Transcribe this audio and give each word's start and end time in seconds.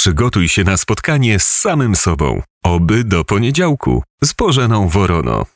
Przygotuj 0.00 0.48
się 0.48 0.64
na 0.64 0.76
spotkanie 0.76 1.38
z 1.38 1.48
samym 1.48 1.94
sobą. 1.96 2.42
Oby 2.64 3.04
do 3.04 3.24
poniedziałku 3.24 4.02
z 4.22 4.32
Bożeną 4.32 4.88
Worono. 4.88 5.46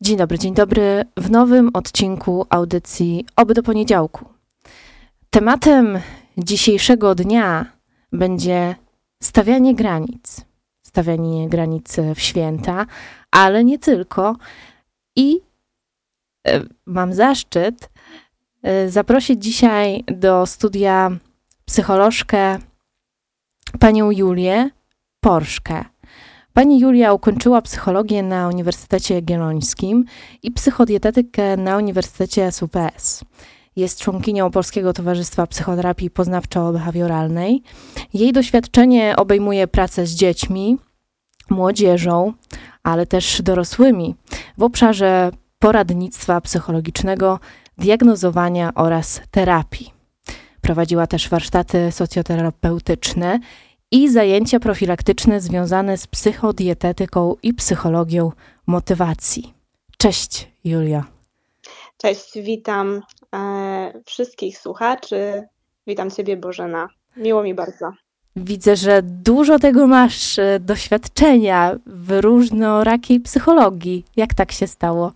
Dzień 0.00 0.16
dobry, 0.16 0.38
dzień 0.38 0.54
dobry 0.54 1.04
w 1.16 1.30
nowym 1.30 1.70
odcinku 1.74 2.46
audycji 2.50 3.26
Oby 3.36 3.54
do 3.54 3.62
poniedziałku. 3.62 4.24
Tematem 5.30 5.98
dzisiejszego 6.38 7.14
dnia 7.14 7.72
będzie 8.12 8.74
stawianie 9.22 9.74
granic. 9.74 10.40
Stawianie 10.82 11.48
granic 11.48 11.96
w 12.14 12.20
święta, 12.20 12.86
ale 13.30 13.64
nie 13.64 13.78
tylko. 13.78 14.36
I 15.16 15.40
e, 16.46 16.60
mam 16.86 17.12
zaszczyt 17.12 17.90
e, 18.62 18.90
zaprosić 18.90 19.42
dzisiaj 19.42 20.04
do 20.06 20.46
studia 20.46 21.10
psycholożkę 21.64 22.58
panią 23.78 24.10
Julię 24.10 24.70
Porszkę. 25.20 25.84
Pani 26.52 26.80
Julia 26.80 27.12
ukończyła 27.12 27.62
psychologię 27.62 28.22
na 28.22 28.48
Uniwersytecie 28.48 29.14
Jagiellońskim 29.14 30.04
i 30.42 30.50
psychodietetykę 30.50 31.56
na 31.56 31.76
Uniwersytecie 31.76 32.52
SUPS. 32.52 33.24
Jest 33.76 34.00
członkinią 34.00 34.50
Polskiego 34.50 34.92
Towarzystwa 34.92 35.46
Psychoterapii 35.46 36.10
Poznawczo-Behawioralnej. 36.10 37.58
Jej 38.14 38.32
doświadczenie 38.32 39.16
obejmuje 39.16 39.68
pracę 39.68 40.06
z 40.06 40.10
dziećmi, 40.10 40.78
młodzieżą, 41.50 42.32
ale 42.82 43.06
też 43.06 43.42
dorosłymi 43.42 44.14
w 44.58 44.62
obszarze 44.62 45.30
poradnictwa 45.58 46.40
psychologicznego, 46.40 47.40
diagnozowania 47.78 48.74
oraz 48.74 49.20
terapii. 49.30 49.92
Prowadziła 50.60 51.06
też 51.06 51.28
warsztaty 51.28 51.92
socjoterapeutyczne 51.92 53.38
i 53.90 54.08
zajęcia 54.08 54.60
profilaktyczne 54.60 55.40
związane 55.40 55.98
z 55.98 56.06
psychodietetyką 56.06 57.36
i 57.42 57.54
psychologią 57.54 58.32
motywacji. 58.66 59.54
Cześć, 59.98 60.48
Julia. 60.64 61.04
Cześć, 61.96 62.38
witam 62.42 63.02
e, 63.34 64.02
wszystkich 64.06 64.58
słuchaczy. 64.58 65.48
Witam 65.86 66.10
Ciebie, 66.10 66.36
Bożena. 66.36 66.88
Miło 67.16 67.42
mi 67.42 67.54
bardzo. 67.54 67.92
Widzę, 68.36 68.76
że 68.76 69.02
dużo 69.02 69.58
tego 69.58 69.86
masz 69.86 70.38
e, 70.38 70.60
doświadczenia 70.60 71.76
w 71.86 72.20
różnorakiej 72.20 73.20
psychologii. 73.20 74.04
Jak 74.16 74.34
tak 74.34 74.52
się 74.52 74.66
stało? 74.66 75.12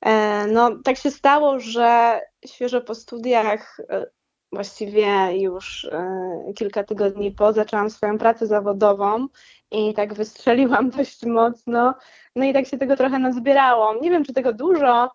E, 0.00 0.46
no, 0.46 0.70
tak 0.84 0.96
się 0.96 1.10
stało, 1.10 1.60
że 1.60 2.20
świeżo 2.46 2.80
po 2.80 2.94
studiach, 2.94 3.80
e, 3.88 4.06
właściwie 4.54 5.38
już 5.38 5.84
e, 5.84 6.52
kilka 6.56 6.84
tygodni 6.84 7.30
po, 7.30 7.52
zaczęłam 7.52 7.90
swoją 7.90 8.18
pracę 8.18 8.46
zawodową 8.46 9.26
i 9.70 9.94
tak 9.94 10.14
wystrzeliłam 10.14 10.90
dość 10.96 11.26
mocno. 11.26 11.94
No 12.36 12.44
i 12.44 12.52
tak 12.52 12.66
się 12.66 12.78
tego 12.78 12.96
trochę 12.96 13.18
nazbierało. 13.18 13.94
Nie 14.00 14.10
wiem, 14.10 14.24
czy 14.24 14.32
tego 14.32 14.52
dużo, 14.52 15.10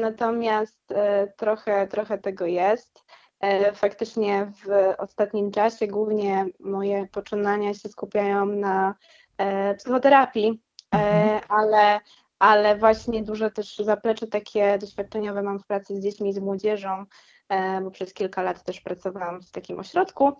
natomiast 0.00 0.94
trochę, 1.36 1.86
trochę 1.86 2.18
tego 2.18 2.46
jest. 2.46 3.04
Faktycznie 3.74 4.52
w 4.64 4.94
ostatnim 4.98 5.50
czasie 5.50 5.86
głównie 5.86 6.46
moje 6.60 7.06
poczynania 7.06 7.74
się 7.74 7.88
skupiają 7.88 8.46
na 8.46 8.94
psychoterapii, 9.76 10.62
mhm. 10.92 11.40
ale 11.48 12.00
ale 12.38 12.76
właśnie 12.76 13.22
dużo 13.22 13.50
też 13.50 13.76
zaplecze 13.76 14.26
takie 14.26 14.78
doświadczeniowe 14.78 15.42
mam 15.42 15.58
w 15.58 15.66
pracy 15.66 15.96
z 15.96 16.02
dziećmi 16.02 16.30
i 16.30 16.32
z 16.32 16.38
młodzieżą, 16.38 16.90
e, 16.90 17.06
bo 17.82 17.90
przez 17.90 18.14
kilka 18.14 18.42
lat 18.42 18.62
też 18.62 18.80
pracowałam 18.80 19.42
w 19.42 19.50
takim 19.50 19.78
ośrodku. 19.78 20.32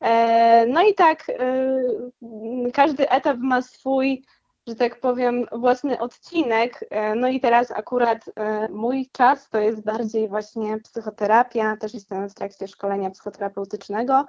E, 0.00 0.66
no 0.66 0.82
i 0.82 0.94
tak, 0.94 1.30
e, 1.30 2.70
każdy 2.72 3.10
etap 3.10 3.36
ma 3.38 3.62
swój, 3.62 4.24
że 4.66 4.74
tak 4.74 5.00
powiem, 5.00 5.46
własny 5.52 5.98
odcinek. 5.98 6.84
No 7.16 7.28
i 7.28 7.40
teraz 7.40 7.70
akurat 7.70 8.24
mój 8.70 9.08
czas 9.12 9.48
to 9.48 9.58
jest 9.58 9.82
bardziej 9.82 10.28
właśnie 10.28 10.78
psychoterapia, 10.78 11.76
też 11.76 11.94
jestem 11.94 12.28
w 12.28 12.34
trakcie 12.34 12.68
szkolenia 12.68 13.10
psychoterapeutycznego. 13.10 14.26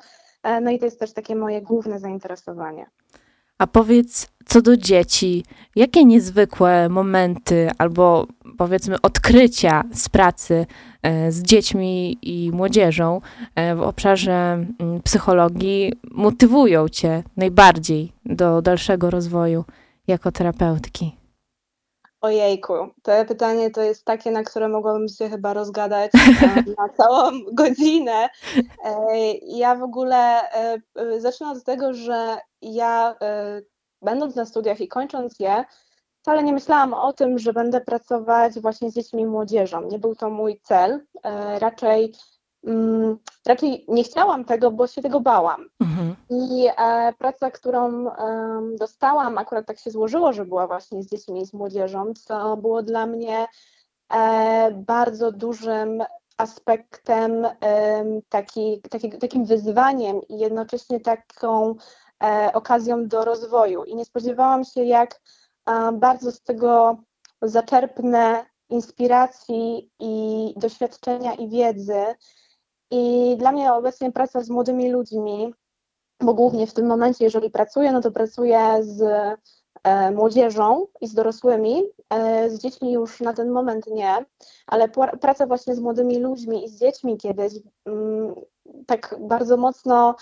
No 0.62 0.72
i 0.72 0.80
to 0.80 0.86
jest 0.86 1.00
też 1.00 1.14
takie 1.14 1.36
moje 1.36 1.62
główne 1.62 2.00
zainteresowanie. 2.00 2.90
A 3.62 3.68
powiedz, 3.68 4.28
co 4.46 4.62
do 4.62 4.78
dzieci, 4.78 5.44
jakie 5.76 6.06
niezwykłe 6.06 6.90
momenty 6.90 7.70
albo 7.78 8.28
powiedzmy 8.58 9.02
odkrycia 9.02 9.84
z 9.94 10.10
pracy 10.10 10.66
e, 11.04 11.32
z 11.32 11.42
dziećmi 11.42 12.18
i 12.22 12.52
młodzieżą 12.54 13.22
e, 13.56 13.76
w 13.76 13.82
obszarze 13.82 14.34
mm, 14.34 15.02
psychologii 15.04 15.94
motywują 16.12 16.90
Cię 16.90 17.24
najbardziej 17.38 18.12
do 18.26 18.62
dalszego 18.62 19.10
rozwoju 19.10 19.66
jako 20.08 20.32
terapeutki? 20.32 21.21
Ojejku, 22.22 22.74
to 23.04 23.12
pytanie 23.28 23.72
to 23.72 23.82
jest 23.82 24.06
takie, 24.06 24.32
na 24.32 24.44
które 24.44 24.68
mogłabym 24.68 25.08
się 25.08 25.30
chyba 25.30 25.54
rozgadać 25.54 26.12
na 26.80 26.90
całą 26.90 27.32
godzinę. 27.54 28.30
E, 28.86 28.98
ja 29.44 29.76
w 29.76 29.84
ogóle 29.84 30.42
zacznę 31.18 31.50
od 31.50 31.64
tego, 31.64 31.94
że 31.94 32.38
ja 32.62 33.16
będąc 34.02 34.36
na 34.36 34.46
studiach 34.46 34.82
i 34.82 34.88
kończąc 34.88 35.40
je, 35.40 35.66
wcale 36.22 36.44
nie 36.44 36.54
myślałam 36.54 36.94
o 36.94 37.14
tym, 37.14 37.40
że 37.40 37.54
będę 37.54 37.82
pracować 37.82 38.60
właśnie 38.60 38.92
z 38.92 38.96
dziećmi 38.96 39.22
i 39.22 39.26
młodzieżą. 39.26 39.82
Nie 39.82 40.00
był 40.00 40.16
to 40.16 40.30
mój 40.30 40.60
cel. 40.64 41.06
E, 41.24 41.60
raczej, 41.60 42.14
raczej 43.46 43.86
nie 43.88 44.04
chciałam 44.04 44.46
tego, 44.46 44.72
bo 44.72 44.88
się 44.88 45.02
tego 45.02 45.20
bałam. 45.20 45.70
Mhm. 45.80 46.16
I 46.30 46.68
e, 46.78 47.14
praca, 47.18 47.52
którą 47.52 48.06
dostałam, 48.80 49.38
akurat 49.38 49.66
tak 49.66 49.80
się 49.80 49.92
złożyło, 49.92 50.34
że 50.34 50.46
była 50.46 50.68
właśnie 50.68 51.04
z 51.04 51.10
dziećmi 51.10 51.42
i 51.42 51.46
z 51.46 51.54
młodzieżą, 51.54 52.14
co 52.14 52.58
było 52.58 52.84
dla 52.84 53.06
mnie 53.06 53.48
e, 54.14 54.72
bardzo 54.72 55.32
dużym 55.32 56.04
aspektem, 56.38 57.48
taki, 58.30 58.82
taki, 58.90 59.10
takim 59.10 59.46
wyzwaniem 59.46 60.22
i 60.30 60.40
jednocześnie 60.40 61.00
taką 61.00 61.76
E, 62.24 62.54
okazją 62.54 63.08
do 63.08 63.26
rozwoju 63.26 63.84
i 63.84 63.96
nie 63.96 64.06
spodziewałam 64.06 64.64
się, 64.64 64.84
jak 64.84 65.22
e, 65.66 65.92
bardzo 65.92 66.32
z 66.32 66.42
tego 66.42 66.98
zaczerpnę 67.42 68.46
inspiracji 68.70 69.90
i 70.00 70.54
doświadczenia 70.58 71.34
i 71.34 71.50
wiedzy. 71.50 72.06
I 72.92 73.36
dla 73.38 73.52
mnie 73.52 73.74
obecnie 73.74 74.12
praca 74.12 74.42
z 74.42 74.50
młodymi 74.50 74.92
ludźmi, 74.92 75.54
bo 76.20 76.34
głównie 76.34 76.68
w 76.68 76.74
tym 76.74 76.88
momencie, 76.88 77.24
jeżeli 77.26 77.50
pracuję, 77.50 77.92
no 77.92 78.02
to 78.02 78.12
pracuję 78.12 78.78
z 78.82 79.02
e, 79.84 80.12
młodzieżą 80.12 80.88
i 81.02 81.08
z 81.08 81.14
dorosłymi, 81.14 81.84
z 82.48 82.60
dziećmi 82.60 82.92
już 82.92 83.20
na 83.20 83.34
ten 83.34 83.52
moment 83.52 83.88
nie, 83.88 84.26
ale 84.68 84.90
praca 85.22 85.48
właśnie 85.48 85.76
z 85.76 85.80
młodymi 85.80 86.20
ludźmi 86.20 86.66
i 86.66 86.70
z 86.70 86.80
dziećmi 86.80 87.18
kiedyś 87.18 87.54
mm, 87.86 88.36
tak 88.88 89.16
bardzo 89.20 89.58
mocno 89.58 90.16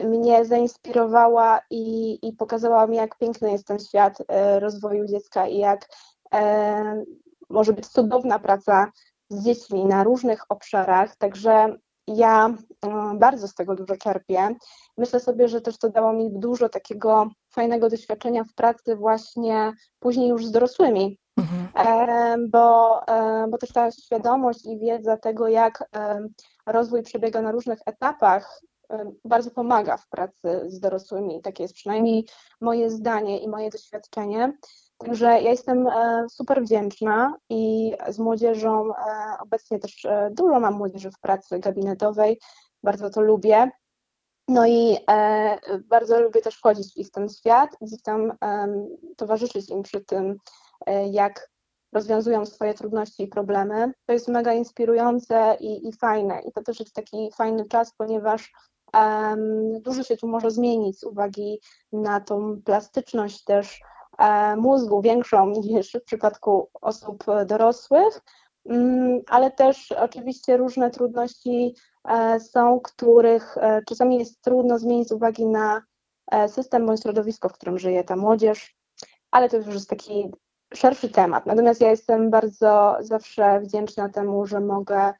mnie 0.00 0.44
zainspirowała 0.44 1.60
i, 1.70 2.18
i 2.28 2.32
pokazała 2.32 2.86
mi, 2.86 2.96
jak 2.96 3.18
piękny 3.18 3.52
jest 3.52 3.66
ten 3.66 3.78
świat 3.78 4.18
e, 4.28 4.60
rozwoju 4.60 5.06
dziecka 5.06 5.46
i 5.46 5.58
jak 5.58 5.88
e, 6.34 7.04
może 7.50 7.72
być 7.72 7.86
cudowna 7.86 8.38
praca 8.38 8.92
z 9.30 9.44
dziećmi 9.44 9.84
na 9.84 10.04
różnych 10.04 10.44
obszarach. 10.48 11.16
Także 11.16 11.76
ja 12.06 12.54
e, 12.86 13.14
bardzo 13.18 13.48
z 13.48 13.54
tego 13.54 13.74
dużo 13.74 13.96
czerpię. 13.96 14.54
Myślę 14.98 15.20
sobie, 15.20 15.48
że 15.48 15.60
też 15.60 15.78
to 15.78 15.90
dało 15.90 16.12
mi 16.12 16.30
dużo 16.32 16.68
takiego 16.68 17.30
fajnego 17.50 17.90
doświadczenia 17.90 18.44
w 18.44 18.54
pracy 18.54 18.96
właśnie 18.96 19.72
później 19.98 20.28
już 20.28 20.46
z 20.46 20.50
dorosłymi, 20.50 21.18
mhm. 21.38 22.50
bo, 22.50 23.00
bo 23.50 23.58
też 23.58 23.72
ta 23.72 23.90
świadomość 23.90 24.66
i 24.66 24.78
wiedza 24.78 25.16
tego, 25.16 25.48
jak 25.48 25.90
rozwój 26.66 27.02
przebiega 27.02 27.42
na 27.42 27.52
różnych 27.52 27.78
etapach 27.86 28.60
bardzo 29.24 29.50
pomaga 29.50 29.96
w 29.96 30.08
pracy 30.08 30.60
z 30.66 30.80
dorosłymi. 30.80 31.42
Takie 31.42 31.62
jest 31.62 31.74
przynajmniej 31.74 32.26
moje 32.60 32.90
zdanie 32.90 33.38
i 33.38 33.48
moje 33.48 33.70
doświadczenie. 33.70 34.52
Także 34.98 35.26
ja 35.26 35.50
jestem 35.50 35.86
e, 35.86 36.26
super 36.30 36.62
wdzięczna 36.62 37.36
i 37.48 37.92
z 38.08 38.18
młodzieżą 38.18 38.94
e, 38.94 38.94
obecnie 39.40 39.78
też 39.78 40.04
e, 40.04 40.30
dużo 40.32 40.60
mam 40.60 40.74
młodzieży 40.74 41.10
w 41.10 41.20
pracy 41.20 41.58
gabinetowej, 41.58 42.40
bardzo 42.82 43.10
to 43.10 43.20
lubię. 43.20 43.70
No 44.48 44.66
i 44.66 44.96
bardzo 45.84 46.20
lubię 46.20 46.40
też 46.40 46.56
wchodzić 46.56 46.94
w 46.94 46.96
ich 46.96 47.10
ten 47.10 47.28
świat, 47.28 47.70
gdzieś 47.80 48.02
tam 48.02 48.32
towarzyszyć 49.16 49.70
im 49.70 49.82
przy 49.82 50.00
tym, 50.00 50.36
jak 51.10 51.50
rozwiązują 51.92 52.46
swoje 52.46 52.74
trudności 52.74 53.22
i 53.22 53.28
problemy. 53.28 53.92
To 54.06 54.12
jest 54.12 54.28
mega 54.28 54.52
inspirujące 54.52 55.56
i, 55.60 55.88
i 55.88 55.92
fajne. 55.92 56.40
I 56.40 56.52
to 56.52 56.62
też 56.62 56.80
jest 56.80 56.94
taki 56.94 57.30
fajny 57.36 57.64
czas, 57.64 57.92
ponieważ 57.98 58.52
Dużo 59.80 60.02
się 60.02 60.16
tu 60.16 60.28
może 60.28 60.50
zmienić 60.50 61.00
z 61.00 61.04
uwagi 61.04 61.60
na 61.92 62.20
tą 62.20 62.62
plastyczność 62.64 63.44
też 63.44 63.80
mózgu 64.56 65.02
większą 65.02 65.50
niż 65.50 65.92
w 65.92 66.04
przypadku 66.04 66.68
osób 66.80 67.24
dorosłych. 67.46 68.20
mm, 68.68 69.20
ale 69.28 69.50
też 69.50 69.92
oczywiście 69.92 70.56
różne 70.56 70.90
trudności 70.90 71.74
są, 72.38 72.80
których 72.80 73.56
czasami 73.88 74.18
jest 74.18 74.42
trudno 74.42 74.78
zmienić 74.78 75.08
z 75.08 75.12
uwagi 75.12 75.46
na 75.46 75.82
system 76.48 76.86
bądź 76.86 77.02
środowisko, 77.02 77.48
w 77.48 77.52
którym 77.52 77.78
żyje 77.78 78.04
ta 78.04 78.16
młodzież, 78.16 78.76
ale 79.30 79.48
to 79.48 79.56
już 79.56 79.66
jest 79.66 79.90
taki 79.90 80.30
szerszy 80.74 81.08
temat. 81.08 81.46
Natomiast 81.46 81.80
ja 81.80 81.90
jestem 81.90 82.30
bardzo 82.30 82.96
zawsze 83.00 83.60
wdzięczna 83.60 84.08
temu, 84.08 84.46
że 84.46 84.60
mogę 84.60 85.12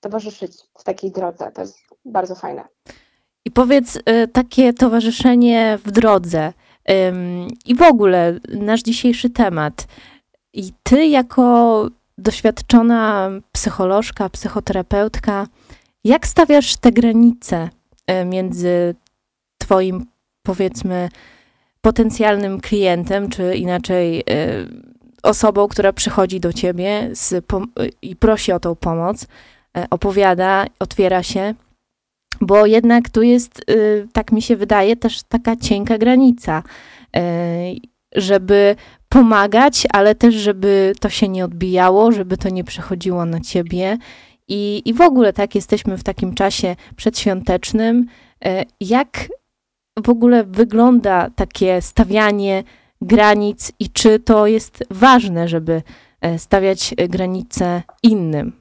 towarzyszyć 0.00 0.52
w 0.78 0.84
takiej 0.84 1.10
drodze. 1.10 1.52
To 1.52 1.60
jest 1.60 1.78
bardzo 2.04 2.34
fajne. 2.34 2.64
I 3.44 3.50
powiedz, 3.50 3.98
takie 4.32 4.72
towarzyszenie 4.72 5.78
w 5.84 5.90
drodze 5.90 6.52
i 7.66 7.74
w 7.74 7.82
ogóle 7.82 8.38
nasz 8.48 8.82
dzisiejszy 8.82 9.30
temat. 9.30 9.86
I 10.52 10.72
ty, 10.82 11.06
jako 11.06 11.88
doświadczona 12.18 13.30
psycholożka, 13.52 14.28
psychoterapeutka, 14.28 15.46
jak 16.04 16.26
stawiasz 16.26 16.76
te 16.76 16.92
granice 16.92 17.70
y, 18.10 18.24
między 18.24 18.94
Twoim, 19.58 20.06
powiedzmy, 20.42 21.08
potencjalnym 21.80 22.60
klientem, 22.60 23.28
czy 23.28 23.54
inaczej 23.54 24.20
y, 24.20 24.24
osobą, 25.22 25.68
która 25.68 25.92
przychodzi 25.92 26.40
do 26.40 26.52
ciebie 26.52 27.10
z, 27.12 27.44
i 28.02 28.16
prosi 28.16 28.52
o 28.52 28.60
tą 28.60 28.74
pomoc, 28.74 29.26
opowiada, 29.90 30.66
otwiera 30.78 31.22
się, 31.22 31.54
bo 32.40 32.66
jednak 32.66 33.10
tu 33.10 33.22
jest, 33.22 33.70
y, 33.70 34.08
tak 34.12 34.32
mi 34.32 34.42
się 34.42 34.56
wydaje, 34.56 34.96
też 34.96 35.22
taka 35.22 35.56
cienka 35.56 35.98
granica, 35.98 36.62
y, 37.16 37.20
żeby 38.16 38.76
pomagać, 39.08 39.86
ale 39.92 40.14
też, 40.14 40.34
żeby 40.34 40.92
to 41.00 41.08
się 41.08 41.28
nie 41.28 41.44
odbijało, 41.44 42.12
żeby 42.12 42.36
to 42.36 42.48
nie 42.48 42.64
przechodziło 42.64 43.24
na 43.24 43.40
ciebie. 43.40 43.98
I, 44.48 44.82
I 44.84 44.94
w 44.94 45.00
ogóle 45.00 45.32
tak 45.32 45.54
jesteśmy 45.54 45.98
w 45.98 46.04
takim 46.04 46.34
czasie 46.34 46.76
przedświątecznym. 46.96 48.06
Y, 48.46 48.64
jak 48.80 49.28
w 50.04 50.08
ogóle 50.08 50.44
wygląda 50.44 51.30
takie 51.30 51.82
stawianie 51.82 52.64
granic 53.00 53.72
i 53.78 53.90
czy 53.90 54.20
to 54.20 54.46
jest 54.46 54.84
ważne, 54.90 55.48
żeby 55.48 55.82
stawiać 56.36 56.94
granice 57.08 57.82
innym? 58.02 58.52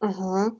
Mhm. 0.00 0.50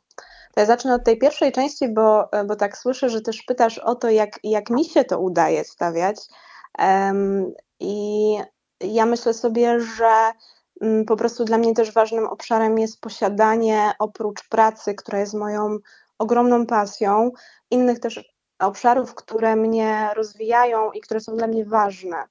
To 0.56 0.60
ja 0.60 0.66
zacznę 0.66 0.94
od 0.94 1.04
tej 1.04 1.18
pierwszej 1.18 1.52
części, 1.52 1.88
bo, 1.88 2.28
bo 2.46 2.56
tak 2.56 2.78
słyszę, 2.78 3.08
że 3.08 3.20
też 3.20 3.42
pytasz 3.42 3.78
o 3.78 3.94
to, 3.94 4.10
jak, 4.10 4.40
jak 4.44 4.70
mi 4.70 4.84
się 4.84 5.04
to 5.04 5.20
udaje 5.20 5.64
stawiać. 5.64 6.16
Um, 6.78 7.52
I 7.80 8.36
ja 8.80 9.06
myślę 9.06 9.34
sobie, 9.34 9.80
że 9.80 10.32
um, 10.80 11.04
po 11.04 11.16
prostu 11.16 11.44
dla 11.44 11.58
mnie 11.58 11.74
też 11.74 11.92
ważnym 11.92 12.26
obszarem 12.26 12.78
jest 12.78 13.00
posiadanie 13.00 13.92
oprócz 13.98 14.48
pracy, 14.48 14.94
która 14.94 15.18
jest 15.18 15.34
moją 15.34 15.78
ogromną 16.18 16.66
pasją, 16.66 17.30
innych 17.70 18.00
też 18.00 18.34
obszarów, 18.58 19.14
które 19.14 19.56
mnie 19.56 20.10
rozwijają 20.14 20.92
i 20.92 21.00
które 21.00 21.20
są 21.20 21.36
dla 21.36 21.46
mnie 21.46 21.64
ważne. 21.64 22.24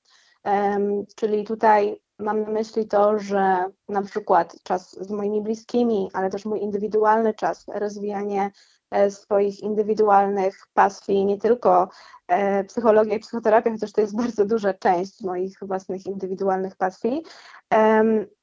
Um, 0.44 1.06
czyli 1.16 1.44
tutaj 1.44 2.02
Mam 2.20 2.42
na 2.42 2.50
myśli 2.50 2.88
to, 2.88 3.20
że 3.20 3.66
na 3.90 4.02
przykład 4.02 4.64
czas 4.64 4.92
z 4.92 5.12
moimi 5.12 5.42
bliskimi, 5.42 6.10
ale 6.14 6.30
też 6.30 6.46
mój 6.46 6.62
indywidualny 6.62 7.34
czas, 7.34 7.66
rozwijanie 7.68 8.52
e, 8.92 9.12
swoich 9.12 9.60
indywidualnych 9.60 10.68
pasji, 10.74 11.26
nie 11.26 11.38
tylko 11.38 11.90
e, 12.28 12.64
psychologia 12.64 13.16
i 13.16 13.20
psychoterapia, 13.20 13.72
chociaż 13.72 13.92
to 13.92 14.02
jest 14.02 14.16
bardzo 14.24 14.46
duża 14.46 14.74
część 14.74 15.24
moich 15.24 15.58
własnych 15.62 16.06
indywidualnych 16.06 16.76
pasji, 16.76 17.24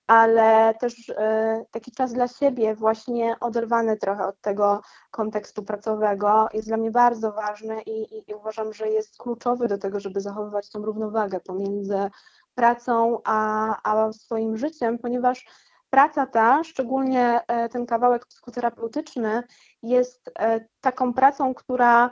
ale 0.06 0.74
też 0.74 1.10
e, 1.10 1.64
taki 1.70 1.92
czas 1.92 2.12
dla 2.12 2.28
siebie, 2.28 2.74
właśnie 2.74 3.36
oderwany 3.40 3.96
trochę 3.96 4.26
od 4.26 4.40
tego 4.40 4.80
kontekstu 5.10 5.62
pracowego, 5.62 6.48
jest 6.52 6.68
dla 6.68 6.76
mnie 6.76 6.90
bardzo 6.90 7.32
ważny 7.32 7.82
i, 7.82 8.16
i, 8.18 8.30
i 8.30 8.34
uważam, 8.34 8.72
że 8.72 8.88
jest 8.88 9.16
kluczowy 9.18 9.68
do 9.68 9.78
tego, 9.78 10.00
żeby 10.00 10.20
zachowywać 10.20 10.70
tą 10.70 10.84
równowagę 10.84 11.40
pomiędzy 11.40 12.10
pracą, 12.54 13.20
a, 13.24 13.76
a 13.92 14.12
swoim 14.12 14.56
życiem, 14.56 14.98
ponieważ 14.98 15.46
praca 15.90 16.26
ta, 16.26 16.64
szczególnie 16.64 17.40
e, 17.48 17.68
ten 17.68 17.86
kawałek 17.86 18.26
psychoterapeutyczny, 18.26 19.42
jest 19.82 20.30
e, 20.38 20.60
taką 20.80 21.14
pracą, 21.14 21.54
która 21.54 22.10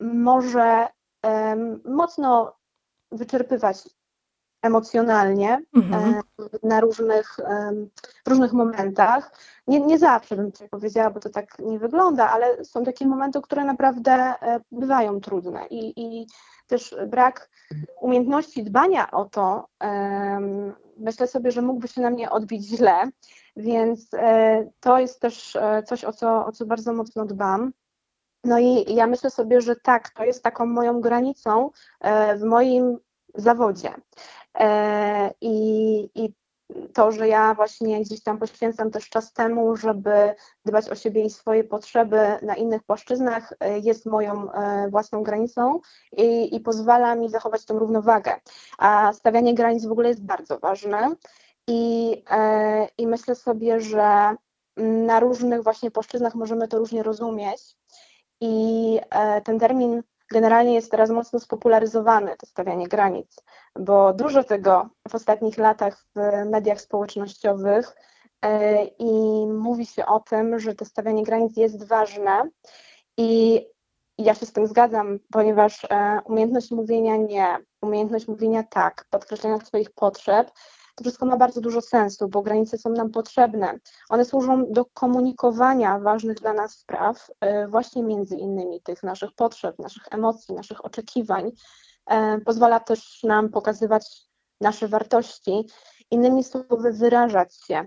może 0.00 0.88
mocno 1.84 2.56
wyczerpywać 3.12 3.88
emocjonalnie 4.62 5.62
mhm. 5.76 6.14
E, 6.14 6.22
na 6.62 6.80
różnych, 6.80 7.36
w 8.26 8.28
różnych 8.28 8.52
momentach. 8.52 9.32
Nie, 9.66 9.80
nie 9.80 9.98
zawsze 9.98 10.36
bym 10.36 10.52
tutaj 10.52 10.68
powiedziała, 10.68 11.10
bo 11.10 11.20
to 11.20 11.30
tak 11.30 11.58
nie 11.58 11.78
wygląda, 11.78 12.30
ale 12.30 12.64
są 12.64 12.84
takie 12.84 13.06
momenty, 13.06 13.40
które 13.42 13.64
naprawdę 13.64 14.34
bywają 14.72 15.20
trudne 15.20 15.66
i, 15.66 15.92
i 15.96 16.26
też 16.66 16.96
brak 17.06 17.50
umiejętności 18.00 18.64
dbania 18.64 19.10
o 19.10 19.24
to, 19.24 19.68
myślę 20.96 21.26
sobie, 21.26 21.52
że 21.52 21.62
mógłby 21.62 21.88
się 21.88 22.00
na 22.00 22.10
mnie 22.10 22.30
odbić 22.30 22.66
źle, 22.66 23.10
więc 23.56 24.14
e, 24.14 24.66
to 24.80 24.98
jest 24.98 25.20
też 25.20 25.56
e, 25.56 25.82
coś, 25.82 26.04
o 26.04 26.12
co, 26.12 26.46
o 26.46 26.52
co 26.52 26.66
bardzo 26.66 26.92
mocno 26.92 27.26
dbam. 27.26 27.72
No 28.44 28.58
i 28.58 28.94
ja 28.94 29.06
myślę 29.06 29.30
sobie, 29.30 29.60
że 29.60 29.76
tak, 29.76 30.10
to 30.10 30.24
jest 30.24 30.42
taką 30.42 30.66
moją 30.66 31.00
granicą 31.00 31.70
e, 32.00 32.36
w 32.36 32.42
moim 32.42 32.98
zawodzie. 33.34 33.94
I, 35.40 36.08
i 36.14 36.32
to, 36.94 37.12
że 37.12 37.28
ja 37.28 37.54
właśnie 37.54 38.00
gdzieś 38.00 38.22
tam 38.22 38.38
poświęcam 38.38 38.90
też 38.90 39.08
czas 39.08 39.32
temu, 39.32 39.76
żeby 39.76 40.34
dbać 40.64 40.88
o 40.88 40.94
siebie 40.94 41.24
i 41.24 41.30
swoje 41.30 41.64
potrzeby 41.64 42.18
na 42.42 42.54
innych 42.54 42.82
płaszczyznach, 42.82 43.52
e, 43.60 43.78
jest 43.78 44.06
moją 44.06 44.52
e, 44.52 44.88
własną 44.90 45.22
granicą 45.22 45.80
i, 46.16 46.56
i 46.56 46.60
pozwala 46.60 47.14
mi 47.14 47.28
zachować 47.28 47.64
tą 47.64 47.78
równowagę. 47.78 48.40
A 48.78 49.12
stawianie 49.12 49.54
granic 49.54 49.86
w 49.86 49.92
ogóle 49.92 50.08
jest 50.08 50.24
bardzo 50.24 50.58
ważne 50.58 51.14
i, 51.68 52.12
e, 52.30 52.88
i 52.98 53.06
myślę 53.06 53.34
sobie, 53.34 53.80
że 53.80 54.36
na 54.76 55.20
różnych 55.20 55.62
właśnie 55.62 55.90
płaszczyznach 55.90 56.34
możemy 56.34 56.68
to 56.68 56.78
różnie 56.78 57.02
rozumieć 57.02 57.76
i 58.40 59.00
ten 59.44 59.58
termin 59.58 60.02
generalnie 60.32 60.74
jest 60.74 60.90
teraz 60.90 61.10
mocno 61.10 61.40
spopularyzowane, 61.40 62.36
to 62.36 62.46
stawianie 62.46 62.88
granic, 62.88 63.36
bo 63.78 64.12
dużo 64.12 64.44
tego 64.44 64.88
w 65.08 65.14
ostatnich 65.14 65.58
latach 65.58 66.04
w 66.14 66.44
mediach 66.50 66.80
społecznościowych 66.80 67.96
e, 68.42 68.84
i 68.84 69.46
mówi 69.46 69.86
się 69.86 70.06
o 70.06 70.20
tym, 70.20 70.58
że 70.58 70.74
to 70.74 70.84
stawianie 70.84 71.22
granic 71.22 71.56
jest 71.56 71.88
ważne. 71.88 72.50
I 73.16 73.62
ja 74.18 74.34
się 74.34 74.46
z 74.46 74.52
tym 74.52 74.66
zgadzam, 74.66 75.18
ponieważ 75.32 75.84
e, 75.84 76.20
umiejętność 76.24 76.70
mówienia 76.70 77.16
nie, 77.16 77.56
umiejętność 77.82 78.28
mówienia 78.28 78.62
tak, 78.62 79.04
podkreślenia 79.10 79.60
swoich 79.60 79.90
potrzeb 79.90 80.50
to 80.96 81.04
wszystko 81.04 81.26
ma 81.26 81.36
bardzo 81.36 81.60
dużo 81.60 81.80
sensu, 81.80 82.28
bo 82.28 82.42
granice 82.42 82.78
są 82.78 82.90
nam 82.90 83.10
potrzebne. 83.10 83.78
One 84.08 84.24
służą 84.24 84.64
do 84.70 84.84
komunikowania 84.84 85.98
ważnych 85.98 86.40
dla 86.40 86.52
nas 86.52 86.72
spraw, 86.72 87.30
e, 87.40 87.68
właśnie 87.68 88.02
między 88.02 88.36
innymi 88.36 88.80
tych 88.80 89.02
naszych 89.02 89.32
potrzeb, 89.32 89.78
naszych 89.78 90.02
emocji, 90.10 90.54
naszych 90.54 90.84
oczekiwań. 90.84 91.52
E, 92.06 92.38
pozwala 92.38 92.80
też 92.80 93.22
nam 93.22 93.48
pokazywać 93.48 94.06
nasze 94.60 94.88
wartości, 94.88 95.66
innymi 96.10 96.44
słowy, 96.44 96.92
wyrażać 96.92 97.54
się. 97.66 97.84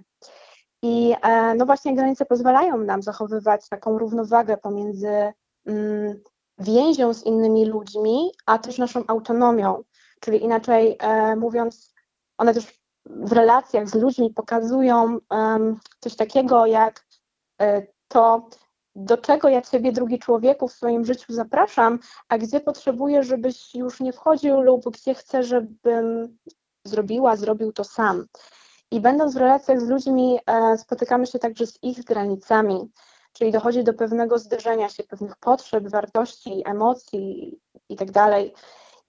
I 0.82 1.16
e, 1.22 1.56
no 1.56 1.66
właśnie 1.66 1.96
granice 1.96 2.26
pozwalają 2.26 2.78
nam 2.78 3.02
zachowywać 3.02 3.70
taką 3.70 4.00
równowagę 4.00 4.58
pomiędzy 4.58 5.34
mm, 5.66 6.24
więzią 6.58 7.14
z 7.14 7.24
innymi 7.24 7.66
ludźmi, 7.66 8.32
a 8.46 8.58
też 8.58 8.78
naszą 8.78 9.04
autonomią. 9.08 9.84
Czyli 10.20 10.44
inaczej 10.44 10.98
mówiąc, 11.38 11.94
one 12.38 12.54
też 12.54 12.80
w 13.10 13.32
relacjach 13.32 13.90
z 13.90 13.96
ludźmi 13.96 14.34
pokazują 14.34 15.18
coś 16.00 16.16
takiego 16.16 16.66
jak 16.66 17.06
e, 17.62 17.88
to, 18.08 18.50
do 18.96 19.18
czego 19.18 19.50
ja 19.50 19.62
Ciebie, 19.62 19.92
drugi 19.92 20.20
człowieku, 20.20 20.68
w 20.68 20.74
swoim 20.74 21.06
życiu 21.06 21.34
zapraszam, 21.34 22.00
a 22.28 22.38
gdzie 22.38 22.60
potrzebuję, 22.60 23.24
żebyś 23.24 23.76
już 23.76 24.00
nie 24.00 24.14
wchodził 24.14 24.62
lub 24.62 24.90
gdzie 24.90 25.14
chcę, 25.14 25.44
żebym 25.44 26.38
zrobiła, 26.86 27.36
zrobił 27.36 27.74
to 27.74 27.84
sam. 27.84 28.26
I 28.92 29.00
będąc 29.00 29.34
w 29.34 29.38
relacjach 29.38 29.82
z 29.82 29.90
ludźmi, 29.90 30.40
e, 30.46 30.78
spotykamy 30.78 31.28
się 31.28 31.40
także 31.40 31.68
z 31.68 31.84
ich 31.84 32.04
granicami, 32.04 32.92
czyli 33.34 33.52
dochodzi 33.52 33.84
do 33.84 33.94
pewnego 33.94 34.40
zderzenia 34.40 34.90
się 34.90 35.04
pewnych 35.04 35.36
potrzeb, 35.36 35.88
wartości, 35.88 36.64
emocji 36.66 37.60
itd. 37.90 38.30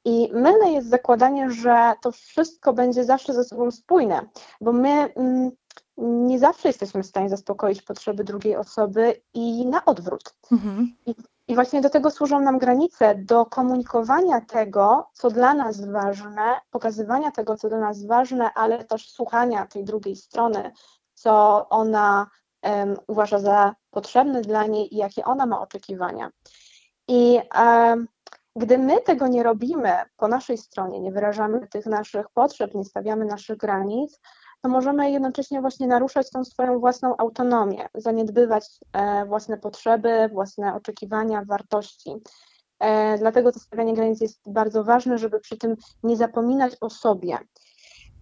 I 0.04 0.30
mylne 0.32 0.72
jest 0.72 0.88
zakładanie, 0.88 1.50
że 1.50 1.92
to 2.02 2.12
wszystko 2.12 2.72
będzie 2.72 3.04
zawsze 3.04 3.34
ze 3.34 3.44
sobą 3.44 3.70
spójne, 3.70 4.28
bo 4.60 4.72
my 4.72 4.88
mm, 5.14 5.50
nie 6.00 6.38
zawsze 6.38 6.68
jesteśmy 6.68 7.02
w 7.02 7.06
stanie 7.06 7.28
zaspokoić 7.28 7.82
potrzeby 7.82 8.24
drugiej 8.24 8.56
osoby 8.56 9.20
i 9.34 9.66
na 9.66 9.84
odwrót. 9.84 10.34
Mhm. 10.52 10.96
I, 11.06 11.14
I, 11.48 11.54
właśnie 11.54 11.80
do 11.80 11.90
tego 11.90 12.10
służą 12.10 12.40
nam 12.40 12.58
granice, 12.58 13.14
do 13.14 13.46
komunikowania 13.46 14.40
tego, 14.40 15.10
co 15.12 15.30
dla 15.30 15.54
nas 15.54 15.84
ważne, 15.90 16.60
pokazywania 16.70 17.30
tego, 17.30 17.56
co 17.56 17.68
dla 17.68 17.78
nas 17.78 18.06
ważne, 18.06 18.50
ale 18.54 18.84
też 18.84 19.10
słuchania 19.10 19.66
tej 19.66 19.84
drugiej 19.84 20.16
strony, 20.16 20.72
co 21.14 21.66
ona 21.68 22.26
um, 22.62 22.96
uważa 23.06 23.38
za 23.38 23.74
potrzebne 23.90 24.42
dla 24.42 24.66
niej 24.66 24.94
i 24.94 24.96
jakie 24.96 25.24
ona 25.24 25.46
ma 25.46 25.60
oczekiwania. 25.60 26.30
I 27.08 27.40
um, 27.58 28.08
gdy 28.56 28.78
my 28.78 29.00
tego 29.00 29.28
nie 29.28 29.42
robimy 29.42 29.92
po 30.16 30.28
naszej 30.28 30.58
stronie, 30.58 31.00
nie 31.00 31.12
wyrażamy 31.12 31.66
tych 31.66 31.86
naszych 31.86 32.26
potrzeb, 32.34 32.74
nie 32.74 32.84
stawiamy 32.84 33.24
naszych 33.24 33.56
granic, 33.56 34.20
to 34.62 34.68
możemy 34.68 35.10
jednocześnie 35.10 35.60
właśnie 35.60 35.86
naruszać 35.86 36.30
tą 36.30 36.44
swoją 36.44 36.78
własną 36.78 37.16
autonomię, 37.16 37.88
zaniedbywać 37.94 38.66
e, 38.92 39.26
własne 39.26 39.58
potrzeby, 39.58 40.28
własne 40.32 40.74
oczekiwania, 40.74 41.44
wartości. 41.44 42.16
E, 42.78 43.18
dlatego 43.18 43.52
to 43.52 43.58
stawianie 43.58 43.94
granic 43.94 44.20
jest 44.20 44.40
bardzo 44.46 44.84
ważne, 44.84 45.18
żeby 45.18 45.40
przy 45.40 45.56
tym 45.56 45.76
nie 46.02 46.16
zapominać 46.16 46.76
o 46.80 46.90
sobie. 46.90 47.38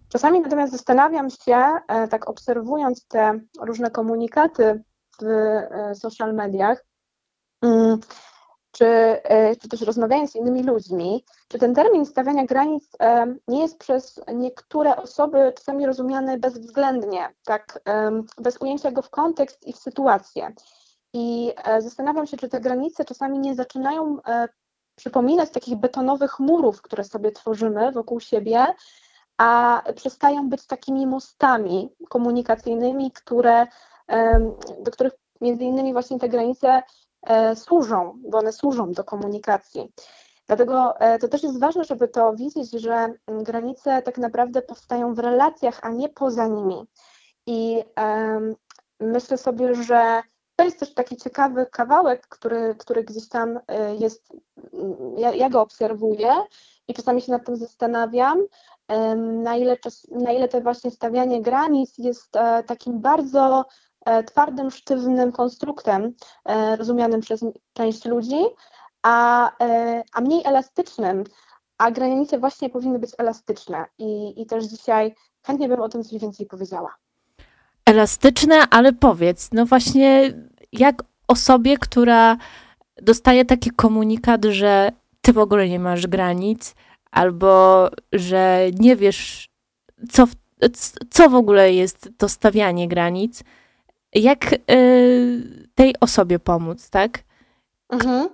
Czasami 0.09 0.41
natomiast 0.41 0.71
zastanawiam 0.71 1.29
się, 1.29 1.57
e, 1.87 2.07
tak 2.07 2.29
obserwując 2.29 3.07
te 3.07 3.39
różne 3.61 3.91
komunikaty 3.91 4.83
w 5.21 5.25
social 5.93 6.33
mediach, 6.33 6.85
mm, 7.61 7.99
czy, 8.79 8.85
e, 8.85 9.55
czy 9.55 9.69
też 9.69 9.81
rozmawiając 9.81 10.31
z 10.31 10.35
innymi 10.35 10.63
ludźmi, 10.63 11.25
czy 11.47 11.59
ten 11.59 11.75
termin 11.75 12.05
stawiania 12.05 12.45
granic 12.45 12.89
e, 12.99 13.35
nie 13.47 13.61
jest 13.61 13.77
przez 13.77 14.21
niektóre 14.33 14.95
osoby 14.95 15.53
czasami 15.57 15.85
rozumiany 15.85 16.37
bezwzględnie, 16.37 17.29
tak, 17.45 17.81
bez 18.37 18.57
ujęcia 18.57 18.91
go 18.91 19.01
w 19.01 19.09
kontekst 19.09 19.67
i 19.67 19.73
w 19.73 19.77
sytuację. 19.77 20.53
I 21.13 21.53
e, 21.65 21.81
zastanawiam 21.81 22.27
się, 22.27 22.37
czy 22.37 22.49
te 22.49 22.59
granice 22.59 23.05
czasami 23.05 23.39
nie 23.39 23.55
zaczynają 23.55 24.17
przypominać 24.95 25.49
takich 25.49 25.75
betonowych 25.75 26.39
murów, 26.39 26.81
które 26.81 27.03
sobie 27.03 27.31
tworzymy 27.31 27.91
wokół 27.91 28.19
siebie, 28.19 28.65
a 29.37 29.83
przestają 29.95 30.49
być 30.49 30.65
takimi 30.67 31.07
mostami 31.07 31.89
komunikacyjnymi, 32.09 33.11
które, 33.11 33.67
do 34.79 34.91
których 34.91 35.13
między 35.41 35.63
innymi 35.63 35.93
właśnie 35.93 36.19
te 36.19 36.29
granice 36.29 36.81
E, 36.81 36.83
służą, 37.55 38.19
bo 38.29 38.37
one 38.37 38.51
służą 38.51 38.91
do 38.91 39.03
komunikacji. 39.03 39.91
Dlatego 40.47 40.99
e, 40.99 41.19
to 41.19 41.27
też 41.27 41.43
jest 41.43 41.59
ważne, 41.59 41.83
żeby 41.83 42.07
to 42.07 42.33
widzieć, 42.33 42.71
że 42.71 43.13
granice 43.27 44.01
tak 44.01 44.17
naprawdę 44.17 44.61
powstają 44.61 45.13
w 45.13 45.19
relacjach, 45.19 45.79
a 45.81 45.89
nie 45.89 46.09
poza 46.09 46.47
nimi. 46.47 46.87
I 47.45 47.83
myślę 48.99 49.37
sobie, 49.37 49.75
że 49.75 50.21
to 50.55 50.63
jest 50.63 50.79
też 50.79 50.93
taki 50.93 51.17
ciekawy 51.17 51.65
kawałek, 51.71 52.27
który, 52.27 52.75
który 52.75 53.03
gdzieś 53.03 53.29
tam 53.29 53.59
e, 53.67 53.95
jest, 53.95 54.33
ja, 55.17 55.33
ja 55.33 55.49
go 55.49 55.61
obserwuję 55.61 56.33
i 56.87 56.93
czasami 56.93 57.21
się 57.21 57.31
nad 57.31 57.45
tym 57.45 57.55
zastanawiam, 57.55 58.39
na 59.43 59.55
ile, 59.55 59.77
czas, 59.77 60.07
na 60.11 60.31
ile 60.31 60.47
to 60.47 60.61
właśnie 60.61 60.91
stawianie 60.91 61.41
granic 61.41 61.97
jest 61.97 62.31
takim 62.67 63.01
bardzo 63.01 63.65
E, 63.65 63.88
twardym, 64.23 64.71
sztywnym 64.71 65.31
konstruktem 65.31 66.13
e, 66.45 66.75
rozumianym 66.75 67.21
przez 67.21 67.45
część 67.73 68.05
ludzi, 68.05 68.39
a, 69.03 69.51
e, 69.63 70.03
a 70.13 70.21
mniej 70.21 70.41
elastycznym, 70.45 71.23
a 71.77 71.91
granice 71.91 72.39
właśnie 72.39 72.69
powinny 72.69 72.99
być 72.99 73.11
elastyczne 73.17 73.85
i, 73.97 74.41
i 74.41 74.45
też 74.45 74.65
dzisiaj 74.65 75.15
chętnie 75.45 75.67
bym 75.67 75.81
o 75.81 75.89
tym 75.89 76.03
coś 76.03 76.21
więcej 76.21 76.45
powiedziała. 76.45 76.95
Elastyczne, 77.85 78.55
ale 78.69 78.93
powiedz, 78.93 79.49
no 79.53 79.65
właśnie 79.65 80.33
jak 80.73 81.03
osobie, 81.27 81.77
która 81.77 82.37
dostaje 83.01 83.45
taki 83.45 83.69
komunikat, 83.69 84.45
że 84.45 84.91
ty 85.21 85.33
w 85.33 85.37
ogóle 85.37 85.69
nie 85.69 85.79
masz 85.79 86.07
granic, 86.07 86.75
albo 87.11 87.87
że 88.13 88.61
nie 88.79 88.95
wiesz, 88.95 89.49
co, 90.11 90.27
co 91.09 91.29
w 91.29 91.35
ogóle 91.35 91.73
jest 91.73 92.09
to 92.17 92.29
stawianie 92.29 92.87
granic, 92.87 93.43
jak 94.13 94.53
y, 94.71 95.69
tej 95.75 95.95
osobie 95.99 96.39
pomóc, 96.39 96.89
tak? 96.89 97.19
Mhm. 97.89 98.29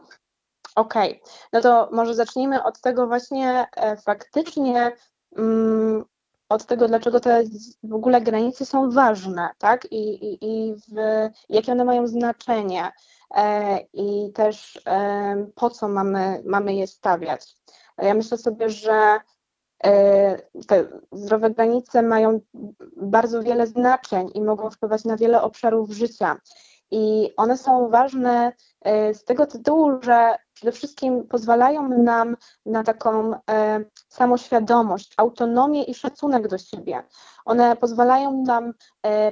Okej, 0.75 1.11
okay. 1.11 1.31
no 1.53 1.61
to 1.61 1.89
może 1.91 2.15
zacznijmy 2.15 2.63
od 2.63 2.81
tego 2.81 3.07
właśnie 3.07 3.67
e, 3.75 3.97
faktycznie, 3.97 4.91
mm, 5.37 6.05
od 6.49 6.65
tego, 6.65 6.87
dlaczego 6.87 7.19
te 7.19 7.43
w 7.83 7.93
ogóle 7.93 8.21
granice 8.21 8.65
są 8.65 8.91
ważne, 8.91 9.49
tak? 9.57 9.87
I, 9.91 10.25
i, 10.25 10.37
i 10.41 10.75
w, 10.75 10.95
jakie 11.49 11.71
one 11.71 11.85
mają 11.85 12.07
znaczenie 12.07 12.91
e, 13.35 13.79
i 13.93 14.31
też 14.33 14.81
e, 14.87 15.47
po 15.55 15.69
co 15.69 15.87
mamy, 15.87 16.41
mamy 16.45 16.75
je 16.75 16.87
stawiać. 16.87 17.55
Ja 17.97 18.13
myślę 18.13 18.37
sobie, 18.37 18.69
że 18.69 19.19
te 20.67 20.87
zdrowe 21.11 21.49
granice 21.49 22.01
mają 22.01 22.39
bardzo 22.97 23.43
wiele 23.43 23.67
znaczeń 23.67 24.29
i 24.33 24.41
mogą 24.41 24.69
wpływać 24.69 25.05
na 25.05 25.17
wiele 25.17 25.41
obszarów 25.41 25.91
życia. 25.91 26.37
I 26.91 27.33
one 27.37 27.57
są 27.57 27.89
ważne 27.89 28.53
e, 28.81 29.13
z 29.13 29.23
tego 29.23 29.47
tytułu, 29.47 29.91
że 30.01 30.35
przede 30.53 30.71
wszystkim 30.71 31.27
pozwalają 31.27 31.89
nam 31.89 32.37
na 32.65 32.83
taką 32.83 33.33
e, 33.51 33.85
samoświadomość, 34.09 35.13
autonomię 35.17 35.83
i 35.83 35.93
szacunek 35.93 36.47
do 36.47 36.57
siebie. 36.57 37.03
One 37.45 37.75
pozwalają 37.75 38.43
nam 38.47 38.73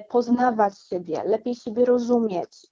poznawać 0.09 0.79
siebie, 0.79 1.23
lepiej 1.25 1.55
siebie 1.55 1.85
rozumieć, 1.85 2.67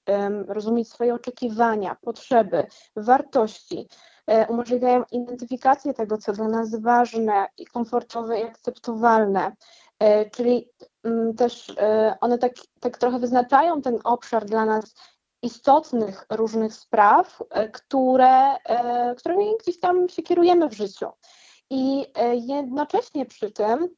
rozumieć 0.48 0.90
swoje 0.90 1.13
oczekiwania, 1.13 1.98
potrzeby, 2.01 2.66
wartości. 2.96 3.88
E, 4.28 4.48
umożliwiają 4.48 5.04
identyfikację 5.12 5.94
tego, 5.94 6.18
co 6.18 6.34
dla 6.34 6.48
nas 6.48 6.75
ważne 6.82 7.48
i 7.58 7.66
komfortowe 7.66 8.40
i 8.40 8.44
akceptowalne. 8.44 9.56
E, 10.00 10.30
czyli 10.30 10.70
mm, 11.04 11.36
też 11.36 11.70
e, 11.78 12.18
one 12.22 12.38
tak, 12.38 12.51
tak 12.80 12.98
trochę 12.98 13.20
wyznaczają 13.20 13.82
ten 13.82 14.00
obszar 14.04 14.46
dla 14.46 14.66
nas 14.66 14.96
istotnych 15.44 16.25
różnych 16.30 16.74
spraw, 16.74 17.44
które, 17.74 18.56
którymi 19.18 19.58
gdzieś 19.62 19.80
tam 19.80 20.10
się 20.10 20.22
kierujemy 20.24 20.70
w 20.70 20.74
życiu. 20.74 21.08
I 21.70 22.06
jednocześnie 22.48 23.25
przy 23.25 23.51
tym 23.51 23.90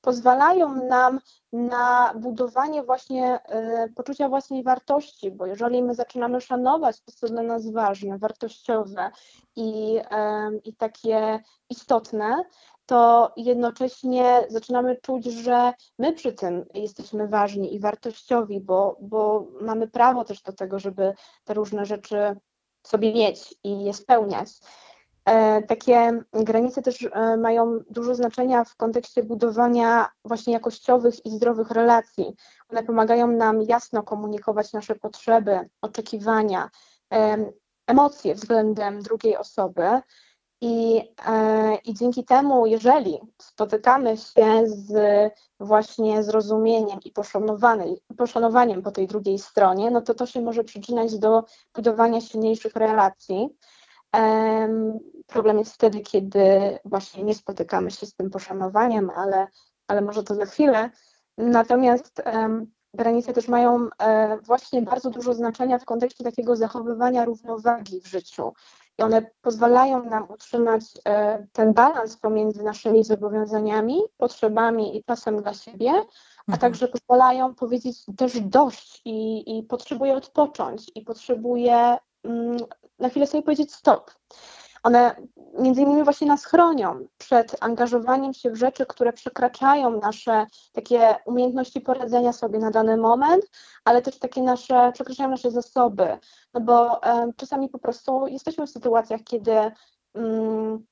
pozwalają 0.00 0.86
nam 0.88 1.20
na 1.52 2.14
budowanie 2.16 2.82
właśnie 2.82 3.40
e, 3.44 3.88
poczucia 3.88 4.28
własnej 4.28 4.62
wartości, 4.62 5.30
bo 5.30 5.46
jeżeli 5.46 5.82
my 5.82 5.94
zaczynamy 5.94 6.40
szanować 6.40 7.00
to, 7.00 7.12
co 7.12 7.26
dla 7.26 7.42
nas 7.42 7.70
ważne, 7.70 8.18
wartościowe 8.18 9.10
i, 9.56 10.00
i 10.64 10.74
takie 10.74 11.40
istotne, 11.70 12.44
to 12.86 13.32
jednocześnie 13.36 14.46
zaczynamy 14.48 14.96
czuć, 14.96 15.24
że 15.24 15.72
my 15.98 16.12
przy 16.12 16.32
tym 16.32 16.64
jesteśmy 16.74 17.28
ważni 17.28 17.74
i 17.74 17.80
wartościowi, 17.80 18.60
bo, 18.60 18.96
bo 19.00 19.46
mamy 19.60 19.88
prawo 19.88 20.24
też 20.24 20.42
do 20.42 20.52
tego, 20.52 20.78
żeby 20.78 21.14
te 21.44 21.54
różne 21.54 21.86
rzeczy 21.86 22.36
sobie 22.82 23.14
mieć 23.14 23.54
i 23.64 23.84
je 23.84 23.94
spełniać. 23.94 24.48
E, 25.26 25.62
takie 25.62 26.22
granice 26.32 26.82
też 26.82 27.08
e, 27.12 27.36
mają 27.36 27.78
dużo 27.90 28.14
znaczenia 28.14 28.64
w 28.64 28.76
kontekście 28.76 29.22
budowania 29.22 30.08
właśnie 30.24 30.52
jakościowych 30.52 31.26
i 31.26 31.30
zdrowych 31.30 31.70
relacji. 31.70 32.36
One 32.68 32.82
pomagają 32.82 33.26
nam 33.26 33.62
jasno 33.62 34.02
komunikować 34.02 34.72
nasze 34.72 34.94
potrzeby, 34.94 35.68
oczekiwania, 35.82 36.70
emocje 37.86 38.34
względem 38.34 39.02
drugiej 39.02 39.36
osoby. 39.36 40.00
I, 40.60 41.02
e, 41.26 41.76
I 41.84 41.94
dzięki 41.94 42.24
temu, 42.24 42.66
jeżeli 42.66 43.20
spotykamy 43.42 44.16
się 44.16 44.62
z 44.66 44.92
właśnie 45.60 46.22
zrozumieniem 46.22 46.98
i 47.04 47.12
poszanowaniem 48.16 48.82
po 48.82 48.90
tej 48.90 49.06
drugiej 49.06 49.38
stronie, 49.38 49.90
no 49.90 50.00
to 50.00 50.14
to 50.14 50.26
się 50.26 50.40
może 50.40 50.64
przyczyniać 50.64 51.18
do 51.18 51.44
budowania 51.74 52.20
silniejszych 52.20 52.76
relacji. 52.76 53.48
Problem 55.26 55.58
jest 55.58 55.74
wtedy, 55.74 56.00
kiedy 56.00 56.78
właśnie 56.84 57.24
nie 57.24 57.34
spotykamy 57.34 57.90
się 57.90 58.06
z 58.06 58.14
tym 58.14 58.30
poszanowaniem, 58.30 59.10
ale, 59.16 59.46
ale 59.88 60.02
może 60.02 60.22
to 60.22 60.34
za 60.34 60.46
chwilę. 60.46 60.90
Natomiast 61.38 62.22
granice 62.96 63.32
też 63.32 63.48
mają 63.48 63.88
e, 64.02 64.38
właśnie 64.38 64.82
bardzo 64.82 65.10
dużo 65.10 65.34
znaczenia 65.34 65.78
w 65.78 65.84
kontekście 65.84 66.24
takiego 66.24 66.56
zachowywania 66.56 67.24
równowagi 67.24 68.00
w 68.00 68.06
życiu. 68.06 68.52
I 68.98 69.02
one 69.02 69.30
pozwalają 69.40 70.04
nam 70.04 70.30
utrzymać 70.30 70.82
e, 71.04 71.46
ten 71.52 71.72
balans 71.72 72.16
pomiędzy 72.16 72.62
naszymi 72.62 73.04
zobowiązaniami, 73.04 74.00
potrzebami 74.16 74.96
i 74.96 75.04
czasem 75.04 75.42
dla 75.42 75.54
siebie, 75.54 75.90
a 75.90 76.52
mhm. 76.52 76.58
także 76.58 76.88
pozwalają 76.88 77.54
powiedzieć 77.54 77.96
też 78.16 78.40
dość 78.40 79.02
i, 79.04 79.58
i 79.58 79.62
potrzebuję 79.62 80.14
odpocząć 80.14 80.90
i 80.94 81.02
potrzebuję 81.02 81.76
mm, 81.76 81.98
na 82.98 83.08
chwilę 83.08 83.26
sobie 83.26 83.42
powiedzieć 83.42 83.74
stop. 83.74 84.10
One 84.82 85.16
między 85.58 85.82
innymi 85.82 86.04
właśnie 86.04 86.26
nas 86.26 86.44
chronią 86.44 87.06
przed 87.18 87.56
angażowaniem 87.60 88.34
się 88.34 88.50
w 88.50 88.56
rzeczy, 88.56 88.86
które 88.86 89.12
przekraczają 89.12 90.00
nasze 90.00 90.46
takie 90.72 91.16
umiejętności 91.24 91.80
poradzenia 91.80 92.32
sobie 92.32 92.58
na 92.58 92.70
dany 92.70 92.96
moment, 92.96 93.44
ale 93.84 94.02
też 94.02 94.18
takie 94.18 94.42
nasze, 94.42 94.92
przekraczają 94.92 95.30
nasze 95.30 95.50
zasoby, 95.50 96.18
no 96.54 96.60
bo 96.60 97.00
um, 97.06 97.32
czasami 97.36 97.68
po 97.68 97.78
prostu 97.78 98.26
jesteśmy 98.26 98.66
w 98.66 98.70
sytuacjach, 98.70 99.20
kiedy 99.24 99.52
um, 100.14 100.86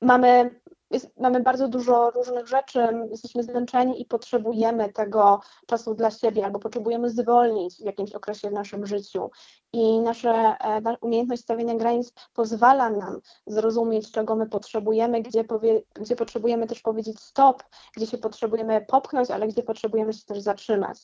mamy 0.00 0.60
jest, 0.90 1.20
mamy 1.20 1.40
bardzo 1.40 1.68
dużo 1.68 2.10
różnych 2.10 2.46
rzeczy, 2.46 2.88
jesteśmy 3.10 3.42
zmęczeni 3.42 4.02
i 4.02 4.04
potrzebujemy 4.04 4.92
tego 4.92 5.40
czasu 5.66 5.94
dla 5.94 6.10
siebie, 6.10 6.44
albo 6.44 6.58
potrzebujemy 6.58 7.10
zwolnić 7.10 7.76
w 7.76 7.84
jakimś 7.84 8.12
okresie 8.12 8.50
w 8.50 8.52
naszym 8.52 8.86
życiu. 8.86 9.30
I 9.72 10.00
nasze, 10.00 10.30
e, 10.30 10.96
umiejętność 11.00 11.42
stawiania 11.42 11.74
granic 11.74 12.12
pozwala 12.34 12.90
nam 12.90 13.20
zrozumieć, 13.46 14.10
czego 14.10 14.36
my 14.36 14.48
potrzebujemy, 14.48 15.22
gdzie, 15.22 15.44
powie, 15.44 15.82
gdzie 15.94 16.16
potrzebujemy 16.16 16.66
też 16.66 16.80
powiedzieć 16.80 17.20
stop, 17.20 17.62
gdzie 17.96 18.06
się 18.06 18.18
potrzebujemy 18.18 18.86
popchnąć, 18.88 19.30
ale 19.30 19.48
gdzie 19.48 19.62
potrzebujemy 19.62 20.12
się 20.12 20.24
też 20.24 20.40
zatrzymać. 20.40 20.98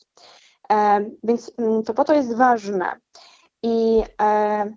E, 0.72 1.04
więc 1.22 1.52
mm, 1.58 1.82
to 1.82 1.94
po 1.94 2.04
to 2.04 2.14
jest 2.14 2.36
ważne. 2.36 2.92
I 3.62 4.02
e, 4.22 4.72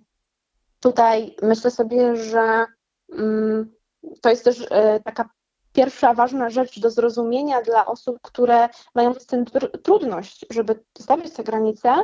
tutaj 0.80 1.36
myślę 1.42 1.70
sobie, 1.70 2.16
że 2.16 2.66
mm, 3.12 3.75
to 4.20 4.30
jest 4.30 4.44
też 4.44 4.66
e, 4.70 5.00
taka 5.00 5.28
pierwsza 5.72 6.14
ważna 6.14 6.50
rzecz 6.50 6.80
do 6.80 6.90
zrozumienia 6.90 7.62
dla 7.62 7.86
osób, 7.86 8.18
które 8.22 8.68
mają 8.94 9.14
z 9.14 9.26
tym 9.26 9.44
trudność, 9.82 10.46
żeby 10.50 10.84
stawiać 10.98 11.32
te 11.32 11.44
granice, 11.44 11.94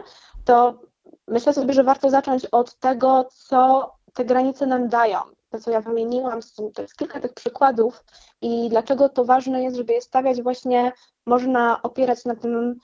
to 0.45 0.81
myślę 1.29 1.55
sobie, 1.55 1.75
że 1.75 1.85
warto 1.85 2.11
zacząć 2.11 2.47
od 2.47 2.79
tego, 2.79 3.29
co 3.33 3.93
te 4.13 4.25
granice 4.25 4.67
nam 4.67 4.89
dają. 4.89 5.19
To, 5.51 5.61
co 5.61 5.71
ja 5.71 5.81
wymieniłam, 5.81 6.41
to 6.75 6.83
jest 6.83 6.97
kilka 6.97 7.21
tych 7.21 7.35
przykładów 7.35 8.05
i 8.41 8.69
dlaczego 8.69 9.09
to 9.09 9.25
ważne 9.25 9.63
jest, 9.63 9.77
żeby 9.77 9.93
je 9.93 10.03
stawiać 10.03 10.43
właśnie, 10.43 10.93
można 11.27 11.83
opierać 11.83 12.25
na 12.25 12.37
tym, 12.37 12.79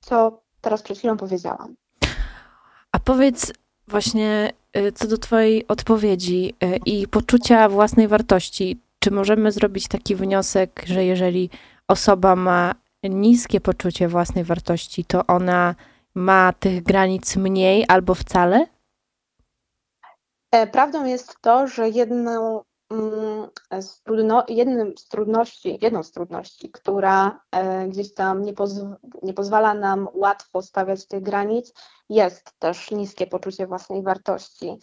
co 0.00 0.42
teraz 0.60 0.82
przed 0.82 0.98
chwilą 0.98 1.16
powiedziałam. 1.16 1.74
A 2.92 2.98
powiedz 2.98 3.52
właśnie 3.88 4.52
co 4.94 5.08
do 5.08 5.18
Twojej 5.18 5.66
odpowiedzi 5.66 6.54
y, 6.64 6.78
i 6.86 7.08
poczucia 7.08 7.68
własnej 7.68 8.08
wartości, 8.08 8.80
czy 8.98 9.10
możemy 9.10 9.52
zrobić 9.52 9.88
taki 9.88 10.16
wniosek, 10.16 10.82
że 10.86 11.04
jeżeli 11.04 11.50
osoba 11.88 12.36
ma 12.36 12.74
niskie 13.02 13.60
poczucie 13.60 14.08
własnej 14.08 14.44
wartości, 14.44 15.04
to 15.04 15.26
ona 15.26 15.74
ma 16.14 16.52
tych 16.52 16.82
granic 16.82 17.36
mniej 17.36 17.84
albo 17.88 18.14
wcale? 18.14 18.66
E, 20.52 20.66
prawdą 20.66 21.04
jest 21.04 21.36
to, 21.40 21.66
że 21.66 21.88
jedną 21.88 22.62
z 23.80 24.02
trudno, 24.02 24.44
jednym 24.48 24.98
z 24.98 25.08
trudności, 25.08 25.78
jedną 25.82 26.02
z 26.02 26.12
trudności, 26.12 26.70
która 26.70 27.40
e, 27.52 27.88
gdzieś 27.88 28.14
tam 28.14 28.42
nie, 28.42 28.52
pozw 28.52 28.82
nie 29.22 29.34
pozwala 29.34 29.74
nam 29.74 30.08
łatwo 30.14 30.62
stawiać 30.62 31.06
tych 31.06 31.22
granic, 31.22 31.72
jest 32.08 32.52
też 32.58 32.90
niskie 32.90 33.26
poczucie 33.26 33.66
własnej 33.66 34.02
wartości. 34.02 34.78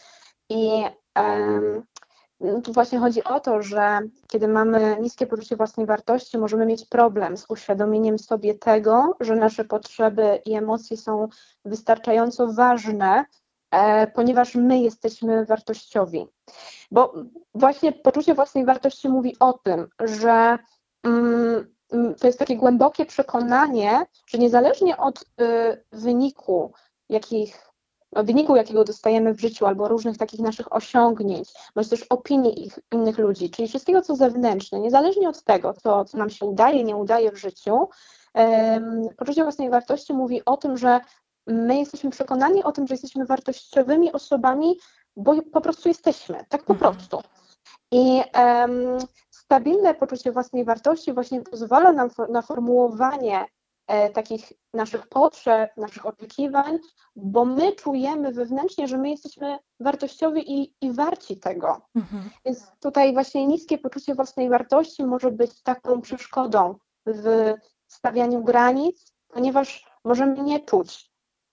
I 0.48 0.84
um, 1.16 2.62
tu 2.62 2.72
właśnie 2.72 2.98
chodzi 2.98 3.24
o 3.24 3.40
to, 3.40 3.62
że 3.62 4.00
kiedy 4.26 4.48
mamy 4.48 4.96
niskie 5.00 5.26
poczucie 5.26 5.56
własnej 5.56 5.86
wartości, 5.86 6.38
możemy 6.38 6.66
mieć 6.66 6.86
problem 6.86 7.36
z 7.36 7.46
uświadomieniem 7.48 8.18
sobie 8.18 8.54
tego, 8.54 9.16
że 9.20 9.36
nasze 9.36 9.64
potrzeby 9.64 10.42
i 10.44 10.54
emocje 10.54 10.96
są 10.96 11.28
wystarczająco 11.64 12.52
ważne, 12.52 13.24
ponieważ 14.14 14.54
my 14.54 14.78
jesteśmy 14.78 15.44
wartościowi. 15.44 16.26
Bo 16.90 17.14
właśnie 17.54 17.92
poczucie 17.92 18.34
własnej 18.34 18.64
wartości 18.64 19.08
mówi 19.08 19.36
o 19.40 19.52
tym, 19.52 19.88
że 20.00 20.58
mm, 21.04 21.74
to 22.20 22.26
jest 22.26 22.38
takie 22.38 22.56
głębokie 22.56 23.06
przekonanie, 23.06 24.06
że 24.26 24.38
niezależnie 24.38 24.96
od 24.96 25.22
y, 25.22 25.24
wyniku, 25.92 26.72
jakich 27.08 27.68
wyniku, 28.12 28.56
jakiego 28.56 28.84
dostajemy 28.84 29.34
w 29.34 29.40
życiu, 29.40 29.66
albo 29.66 29.88
różnych 29.88 30.18
takich 30.18 30.40
naszych 30.40 30.72
osiągnięć, 30.72 31.48
bądź 31.74 31.88
też 31.88 32.02
opinii 32.02 32.66
ich, 32.66 32.78
innych 32.92 33.18
ludzi, 33.18 33.50
czyli 33.50 33.68
wszystkiego, 33.68 34.02
co 34.02 34.16
zewnętrzne, 34.16 34.80
niezależnie 34.80 35.28
od 35.28 35.44
tego, 35.44 35.74
co, 35.74 36.04
co 36.04 36.18
nam 36.18 36.30
się 36.30 36.46
udaje, 36.46 36.84
nie 36.84 36.96
udaje 36.96 37.32
w 37.32 37.36
życiu, 37.36 37.88
poczucie 39.16 39.42
własnej 39.42 39.70
wartości 39.70 40.12
mówi 40.12 40.44
o 40.44 40.56
tym, 40.56 40.76
że 40.76 41.00
my 41.48 41.78
jesteśmy 41.78 42.10
przekonani 42.10 42.64
o 42.64 42.72
tym, 42.72 42.86
że 42.86 42.94
jesteśmy 42.94 43.26
wartościowymi 43.26 44.12
osobami, 44.12 44.78
bo 45.16 45.42
po 45.42 45.60
prostu 45.60 45.88
jesteśmy, 45.88 46.44
tak 46.48 46.64
po 46.64 46.72
mhm. 46.72 46.94
prostu. 46.94 47.22
I 47.92 48.22
um, 48.34 48.98
stabilne 49.30 49.94
poczucie 49.94 50.32
własnej 50.32 50.64
wartości 50.64 51.12
właśnie 51.12 51.40
pozwala 51.40 51.92
nam 51.92 52.10
na 52.28 52.42
formułowanie 52.42 53.46
e, 53.86 54.10
takich 54.10 54.52
naszych 54.74 55.06
potrzeb, 55.06 55.76
naszych 55.76 56.06
oczekiwań, 56.06 56.78
bo 57.16 57.44
my 57.44 57.72
czujemy 57.72 58.32
wewnętrznie, 58.32 58.88
że 58.88 58.98
my 58.98 59.10
jesteśmy 59.10 59.58
wartościowi 59.80 60.60
i, 60.60 60.74
i 60.80 60.92
warci 60.92 61.36
tego. 61.36 61.80
Mhm. 61.94 62.30
Więc 62.44 62.72
tutaj 62.80 63.12
właśnie 63.12 63.46
niskie 63.46 63.78
poczucie 63.78 64.14
własnej 64.14 64.48
wartości 64.48 65.04
może 65.04 65.30
być 65.30 65.62
taką 65.62 66.00
przeszkodą 66.00 66.74
w 67.06 67.54
stawianiu 67.86 68.44
granic, 68.44 69.12
ponieważ 69.28 69.86
możemy 70.04 70.42
nie 70.42 70.60
czuć 70.60 71.07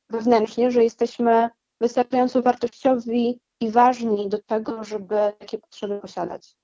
wewnętrznie, 0.10 0.72
że 0.72 0.84
jesteśmy 0.84 1.50
wystarczająco 1.82 2.41
wartościowi 2.41 3.39
i 3.60 3.72
ważni 3.72 4.30
do 4.30 4.38
tego, 4.38 4.84
żeby 4.84 5.15
takie 5.39 5.58
potrzeby 5.58 6.00
posiadać. 6.00 6.56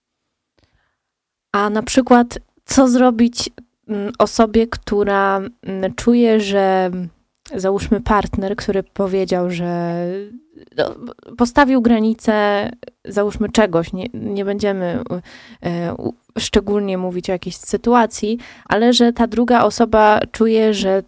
A 1.52 1.70
na 1.70 1.84
przykład, 1.84 2.40
co 2.66 2.88
zrobić 2.88 3.50
mm, 3.88 4.14
osobie, 4.20 4.68
która 4.68 5.38
mm, 5.38 5.94
czuje, 5.96 6.40
że 6.40 6.92
załóżmy 7.56 8.02
partner, 8.02 8.56
który 8.56 8.84
powiedział, 8.84 9.50
że 9.50 10.06
no, 10.78 10.96
postawił 11.38 11.82
granicę, 11.82 12.70
załóżmy 13.06 13.50
czegoś, 13.50 13.94
nie, 13.94 14.06
nie 14.14 14.46
będziemy 14.46 15.04
e, 15.66 15.96
szczególnie 16.40 16.98
mówić 16.98 17.30
o 17.30 17.34
jakiejś 17.34 17.58
sytuacji, 17.58 18.38
ale 18.66 18.94
że 18.94 19.14
ta 19.14 19.28
druga 19.28 19.64
osoba 19.64 20.20
czuje, 20.32 20.74
że 20.74 21.04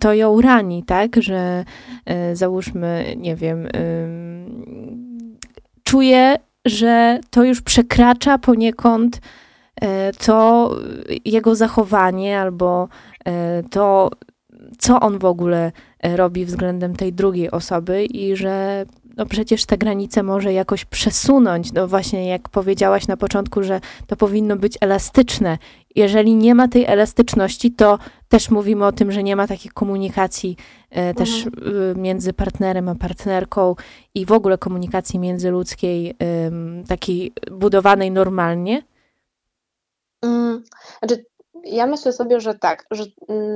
to 0.00 0.14
ją 0.14 0.40
rani, 0.40 0.82
tak, 0.82 1.16
że 1.16 1.64
e, 2.06 2.36
załóżmy, 2.36 3.14
nie 3.16 3.36
wiem, 3.36 3.68
czuje, 5.84 6.36
że 6.64 7.20
to 7.30 7.44
już 7.44 7.62
przekracza 7.62 8.38
poniekąd 8.38 9.20
e, 9.80 10.12
to 10.12 10.70
jego 11.24 11.54
zachowanie 11.54 12.40
albo 12.40 12.88
e, 13.24 13.62
to, 13.70 14.10
co 14.78 15.00
on 15.00 15.18
w 15.18 15.24
ogóle 15.24 15.72
robi 16.02 16.44
względem 16.44 16.96
tej 16.96 17.12
drugiej 17.12 17.50
osoby 17.50 18.04
i 18.04 18.36
że 18.36 18.86
no 19.18 19.26
przecież 19.26 19.66
te 19.66 19.78
granice 19.78 20.22
może 20.22 20.52
jakoś 20.52 20.84
przesunąć. 20.84 21.72
No 21.72 21.88
właśnie, 21.88 22.28
jak 22.28 22.48
powiedziałaś 22.48 23.06
na 23.06 23.16
początku, 23.16 23.62
że 23.62 23.80
to 24.06 24.16
powinno 24.16 24.56
być 24.56 24.78
elastyczne. 24.80 25.58
Jeżeli 25.96 26.34
nie 26.34 26.54
ma 26.54 26.68
tej 26.68 26.84
elastyczności, 26.84 27.70
to 27.70 27.98
też 28.28 28.50
mówimy 28.50 28.86
o 28.86 28.92
tym, 28.92 29.12
że 29.12 29.22
nie 29.22 29.36
ma 29.36 29.46
takiej 29.46 29.70
komunikacji 29.70 30.56
e, 30.90 31.14
też 31.14 31.46
mhm. 31.46 31.76
y, 31.76 31.94
między 32.00 32.32
partnerem 32.32 32.88
a 32.88 32.94
partnerką 32.94 33.74
i 34.14 34.26
w 34.26 34.32
ogóle 34.32 34.58
komunikacji 34.58 35.18
międzyludzkiej, 35.18 36.16
takiej 36.88 37.32
budowanej 37.50 38.10
normalnie. 38.10 38.82
Mm, 40.22 40.64
znaczy, 40.98 41.24
ja 41.64 41.86
myślę 41.86 42.12
sobie, 42.12 42.40
że 42.40 42.54
tak, 42.54 42.86
że 42.90 43.04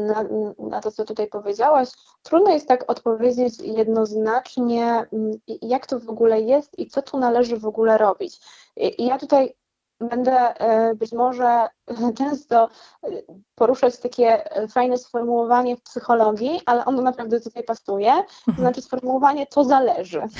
na, 0.06 0.24
na, 0.58 0.80
to, 0.80 0.90
co 0.90 1.04
tutaj 1.04 1.26
powiedziałaś, 1.26 1.88
trudno 2.22 2.50
jest 2.50 2.68
tak 2.68 2.90
odpowiedzieć 2.90 3.54
jednoznacznie, 3.60 5.06
mm, 5.12 5.32
jak 5.62 5.86
to 5.86 6.00
w 6.00 6.08
ogóle 6.08 6.40
jest 6.40 6.78
i 6.78 6.86
co 6.86 7.02
tu 7.02 7.18
należy 7.18 7.56
w 7.56 7.66
ogóle 7.66 7.98
robić. 7.98 8.40
I 8.76 9.06
ja 9.06 9.18
tutaj 9.18 9.54
będę 10.02 10.58
e, 10.58 10.94
być 10.94 11.12
może 11.12 11.68
często 12.18 12.68
e, 13.02 13.08
poruszać 13.54 13.98
takie 14.00 14.56
e, 14.56 14.68
fajne 14.68 14.98
sformułowanie 14.98 15.76
w 15.76 15.82
psychologii, 15.82 16.60
ale 16.66 16.84
ono 16.84 17.02
naprawdę 17.02 17.40
tutaj 17.40 17.62
pasuje, 17.62 18.12
to 18.12 18.50
mhm. 18.50 18.58
znaczy 18.58 18.82
sformułowanie 18.82 19.46
to 19.46 19.64
zależy. 19.64 20.22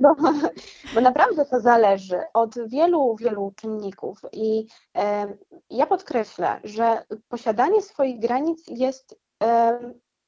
Bo, 0.00 0.14
bo 0.94 1.00
naprawdę 1.00 1.44
to 1.44 1.60
zależy 1.60 2.20
od 2.34 2.68
wielu, 2.68 3.16
wielu 3.16 3.52
czynników 3.56 4.20
i 4.32 4.66
e, 4.96 5.36
ja 5.70 5.86
podkreślę, 5.86 6.60
że 6.64 7.04
posiadanie 7.28 7.82
swoich 7.82 8.18
granic 8.18 8.64
jest 8.68 9.20
e, 9.42 9.78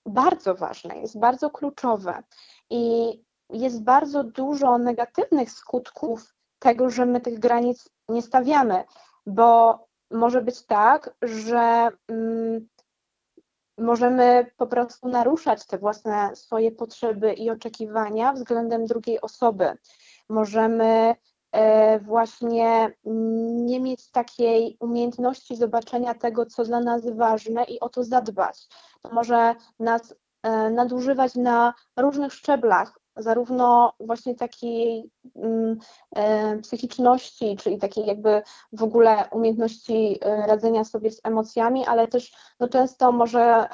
bardzo 0.06 0.54
ważne, 0.54 1.00
jest 1.00 1.18
bardzo 1.18 1.50
kluczowe 1.50 2.22
i 2.70 3.12
jest 3.50 3.82
bardzo 3.82 4.24
dużo 4.24 4.78
negatywnych 4.78 5.50
skutków 5.50 6.34
tego, 6.59 6.90
że 6.90 7.07
my 7.07 7.21
tych 7.21 7.38
granic 7.38 7.88
nie 8.09 8.23
stawiamy, 8.23 8.85
bo 9.27 9.79
może 10.11 10.42
być 10.42 10.66
tak, 10.66 11.14
że 11.23 11.88
mm, 12.09 12.68
możemy 13.79 14.47
po 14.57 14.66
prostu 14.66 15.09
naruszać 15.09 15.66
te 15.66 15.79
własne 15.79 16.37
swoje 16.37 16.73
potrzeby 16.73 17.33
i 17.33 17.51
oczekiwania 17.51 18.33
względem 18.33 18.87
drugiej 18.87 19.21
osoby. 19.21 19.79
Możemy 20.29 21.14
e, 21.53 22.01
właśnie 22.01 22.92
nie 23.64 23.81
mieć 23.81 24.11
takiej 24.11 24.77
umiejętności 24.81 25.57
zobaczenia 25.57 26.14
tego, 26.14 26.47
co 26.47 26.64
dla 26.64 26.81
nas 26.81 27.11
ważne 27.11 27.64
i 27.64 27.81
o 27.81 27.88
to 27.88 28.05
zadbać. 28.05 28.68
To 29.03 29.09
może 29.12 29.55
nas 29.79 30.14
e, 30.42 30.71
nadużywać 30.71 31.35
na 31.35 31.75
różnych 31.97 32.33
szczeblach 32.33 32.99
zarówno 33.18 33.92
właśnie 34.00 34.35
takiej 34.35 35.11
mm, 35.37 35.78
e, 36.16 36.59
psychiczności, 36.59 37.57
czyli 37.57 37.78
takiej 37.78 38.07
jakby 38.07 38.42
w 38.72 38.83
ogóle 38.83 39.24
umiejętności 39.33 40.18
e, 40.22 40.46
radzenia 40.46 40.85
sobie 40.85 41.11
z 41.11 41.20
emocjami, 41.24 41.87
ale 41.87 42.09
też 42.09 42.33
no 42.61 42.68
często 42.68 43.12
może 43.12 43.68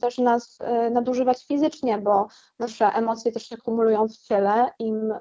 też 0.00 0.18
nas 0.18 0.58
e, 0.60 0.90
nadużywać 0.90 1.46
fizycznie, 1.46 1.98
bo 1.98 2.26
nasze 2.58 2.86
emocje 2.86 3.32
też 3.32 3.42
się 3.42 3.56
kumulują 3.56 4.08
w 4.08 4.16
ciele. 4.16 4.70
Im, 4.78 5.14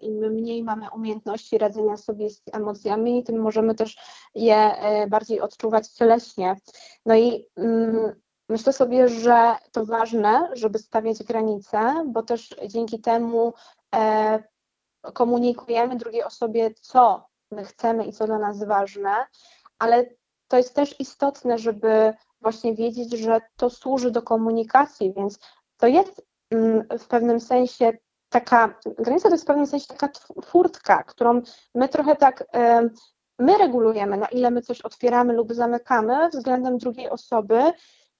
im 0.00 0.32
mniej 0.32 0.64
mamy 0.64 0.86
umiejętności 0.94 1.58
radzenia 1.58 1.96
sobie 1.96 2.30
z 2.30 2.42
emocjami, 2.52 3.24
tym 3.24 3.40
możemy 3.40 3.74
też 3.74 3.96
je 4.34 4.70
bardziej 5.08 5.40
odczuwać 5.40 5.88
cieleśnie. 5.88 6.56
No 7.06 7.14
i 7.14 7.46
mm, 7.56 8.12
Myślę 8.52 8.72
sobie, 8.72 9.08
że 9.08 9.56
to 9.72 9.84
ważne, 9.84 10.48
żeby 10.52 10.78
stawiać 10.78 11.22
granice, 11.22 12.04
bo 12.06 12.22
też 12.22 12.54
dzięki 12.68 13.00
temu 13.00 13.54
e, 13.94 14.42
komunikujemy 15.14 15.96
drugiej 15.96 16.24
osobie, 16.24 16.70
co 16.80 17.26
my 17.50 17.64
chcemy 17.64 18.04
i 18.04 18.12
co 18.12 18.26
dla 18.26 18.38
nas 18.38 18.64
ważne, 18.64 19.26
ale 19.78 20.06
to 20.48 20.56
jest 20.56 20.74
też 20.74 21.00
istotne, 21.00 21.58
żeby 21.58 22.14
właśnie 22.40 22.74
wiedzieć, 22.74 23.12
że 23.12 23.40
to 23.56 23.70
służy 23.70 24.10
do 24.10 24.22
komunikacji, 24.22 25.12
więc 25.16 25.38
to 25.76 25.86
jest 25.86 26.26
mm, 26.50 26.84
w 26.98 27.06
pewnym 27.06 27.40
sensie 27.40 27.92
taka, 28.28 28.74
granica 28.98 29.28
to 29.28 29.34
jest 29.34 29.44
w 29.44 29.46
pewnym 29.46 29.66
sensie 29.66 29.86
taka 29.86 30.08
furtka, 30.44 31.02
którą 31.02 31.42
my 31.74 31.88
trochę 31.88 32.16
tak, 32.16 32.44
e, 32.54 32.88
my 33.38 33.58
regulujemy, 33.58 34.16
na 34.16 34.26
ile 34.26 34.50
my 34.50 34.62
coś 34.62 34.80
otwieramy 34.80 35.32
lub 35.32 35.52
zamykamy 35.52 36.28
względem 36.28 36.78
drugiej 36.78 37.10
osoby 37.10 37.72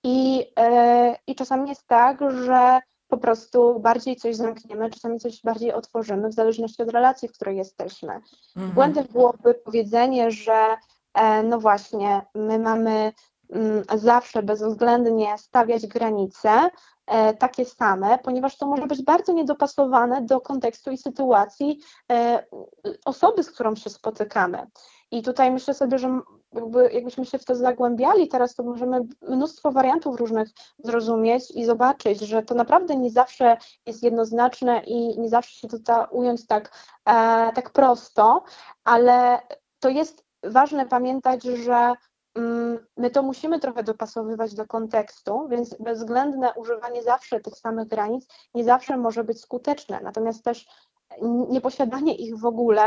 i, 0.05 0.47
e, 0.59 1.17
I 1.27 1.35
czasami 1.35 1.69
jest 1.69 1.87
tak, 1.87 2.19
że 2.45 2.81
po 3.09 3.17
prostu 3.17 3.81
bardziej 3.81 4.17
coś 4.17 4.37
zamkniemy, 4.37 4.91
czasami 4.91 5.21
coś 5.21 5.43
bardziej 5.43 5.73
otworzymy, 5.73 6.29
w 6.29 6.35
zależności 6.35 6.83
od 6.83 6.91
relacji, 6.91 7.29
w 7.29 7.33
której 7.33 7.57
jesteśmy. 7.57 8.21
Mhm. 8.57 8.75
Błędem 8.75 9.07
byłoby 9.13 9.55
powiedzenie, 9.55 10.31
że 10.31 10.77
e, 11.15 11.43
no 11.43 11.61
właśnie, 11.61 12.27
my 12.35 12.59
mamy 12.59 13.13
mm, 13.51 13.83
zawsze 13.95 14.43
bezwzględnie 14.43 15.39
stawiać 15.39 15.87
granice, 15.87 16.51
e, 17.07 17.35
takie 17.35 17.65
same, 17.65 18.19
ponieważ 18.19 18.57
to 18.57 18.67
może 18.67 18.87
być 18.87 19.03
bardzo 19.03 19.33
niedopasowane 19.33 20.23
do 20.23 20.41
kontekstu 20.41 20.91
i 20.91 20.99
sytuacji 20.99 21.81
osoby, 23.05 23.43
z 23.43 23.51
którą 23.51 23.77
się 23.77 23.91
spotykamy. 23.91 24.67
I 25.11 25.23
tutaj 25.23 25.51
myślę 25.51 25.75
sobie, 25.75 25.99
że 25.99 26.21
jakby, 26.53 26.91
jakbyśmy 26.93 27.27
się 27.27 27.39
w 27.39 27.45
to 27.45 27.55
zagłębiali 27.55 28.29
teraz, 28.29 28.55
to 28.55 28.63
możemy 28.63 29.01
mnóstwo 29.29 29.73
wariantów 29.73 30.17
różnych 30.17 30.49
zrozumieć 30.85 31.51
i 31.51 31.65
zobaczyć, 31.65 32.21
że 32.21 32.43
to 32.43 32.55
naprawdę 32.55 32.97
nie 32.97 33.11
zawsze 33.11 33.57
jest 33.87 34.03
jednoznaczne 34.03 34.83
i 34.85 35.21
nie 35.21 35.29
zawsze 35.29 35.53
się 35.55 35.69
to 35.69 35.79
da 35.79 36.05
ująć 36.05 36.47
tak, 36.47 36.73
e, 37.05 37.13
tak 37.55 37.71
prosto, 37.71 38.45
ale 38.85 39.41
to 39.81 39.89
jest 39.89 40.25
ważne 40.43 40.87
pamiętać, 40.87 41.43
że 41.43 41.93
mm, 42.35 42.87
my 42.97 43.11
to 43.11 43.23
musimy 43.23 43.61
trochę 43.61 43.83
dopasowywać 43.83 44.55
do 44.55 44.67
kontekstu, 44.67 45.49
więc 45.49 45.77
bezwzględne 45.81 46.53
używanie 46.57 47.03
zawsze 47.03 47.41
tych 47.41 47.55
samych 47.55 47.89
granic 47.89 48.27
nie 48.55 48.65
zawsze 48.65 48.97
może 48.97 49.25
być 49.25 49.41
skuteczne. 49.41 50.01
Natomiast 50.03 50.45
też 50.45 50.67
nieposiadanie 51.51 52.15
ich 52.15 52.39
w 52.39 52.47
ogóle 52.47 52.83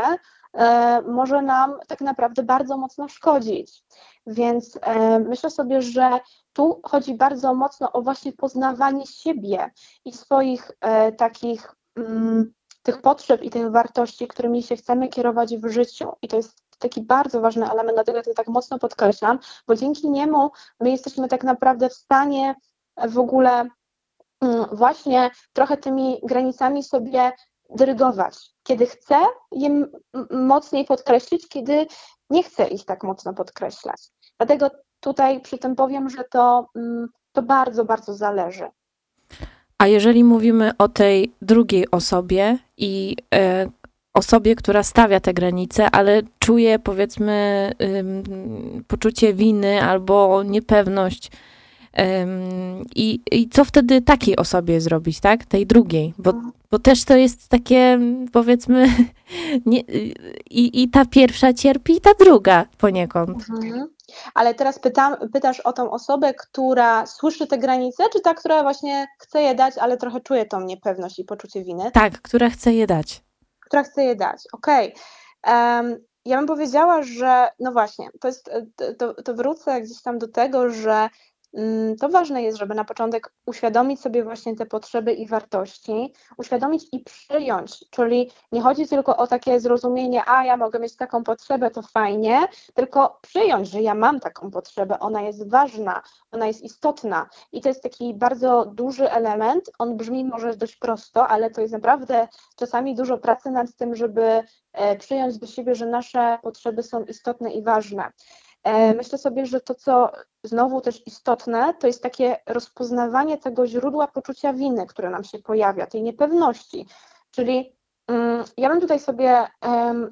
e, 0.54 1.02
może 1.02 1.42
nam 1.42 1.74
tak 1.88 2.00
naprawdę 2.00 2.42
bardzo 2.42 2.76
mocno 2.76 3.08
szkodzić. 3.08 3.84
Więc 4.26 4.78
e, 4.82 5.18
myślę 5.18 5.50
sobie, 5.50 5.82
że 5.82 6.20
tu 6.52 6.80
chodzi 6.84 7.14
bardzo 7.14 7.54
mocno 7.54 7.92
o 7.92 8.02
właśnie 8.02 8.32
poznawanie 8.32 9.06
siebie 9.06 9.70
i 10.04 10.12
swoich 10.12 10.70
e, 10.80 11.12
takich 11.12 11.74
mm, 11.96 12.52
tych 12.82 13.02
potrzeb 13.02 13.42
i 13.42 13.50
tych 13.50 13.70
wartości, 13.70 14.28
którymi 14.28 14.62
się 14.62 14.76
chcemy 14.76 15.08
kierować 15.08 15.56
w 15.56 15.68
życiu. 15.68 16.12
I 16.22 16.28
to 16.28 16.36
jest 16.36 16.66
taki 16.78 17.02
bardzo 17.02 17.40
ważny 17.40 17.70
element, 17.70 17.94
dlatego 17.94 18.22
to 18.22 18.34
tak 18.34 18.48
mocno 18.48 18.78
podkreślam, 18.78 19.38
bo 19.66 19.74
dzięki 19.74 20.10
niemu 20.10 20.50
my 20.80 20.90
jesteśmy 20.90 21.28
tak 21.28 21.44
naprawdę 21.44 21.88
w 21.88 21.94
stanie 21.94 22.54
w 23.08 23.18
ogóle 23.18 23.68
mm, 24.40 24.66
właśnie 24.72 25.30
trochę 25.52 25.76
tymi 25.76 26.20
granicami 26.22 26.82
sobie 26.82 27.32
dyrygować. 27.70 28.38
Kiedy 28.62 28.86
chcę 28.86 29.16
je 29.52 29.86
mocniej 30.30 30.84
podkreślić, 30.84 31.48
kiedy 31.48 31.86
nie 32.30 32.42
chcę 32.42 32.68
ich 32.68 32.84
tak 32.84 33.04
mocno 33.04 33.34
podkreślać. 33.34 34.00
Dlatego 34.38 34.70
tutaj 35.00 35.40
przy 35.40 35.58
tym 35.58 35.76
powiem, 35.76 36.10
że 36.10 36.24
to, 36.24 36.68
mm, 36.76 37.08
to 37.32 37.42
bardzo, 37.42 37.84
bardzo 37.84 38.14
zależy. 38.14 38.68
A 39.78 39.86
jeżeli 39.86 40.24
mówimy 40.24 40.72
o 40.78 40.88
tej 40.88 41.32
drugiej 41.42 41.90
osobie 41.90 42.58
i 42.76 43.16
e, 43.34 43.66
osobie, 44.14 44.56
która 44.56 44.82
stawia 44.82 45.20
te 45.20 45.34
granice, 45.34 45.90
ale 45.90 46.22
czuje 46.38 46.78
powiedzmy 46.78 47.72
poczucie 48.88 49.34
winy 49.34 49.82
albo 49.82 50.42
niepewność, 50.42 51.30
i, 52.94 53.20
I 53.32 53.48
co 53.48 53.64
wtedy 53.64 54.02
takiej 54.02 54.36
osobie 54.36 54.80
zrobić, 54.80 55.20
tak? 55.20 55.44
Tej 55.44 55.66
drugiej, 55.66 56.14
bo, 56.18 56.32
bo 56.70 56.78
też 56.78 57.04
to 57.04 57.16
jest 57.16 57.48
takie, 57.48 57.98
powiedzmy, 58.32 58.88
nie, 59.66 59.80
i, 60.50 60.82
i 60.82 60.90
ta 60.90 61.04
pierwsza 61.04 61.52
cierpi, 61.52 61.96
i 61.96 62.00
ta 62.00 62.10
druga 62.20 62.64
poniekąd. 62.78 63.44
Mhm. 63.50 63.88
Ale 64.34 64.54
teraz 64.54 64.78
pytam, 64.78 65.16
pytasz 65.32 65.60
o 65.60 65.72
tą 65.72 65.90
osobę, 65.90 66.34
która 66.34 67.06
słyszy 67.06 67.46
te 67.46 67.58
granice, 67.58 68.04
czy 68.12 68.20
ta, 68.20 68.34
która 68.34 68.62
właśnie 68.62 69.06
chce 69.18 69.42
je 69.42 69.54
dać, 69.54 69.78
ale 69.78 69.96
trochę 69.96 70.20
czuje 70.20 70.46
tą 70.46 70.60
niepewność 70.60 71.18
i 71.18 71.24
poczucie 71.24 71.64
winy? 71.64 71.90
Tak, 71.90 72.22
która 72.22 72.50
chce 72.50 72.72
je 72.72 72.86
dać. 72.86 73.22
Która 73.60 73.82
chce 73.82 74.04
je 74.04 74.16
dać, 74.16 74.42
okej. 74.52 74.94
Okay. 75.42 75.54
Um, 75.54 75.96
ja 76.24 76.36
bym 76.36 76.46
powiedziała, 76.46 77.02
że 77.02 77.48
no 77.60 77.72
właśnie, 77.72 78.08
to 78.20 78.28
jest, 78.28 78.50
to, 78.98 79.14
to 79.14 79.34
wrócę 79.34 79.80
gdzieś 79.80 80.02
tam 80.02 80.18
do 80.18 80.28
tego, 80.28 80.70
że 80.70 81.08
to 82.00 82.08
ważne 82.08 82.42
jest, 82.42 82.58
żeby 82.58 82.74
na 82.74 82.84
początek 82.84 83.32
uświadomić 83.46 84.00
sobie 84.00 84.24
właśnie 84.24 84.56
te 84.56 84.66
potrzeby 84.66 85.12
i 85.12 85.26
wartości, 85.26 86.12
uświadomić 86.36 86.86
i 86.92 87.00
przyjąć, 87.00 87.84
czyli 87.90 88.30
nie 88.52 88.60
chodzi 88.60 88.88
tylko 88.88 89.16
o 89.16 89.26
takie 89.26 89.60
zrozumienie, 89.60 90.22
a 90.26 90.44
ja 90.44 90.56
mogę 90.56 90.78
mieć 90.78 90.96
taką 90.96 91.24
potrzebę, 91.24 91.70
to 91.70 91.82
fajnie, 91.82 92.48
tylko 92.74 93.18
przyjąć, 93.22 93.68
że 93.68 93.82
ja 93.82 93.94
mam 93.94 94.20
taką 94.20 94.50
potrzebę, 94.50 94.98
ona 94.98 95.22
jest 95.22 95.50
ważna, 95.50 96.02
ona 96.30 96.46
jest 96.46 96.62
istotna 96.62 97.28
i 97.52 97.60
to 97.60 97.68
jest 97.68 97.82
taki 97.82 98.14
bardzo 98.14 98.66
duży 98.66 99.10
element, 99.10 99.70
on 99.78 99.96
brzmi 99.96 100.24
może 100.24 100.56
dość 100.56 100.76
prosto, 100.76 101.28
ale 101.28 101.50
to 101.50 101.60
jest 101.60 101.72
naprawdę 101.72 102.28
czasami 102.56 102.94
dużo 102.94 103.18
pracy 103.18 103.50
nad 103.50 103.76
tym, 103.76 103.94
żeby 103.94 104.42
e, 104.72 104.96
przyjąć 104.96 105.38
do 105.38 105.46
siebie, 105.46 105.74
że 105.74 105.86
nasze 105.86 106.38
potrzeby 106.42 106.82
są 106.82 107.04
istotne 107.04 107.52
i 107.52 107.62
ważne. 107.62 108.12
E, 108.66 108.94
myślę 108.94 109.18
sobie, 109.18 109.46
że 109.46 109.60
to, 109.60 109.74
co 109.74 110.12
znowu 110.44 110.80
też 110.80 111.06
istotne, 111.06 111.74
to 111.74 111.86
jest 111.86 112.02
takie 112.02 112.36
rozpoznawanie 112.46 113.38
tego 113.38 113.66
źródła 113.66 114.06
poczucia 114.06 114.52
winy, 114.52 114.86
które 114.86 115.10
nam 115.10 115.24
się 115.24 115.38
pojawia, 115.38 115.86
tej 115.86 116.02
niepewności. 116.02 116.86
Czyli 117.30 117.76
mm, 118.08 118.44
ja 118.56 118.68
bym 118.68 118.80
tutaj 118.80 119.00
sobie 119.00 119.46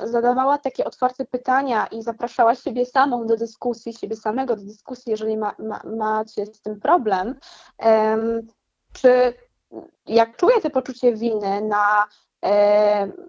zadawała 0.05 0.59
takie 0.59 0.85
otwarte 0.85 1.25
pytania 1.25 1.87
i 1.87 2.03
zapraszała 2.03 2.55
siebie 2.55 2.87
samą 2.87 3.27
do 3.27 3.37
dyskusji, 3.37 3.95
siebie 3.95 4.17
samego 4.17 4.57
do 4.57 4.63
dyskusji, 4.63 5.11
jeżeli 5.11 5.37
ma, 5.37 5.55
ma, 5.59 5.81
macie 5.97 6.47
z 6.47 6.61
tym 6.61 6.81
problem. 6.81 7.35
Czy 8.93 9.35
jak 10.07 10.37
czuję 10.37 10.61
to 10.61 10.71
poczucie 10.71 11.15
winy 11.15 11.63
na 11.63 12.05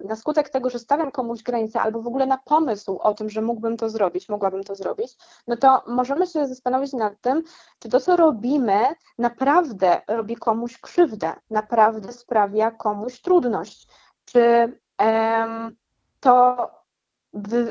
na 0.05 0.15
skutek 0.15 0.49
tego, 0.49 0.69
że 0.69 0.79
stawiam 0.79 1.11
komuś 1.11 1.43
granicę 1.43 1.81
albo 1.81 2.01
w 2.01 2.07
ogóle 2.07 2.25
na 2.25 2.37
pomysł 2.37 2.97
o 2.97 3.13
tym, 3.13 3.29
że 3.29 3.41
mógłbym 3.41 3.77
to 3.77 3.89
zrobić, 3.89 4.29
mogłabym 4.29 4.63
to 4.63 4.75
zrobić, 4.75 5.17
no 5.47 5.57
to 5.57 5.83
możemy 5.87 6.27
się 6.27 6.47
zastanowić 6.47 6.93
nad 6.93 7.21
tym, 7.21 7.43
czy 7.79 7.89
to, 7.89 7.99
co 7.99 8.15
robimy, 8.15 8.79
naprawdę 9.17 10.01
robi 10.07 10.35
komuś 10.35 10.77
krzywdę, 10.77 11.33
naprawdę 11.49 12.13
sprawia 12.13 12.71
komuś 12.71 13.21
trudność, 13.21 13.87
czy 14.25 14.73
to 16.19 16.69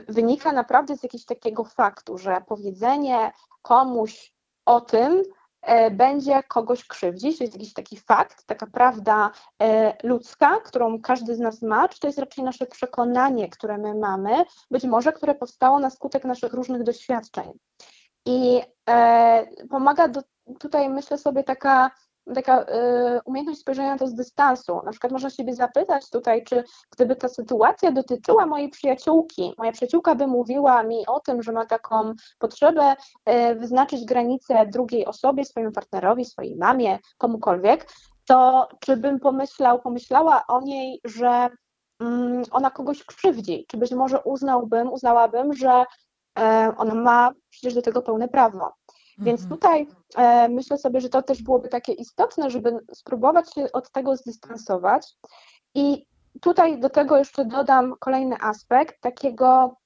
wynika 0.09 0.53
naprawdę 0.53 0.97
z 0.97 1.03
jakiegoś 1.03 1.25
takiego 1.25 1.65
faktu, 1.65 2.19
że 2.19 2.43
powiedzenie 2.47 3.33
komuś 3.63 4.35
o 4.65 4.81
tym, 4.81 5.23
E, 5.23 5.44
będzie 5.91 6.43
kogoś 6.43 6.85
krzywdzić, 6.85 7.39
to 7.39 7.45
jest 7.45 7.55
jakiś 7.55 7.73
taki 7.73 7.97
fakt, 7.97 8.47
taka 8.47 8.67
prawda 8.67 9.31
e, 9.63 9.97
ludzka, 10.03 10.61
którą 10.61 11.01
każdy 11.01 11.37
z 11.37 11.39
nas 11.39 11.63
ma, 11.63 11.89
czy 11.89 12.01
to 12.01 12.07
jest 12.07 12.19
raczej 12.19 12.45
nasze 12.45 12.67
przekonanie, 12.67 13.49
które 13.49 13.79
my 13.79 13.95
mamy, 13.95 14.45
być 14.71 14.85
może 14.85 15.13
które 15.13 15.35
powstało 15.35 15.79
na 15.79 15.91
skutek 15.91 16.25
naszych 16.25 16.53
różnych 16.53 16.83
doświadczeń. 16.83 17.53
I 18.27 18.63
e, 18.91 19.47
pomaga 19.71 20.09
do, 20.09 20.23
tutaj, 20.59 20.89
myślę 20.89 21.19
sobie, 21.19 21.45
taka 21.45 21.91
taka 22.35 22.63
y, 22.63 22.67
umiejętność 23.25 23.61
spojrzenia 23.61 23.99
to 23.99 24.07
z 24.07 24.15
dystansu. 24.15 24.81
Na 24.85 24.91
przykład 24.91 25.13
można 25.13 25.31
siebie 25.31 25.55
zapytać 25.55 26.11
tutaj, 26.11 26.45
czy 26.45 26.65
gdyby 26.91 27.17
ta 27.17 27.29
sytuacja 27.29 27.93
dotyczyła 27.93 28.47
mojej 28.47 28.69
przyjaciółki, 28.69 29.55
moja 29.59 29.73
przyjaciółka 29.73 30.15
by 30.15 30.27
mówiła 30.27 30.83
mi 30.83 31.07
o 31.07 31.21
tym, 31.21 31.43
że 31.43 31.53
ma 31.53 31.67
taką 31.67 32.13
potrzebę 32.39 32.97
y, 33.29 33.55
wyznaczyć 33.55 34.05
granicę 34.05 34.67
drugiej 34.67 35.07
osobie, 35.07 35.45
swojemu 35.45 35.73
partnerowi, 35.73 36.25
swojej 36.25 36.57
mamie, 36.57 36.99
komukolwiek, 37.19 37.87
to 38.27 38.69
czy 38.81 38.97
bym 38.97 39.21
pomyślał, 39.21 39.81
pomyślała 39.81 40.43
o 40.49 40.61
niej, 40.61 41.01
że 41.05 41.49
mm, 42.01 42.43
ona 42.51 42.71
kogoś 42.71 43.05
krzywdzi, 43.05 43.65
czy 43.69 43.77
być 43.77 43.93
może 43.93 44.21
uznałbym, 44.23 44.93
uznałabym, 44.93 45.55
że 45.55 45.85
e, 46.39 46.73
ona 46.77 46.95
ma 46.95 47.31
przecież 47.51 47.75
do 47.75 47.83
tego 47.83 48.03
pełne 48.03 48.29
prawo. 48.29 48.73
Więc 49.19 49.41
Mhm. 49.43 49.59
tutaj 49.59 49.87
e, 50.17 50.49
myślę 50.49 50.79
sobie, 50.79 51.01
że 51.01 51.09
to 51.09 51.23
też 51.23 51.43
byłoby 51.43 51.69
takie 51.69 51.93
istotne, 51.93 52.51
żeby 52.51 52.79
spróbować 52.95 53.55
się 53.55 53.73
od 53.73 53.91
tego 53.91 54.17
zdystansować. 54.17 55.07
I 55.75 56.07
tutaj 56.41 56.81
do 56.81 56.91
tego 56.91 57.17
jeszcze 57.17 57.45
dodam 57.45 57.95
kolejny 58.01 58.37
aspekt 58.41 59.01
takiego 59.01 59.77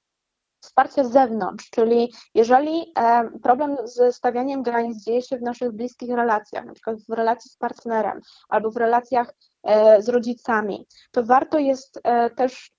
wsparcia 0.61 1.03
z 1.03 1.11
zewnątrz, 1.11 1.69
czyli 1.69 2.13
jeżeli 2.35 2.93
e, 2.99 3.29
problem 3.43 3.77
ze 3.83 4.13
stawianiem 4.13 4.63
granic 4.63 5.03
dzieje 5.03 5.21
się 5.21 5.37
w 5.37 5.41
naszych 5.41 5.71
bliskich 5.71 6.09
relacjach, 6.09 6.65
na 6.65 6.73
przykład 6.73 6.97
w 7.09 7.13
relacji 7.13 7.51
z 7.51 7.57
partnerem 7.57 8.21
albo 8.49 8.71
w 8.71 8.77
relacjach 8.77 9.33
e, 9.63 10.01
z 10.01 10.09
rodzicami, 10.09 10.87
to 11.11 11.23
warto 11.23 11.57
jest 11.57 11.99
e, 12.03 12.29
też, 12.29 12.71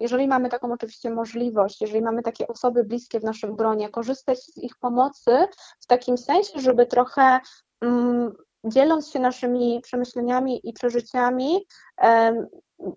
jeżeli 0.00 0.28
mamy 0.28 0.48
taką 0.48 0.72
oczywiście 0.72 1.10
możliwość, 1.10 1.80
jeżeli 1.80 2.02
mamy 2.02 2.22
takie 2.22 2.46
osoby 2.48 2.84
bliskie 2.84 3.20
w 3.20 3.24
naszym 3.24 3.56
gronie, 3.56 3.88
korzystać 3.88 4.38
z 4.38 4.56
ich 4.56 4.76
pomocy 4.80 5.48
w 5.80 5.86
takim 5.86 6.18
sensie, 6.18 6.60
żeby 6.60 6.86
trochę 6.86 7.40
mm, 7.80 8.32
dzieląc 8.64 9.10
się 9.10 9.20
naszymi 9.20 9.80
przemyśleniami 9.82 10.60
i 10.68 10.72
przeżyciami, 10.72 11.66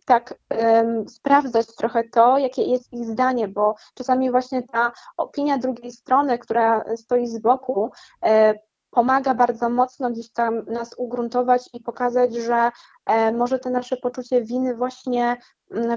tak 0.05 0.35
em, 0.49 1.09
sprawdzać 1.09 1.75
trochę 1.75 2.03
to, 2.03 2.37
jakie 2.37 2.63
jest 2.63 2.93
ich 2.93 3.05
zdanie, 3.05 3.47
bo 3.47 3.75
czasami 3.93 4.31
właśnie 4.31 4.63
ta 4.63 4.91
opinia 5.17 5.57
drugiej 5.57 5.91
strony, 5.91 6.37
która 6.37 6.83
stoi 6.95 7.27
z 7.27 7.39
boku, 7.39 7.91
e, 8.25 8.53
pomaga 8.91 9.33
bardzo 9.35 9.69
mocno 9.69 10.11
gdzieś 10.11 10.31
tam 10.31 10.65
nas 10.65 10.95
ugruntować 10.97 11.69
i 11.73 11.79
pokazać, 11.79 12.35
że 12.35 12.71
e, 13.05 13.31
może 13.31 13.59
to 13.59 13.69
nasze 13.69 13.97
poczucie 13.97 14.41
winy 14.41 14.75
właśnie 14.75 15.37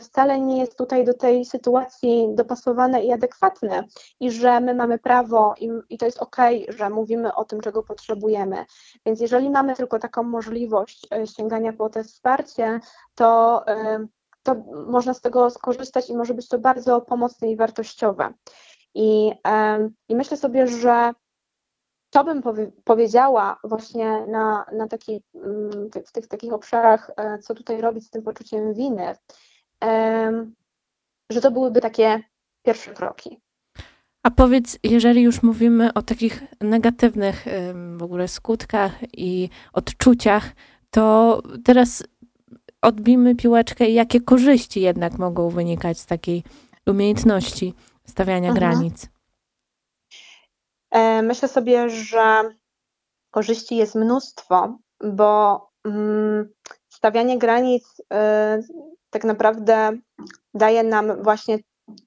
wcale 0.00 0.40
nie 0.40 0.58
jest 0.60 0.78
tutaj 0.78 1.04
do 1.04 1.14
tej 1.14 1.44
sytuacji 1.44 2.28
dopasowane 2.34 3.04
i 3.04 3.12
adekwatne 3.12 3.84
i 4.20 4.30
że 4.30 4.60
my 4.60 4.74
mamy 4.74 4.98
prawo 4.98 5.54
i, 5.60 5.70
i 5.90 5.98
to 5.98 6.06
jest 6.06 6.18
okej, 6.18 6.66
że 6.68 6.90
mówimy 6.90 7.34
o 7.34 7.44
tym, 7.44 7.60
czego 7.60 7.82
potrzebujemy. 7.82 8.64
Więc 9.06 9.20
jeżeli 9.20 9.50
mamy 9.50 9.74
tylko 9.74 9.98
taką 9.98 10.22
możliwość 10.22 11.06
e, 11.12 11.26
sięgania 11.26 11.72
po 11.72 11.90
to 11.90 12.04
wsparcie, 12.04 12.80
to, 13.14 13.62
e, 13.66 14.06
to 14.42 14.54
można 14.86 15.14
z 15.14 15.20
tego 15.20 15.50
skorzystać 15.50 16.10
i 16.10 16.16
może 16.16 16.34
być 16.34 16.48
to 16.48 16.58
bardzo 16.58 17.00
pomocne 17.00 17.50
i 17.50 17.56
wartościowe. 17.56 18.32
I, 18.94 19.32
em, 19.44 19.94
i 20.08 20.16
myślę 20.16 20.36
sobie, 20.36 20.66
że 20.66 21.12
to 22.10 22.24
bym 22.24 22.42
powie, 22.42 22.72
powiedziała 22.84 23.58
właśnie 23.64 24.26
na, 24.26 24.66
na 24.72 24.88
taki, 24.88 25.22
mm, 25.34 25.90
w 26.06 26.12
tych 26.12 26.28
takich 26.28 26.52
obszarach, 26.52 27.10
e, 27.16 27.38
co 27.38 27.54
tutaj 27.54 27.80
robić 27.80 28.06
z 28.06 28.10
tym 28.10 28.22
poczuciem 28.22 28.74
winy, 28.74 29.14
że 31.30 31.40
to 31.40 31.50
byłyby 31.50 31.80
takie 31.80 32.22
pierwsze 32.62 32.94
kroki. 32.94 33.40
A 34.22 34.30
powiedz, 34.30 34.78
jeżeli 34.82 35.22
już 35.22 35.42
mówimy 35.42 35.92
o 35.94 36.02
takich 36.02 36.42
negatywnych 36.60 37.44
w 37.96 38.02
ogóle 38.02 38.28
skutkach 38.28 38.92
i 39.12 39.48
odczuciach, 39.72 40.52
to 40.90 41.42
teraz 41.64 42.04
odbijmy 42.82 43.34
piłeczkę 43.36 43.86
i 43.88 43.94
jakie 43.94 44.20
korzyści 44.20 44.80
jednak 44.80 45.18
mogą 45.18 45.48
wynikać 45.48 45.98
z 45.98 46.06
takiej 46.06 46.44
umiejętności 46.86 47.74
stawiania 48.06 48.50
Mhm. 48.50 48.54
granic? 48.54 49.08
E, 50.90 51.22
Myślę 51.22 51.48
sobie, 51.48 51.90
że 51.90 52.42
korzyści 53.30 53.76
jest 53.76 53.94
mnóstwo, 53.94 54.78
bo 55.04 55.60
mm, 55.84 56.48
stawianie 56.88 57.38
granic 57.38 58.02
e, 58.12 58.60
tak 59.14 59.24
naprawdę 59.24 59.92
daje 60.54 60.82
nam 60.82 61.22
właśnie 61.22 61.58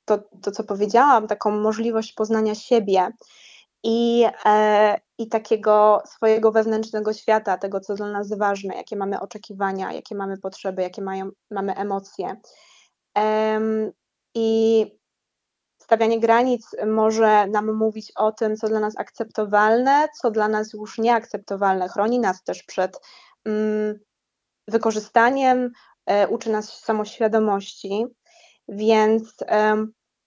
to, 0.06 0.18
to, 0.42 0.52
co 0.52 0.64
powiedziałam, 0.64 1.28
taką 1.28 1.52
możliwość 1.52 2.14
poznania 2.14 2.56
siebie 2.56 3.12
i, 3.84 4.26
e, 4.46 5.00
i 5.18 5.28
takiego 5.28 6.02
swojego 6.06 6.52
wewnętrznego 6.52 7.14
świata, 7.14 7.58
tego, 7.58 7.80
co 7.80 7.96
dla 7.96 8.12
nas 8.12 8.38
ważne, 8.38 8.76
jakie 8.76 8.96
mamy 8.96 9.20
oczekiwania, 9.20 9.94
jakie 9.94 10.16
mamy 10.16 10.38
potrzeby, 10.38 10.82
jakie 10.82 11.02
mają, 11.02 11.30
mamy 11.52 11.76
emocje. 11.76 12.36
Em, 13.16 13.92
I 14.36 14.86
stawianie 15.82 16.20
granic 16.20 16.76
może 16.88 17.48
nam 17.48 17.74
mówić 17.74 18.12
o 18.16 18.32
tym, 18.32 18.56
co 18.56 18.68
dla 18.68 18.80
nas 18.80 18.94
akceptowalne, 18.98 20.08
co 20.22 20.32
dla 20.32 20.48
nas 20.48 20.74
już 20.74 20.98
nieakceptowalne. 20.98 21.90
Chroni 21.90 22.20
nas 22.20 22.44
też 22.44 22.64
przed 22.64 23.00
mm, 23.46 24.00
wykorzystaniem, 24.68 25.66
e, 25.66 25.70
uczy 26.30 26.50
nas 26.50 26.80
samoświadomości, 26.80 28.06
więc 28.68 29.36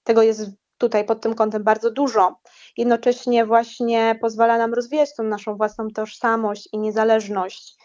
tego 0.05 0.23
jest 0.23 0.51
tutaj 0.79 1.05
pod 1.05 1.21
tym 1.21 1.35
kątem 1.35 1.64
bardzo 1.64 1.90
dużo. 1.90 2.40
Jednocześnie 2.77 3.47
właśnie 3.47 4.19
pozwala 4.21 4.59
nam 4.59 4.75
rozwijać 4.75 5.14
tą 5.16 5.23
naszą 5.23 5.57
własną 5.57 5.88
tożsamość 5.88 6.69
i 6.73 6.79
niezależność. 6.79 7.77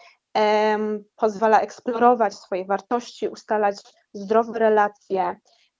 Pozwala 1.16 1.60
eksplorować 1.60 2.34
swoje 2.34 2.64
wartości, 2.64 3.28
ustalać 3.28 3.76
zdrowe 4.12 4.58
relacje, 4.58 5.36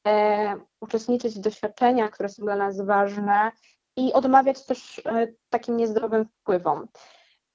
e, 0.07 0.55
uczestniczyć 0.81 1.35
w 1.35 1.41
doświadczeniach, 1.41 2.11
które 2.11 2.29
są 2.29 2.43
dla 2.45 2.57
nas 2.57 2.81
ważne 2.81 3.51
i 3.97 4.13
odmawiać 4.13 4.67
też 4.67 5.03
e, 5.07 5.27
takim 5.51 5.77
niezdrowym 5.77 6.27
wpływom. 6.27 6.89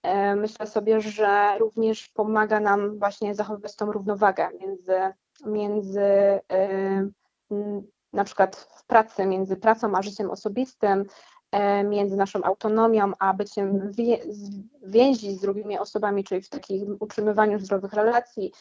E, 0.04 0.36
Myślę 0.36 0.68
sobie, 0.68 1.02
że 1.02 1.58
również 1.60 2.10
pomaga 2.10 2.60
nam 2.60 3.00
właśnie 3.00 3.36
zachowywać 3.36 3.76
tą 3.76 3.92
równowagę 3.92 4.50
między, 4.60 5.00
między 5.46 6.02
e, 6.02 7.10
na 8.14 8.24
przykład 8.24 8.56
w 8.56 8.86
pracy, 8.86 9.26
między 9.26 9.58
pracą 9.58 9.96
a 9.96 10.02
życiem 10.02 10.32
osobistym, 10.32 11.06
e, 11.52 11.84
między 11.84 12.18
naszą 12.18 12.44
autonomią 12.44 13.12
a 13.20 13.34
byciem 13.34 13.92
więzi 14.84 15.36
z 15.36 15.42
drugimi 15.42 15.80
osobami, 15.80 16.24
czyli 16.24 16.42
w 16.42 16.50
takim 16.50 16.98
utrzymywaniu 17.00 17.60
zdrowych 17.60 17.94
relacji, 17.94 18.52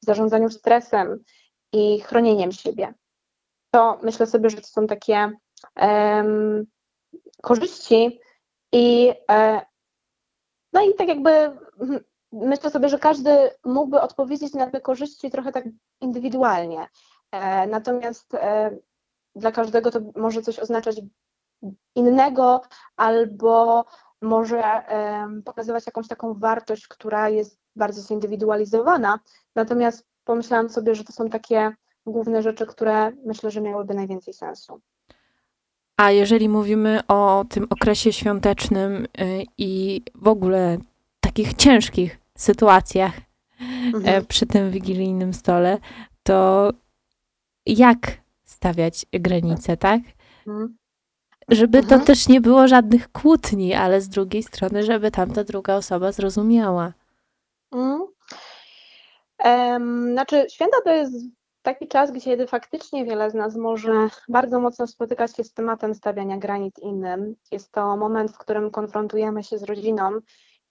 zarządzaniu 0.00 0.50
stresem 0.50 1.24
i 1.72 2.00
chronieniem 2.00 2.52
siebie. 2.52 2.94
To 3.70 3.98
myślę 4.02 4.26
sobie, 4.26 4.50
że 4.50 4.56
to 4.56 4.66
są 4.66 4.86
takie 4.86 5.32
em, 5.74 6.66
korzyści 7.42 8.20
i 8.72 9.12
no 10.72 10.82
i 10.82 10.94
tak 10.94 11.08
jakby 11.08 11.30
myślę 12.32 12.70
sobie, 12.70 12.88
że 12.88 12.98
każdy 12.98 13.50
mógłby 13.64 14.00
odpowiedzieć 14.00 14.54
na 14.54 14.70
te 14.70 14.80
korzyści 14.80 15.30
trochę 15.30 15.52
tak 15.52 15.64
indywidualnie. 16.00 16.88
E, 17.32 17.66
Natomiast 17.66 18.34
e, 18.34 18.76
dla 19.34 19.52
każdego 19.52 19.90
to 19.90 20.00
może 20.16 20.42
coś 20.42 20.58
oznaczać 20.58 21.00
innego, 21.94 22.60
albo 22.96 23.84
może 24.22 24.62
pokazywać 25.44 25.86
jakąś 25.86 26.08
taką 26.08 26.34
wartość, 26.34 26.88
która 26.88 27.28
jest 27.28 27.58
bardzo 27.76 28.02
zindywidualizowana. 28.02 29.18
Natomiast 29.54 30.06
pomyślałam 30.24 30.70
sobie, 30.70 30.94
że 30.94 31.04
to 31.04 31.12
są 31.12 31.28
takie 31.28 31.72
główne 32.06 32.42
rzeczy, 32.42 32.66
które 32.66 33.12
myślę, 33.26 33.50
że 33.50 33.60
miałyby 33.60 33.94
najwięcej 33.94 34.34
sensu. 34.34 34.80
A 35.98 36.10
jeżeli 36.10 36.48
mówimy 36.48 37.00
o 37.08 37.44
tym 37.48 37.66
okresie 37.70 38.12
świątecznym 38.12 39.04
y, 39.04 39.44
i 39.58 40.02
w 40.14 40.28
ogóle 40.28 40.78
takich 41.20 41.54
ciężkich 41.54 42.18
sytuacjach 42.38 43.12
e, 43.18 43.22
Mhm. 43.94 44.26
przy 44.26 44.46
tym 44.46 44.70
wigilijnym 44.70 45.34
stole, 45.34 45.78
to 46.22 46.70
jak 47.66 47.98
stawiać 48.44 49.06
granice, 49.12 49.76
tak? 49.76 50.00
Mhm. 50.46 50.76
Żeby 51.48 51.78
to 51.78 51.84
Mhm. 51.94 52.04
też 52.04 52.28
nie 52.28 52.40
było 52.40 52.68
żadnych 52.68 53.12
kłótni, 53.12 53.74
ale 53.74 54.00
z 54.00 54.08
drugiej 54.08 54.42
strony, 54.42 54.82
żeby 54.82 55.10
tamta 55.10 55.44
druga 55.44 55.74
osoba 55.76 56.12
zrozumiała. 56.12 56.92
Mm. 57.72 58.00
Em, 59.38 60.12
Znaczy, 60.12 60.46
święta 60.50 60.76
to 60.84 60.90
jest 60.90 61.14
taki 61.62 61.88
czas, 61.88 62.12
kiedy 62.24 62.46
faktycznie 62.46 63.04
wiele 63.04 63.30
z 63.30 63.34
nas 63.34 63.56
może 63.56 64.08
bardzo 64.28 64.60
mocno 64.60 64.86
spotykać 64.86 65.36
się 65.36 65.44
z 65.44 65.52
tematem 65.52 65.94
stawiania 65.94 66.36
granic 66.36 66.78
innym. 66.78 67.34
Jest 67.52 67.72
to 67.72 67.96
moment, 67.96 68.32
w 68.32 68.38
którym 68.38 68.70
konfrontujemy 68.70 69.44
się 69.44 69.58
z 69.58 69.62
rodziną 69.62 70.10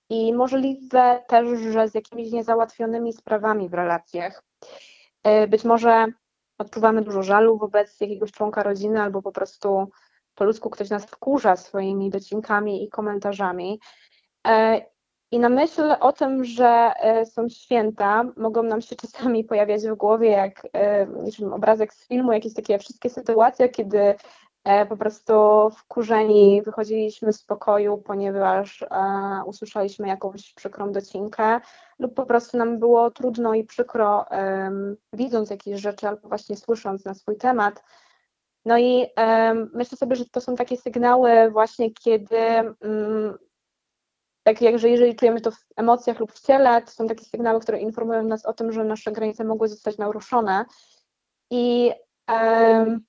i 0.09 0.33
możliwe 0.33 1.23
też, 1.27 1.59
że 1.59 1.89
z 1.89 1.95
jakimiś 1.95 2.31
niezałatwionymi 2.31 3.13
sprawami 3.13 3.69
w 3.69 3.73
relacjach. 3.73 4.43
E, 5.23 5.47
Być 5.47 5.63
może 5.63 6.05
odczuwamy 6.57 7.01
dużo 7.01 7.23
żalu 7.23 7.57
wobec 7.57 8.01
jakiegoś 8.01 8.31
członka 8.31 8.63
rodziny, 8.63 9.01
albo 9.01 9.21
po 9.21 9.31
prostu 9.31 9.87
po 10.35 10.43
ludzku 10.43 10.69
ktoś 10.69 10.89
nas 10.89 11.05
wkurza 11.05 11.55
swoimi 11.55 12.09
docinkami 12.09 12.83
i 12.83 12.89
komentarzami. 12.89 13.79
I 15.31 15.39
na 15.39 15.49
myśl 15.49 15.95
o 15.99 16.13
tym, 16.13 16.45
że 16.45 16.91
e, 16.99 17.25
są 17.25 17.49
święta, 17.49 18.23
mogą 18.37 18.63
nam 18.63 18.81
się 18.81 18.95
czasami 18.95 19.43
pojawiać 19.43 19.87
w 19.87 19.95
głowie 19.95 20.29
jak 20.29 20.67
e, 20.73 21.07
niczym 21.07 21.53
obrazek 21.53 21.93
z 21.93 22.07
filmu, 22.07 22.31
jakieś 22.31 22.53
takie 22.53 22.79
wszystkie 22.79 23.09
sytuacje, 23.09 23.69
kiedy 23.69 24.15
e, 24.63 24.85
po 24.85 24.97
prostu 24.97 25.33
wkurzeni 25.77 26.61
wychodziliśmy 26.61 27.33
z 27.33 27.43
pokoju, 27.43 27.97
ponieważ 27.97 28.85
usłyszeliśmy 29.45 30.07
jakąś 30.07 30.53
przykrą 30.53 30.91
docinkę 30.91 31.59
lub 31.99 32.13
po 32.13 32.25
prostu 32.25 32.57
nam 32.57 32.79
było 32.79 33.11
trudno 33.11 33.53
i 33.53 33.63
przykro 33.63 34.25
widząc 35.13 35.49
jakieś 35.49 35.81
rzeczy 35.81 36.07
albo 36.07 36.27
właśnie 36.27 36.57
słysząc 36.57 37.05
na 37.05 37.13
swój 37.13 37.37
temat. 37.37 37.83
No 38.65 38.77
i 38.77 39.07
myślę 39.73 39.97
sobie, 39.97 40.15
że 40.15 40.25
to 40.25 40.41
są 40.41 40.55
takie 40.55 40.77
sygnały 40.77 41.51
właśnie, 41.51 41.91
kiedy 41.91 42.37
mm, 42.37 43.37
tak 44.47 44.61
jak, 44.61 44.79
że 44.79 44.89
jeżeli 44.89 45.15
czujemy 45.15 45.41
to 45.41 45.51
w 45.51 45.65
emocjach 45.75 46.19
lub 46.19 46.31
w 46.31 46.39
ciele, 46.39 46.81
to 46.81 46.91
są 46.91 47.07
takie 47.07 47.25
sygnały, 47.25 47.59
które 47.59 47.79
informują 47.79 48.23
nas 48.23 48.45
o 48.45 48.53
tym, 48.53 48.71
że 48.71 48.83
nasze 48.83 49.11
granice 49.11 49.43
mogły 49.43 49.67
zostać 49.67 49.97
naruszone. 49.97 50.65
I 51.51 51.91
um, 52.29 52.99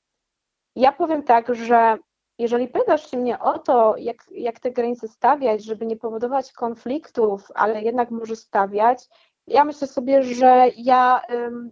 ja 0.77 0.93
powiem 0.93 1.23
tak, 1.23 1.55
że 1.55 1.99
jeżeli 2.39 2.69
pytasz 2.69 3.11
się 3.11 3.17
mnie 3.17 3.39
o 3.39 3.59
to, 3.59 3.97
jak, 3.97 4.17
jak 4.31 4.61
te 4.61 4.71
granice 4.71 5.09
stawiać, 5.09 5.65
żeby 5.65 5.87
nie 5.87 5.97
powodować 5.97 6.53
konfliktów, 6.53 7.49
ale 7.55 7.83
jednak 7.83 8.11
może 8.11 8.37
stawiać, 8.37 9.09
ja 9.47 9.65
myślę 9.65 9.87
sobie, 9.87 10.23
że 10.23 10.67
ja 10.77 11.23
um, 11.29 11.71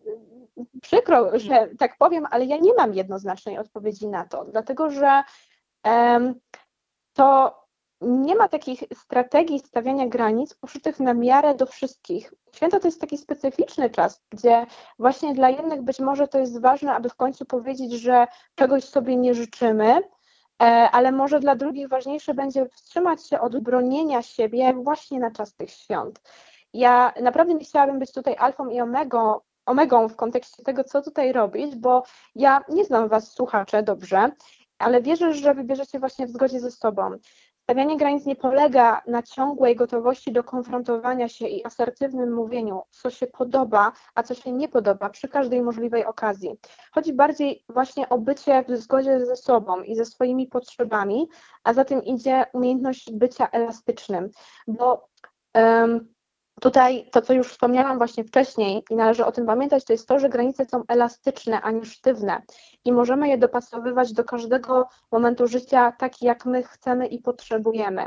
przykro, 0.83 1.39
że 1.39 1.69
tak 1.79 1.99
powiem, 1.99 2.27
ale 2.31 2.45
ja 2.45 2.57
nie 2.57 2.75
mam 2.75 2.95
jednoznacznej 2.95 3.59
odpowiedzi 3.59 4.09
na 4.09 4.25
to, 4.25 4.45
dlatego 4.45 4.91
że 4.91 5.23
um, 5.85 6.35
to 7.13 7.66
nie 8.01 8.35
ma 8.37 8.49
takich 8.49 8.85
strategii 8.95 9.59
stawiania 9.59 10.07
granic 10.07 10.55
poszytych 10.55 11.01
na 11.01 11.15
miarę 11.15 11.55
do 11.55 11.67
wszystkich. 11.67 12.35
Święto 12.55 12.81
to 12.81 12.89
jest 12.89 13.01
taki 13.01 13.19
specyficzny 13.19 13.91
czas, 13.91 14.23
gdzie 14.31 14.67
właśnie 14.99 15.35
dla 15.35 15.51
jednych 15.51 15.83
być 15.83 16.01
może 16.01 16.29
to 16.29 16.39
jest 16.39 16.61
ważne, 16.61 16.95
aby 16.95 17.09
w 17.09 17.17
końcu 17.17 17.45
powiedzieć, 17.45 17.93
że 17.93 18.27
czegoś 18.55 18.85
sobie 18.85 19.17
nie 19.17 19.35
życzymy, 19.35 20.03
e, 20.63 20.67
ale 20.93 21.13
może 21.13 21.41
dla 21.41 21.57
drugich 21.57 21.89
ważniejsze 21.89 22.35
będzie 22.35 22.67
wstrzymać 22.67 23.29
się 23.29 23.41
od 23.41 23.59
bronienia 23.59 24.23
siebie 24.23 24.75
właśnie 24.75 25.19
na 25.19 25.31
czas 25.31 25.55
tych 25.55 25.71
świąt. 25.71 26.21
Ja 26.73 27.13
naprawdę 27.21 27.55
nie 27.55 27.65
chciałabym 27.65 27.99
być 27.99 28.13
tutaj 28.13 28.37
alfą 28.39 28.69
i 28.69 28.81
omegą, 28.81 29.41
omegą 29.67 30.09
w 30.09 30.17
kontekście 30.17 30.63
tego, 30.63 30.85
co 30.85 31.03
tutaj 31.03 31.33
robić, 31.33 31.77
bo 31.77 32.03
ja 32.35 32.61
nie 32.69 32.85
znam 32.85 33.09
Was, 33.09 33.33
słuchacze, 33.33 33.83
dobrze, 33.83 34.31
ale 34.79 35.03
wierzę, 35.03 35.35
że 35.35 35.55
wybierzecie 35.55 35.99
właśnie 35.99 36.27
w 36.27 36.31
zgodzie 36.31 36.61
ze 36.61 36.71
sobą. 36.71 37.11
Stawianie 37.67 37.97
granic 37.97 38.27
nie 38.27 38.37
polega 38.37 39.03
na 39.07 39.23
ciągłej 39.23 39.77
gotowości 39.77 40.33
do 40.33 40.45
konfrontowania 40.45 41.29
się 41.29 41.47
i 41.47 41.65
asertywnym 41.65 42.35
mówieniu, 42.35 42.83
co 42.91 43.11
się 43.11 43.27
podoba, 43.27 43.93
a 44.15 44.23
co 44.23 44.35
się 44.35 44.53
nie 44.53 44.69
podoba 44.69 45.11
przy 45.11 45.29
każdej 45.29 45.63
możliwej 45.63 46.05
okazji. 46.05 46.51
Chodzi 46.93 47.13
bardziej 47.13 47.65
właśnie 47.69 48.09
o 48.09 48.19
bycie 48.19 48.65
w 48.69 48.77
zgodzie 48.77 49.27
ze 49.27 49.37
sobą 49.37 49.83
i 49.83 49.97
ze 49.97 50.05
swoimi 50.05 50.47
potrzebami, 50.47 51.29
a 51.65 51.73
za 51.73 51.85
tym 51.85 52.05
idzie 52.05 52.45
umiejętność 52.53 53.13
bycia 53.13 53.49
elastycznym, 53.51 54.31
bo 54.67 55.09
um, 55.55 56.15
Tutaj 56.61 57.09
to, 57.13 57.23
co 57.23 57.33
już 57.33 57.49
wspomniałam 57.49 57.99
właśnie 57.99 58.25
wcześniej 58.25 58.85
i 58.91 58.97
należy 58.97 59.25
o 59.25 59.33
tym 59.33 59.47
pamiętać, 59.47 59.85
to 59.85 59.93
jest 59.93 60.09
to, 60.09 60.19
że 60.19 60.29
granice 60.29 60.65
są 60.65 60.83
elastyczne, 60.89 61.61
a 61.63 61.71
nie 61.71 61.85
sztywne 61.85 62.43
i 62.85 62.93
możemy 62.93 63.29
je 63.29 63.39
dopasowywać 63.39 64.13
do 64.13 64.25
każdego 64.25 64.89
momentu 65.13 65.47
życia 65.47 65.93
tak, 65.99 66.23
jak 66.23 66.47
my 66.47 66.63
chcemy 66.63 67.07
i 67.07 67.23
potrzebujemy. 67.23 68.07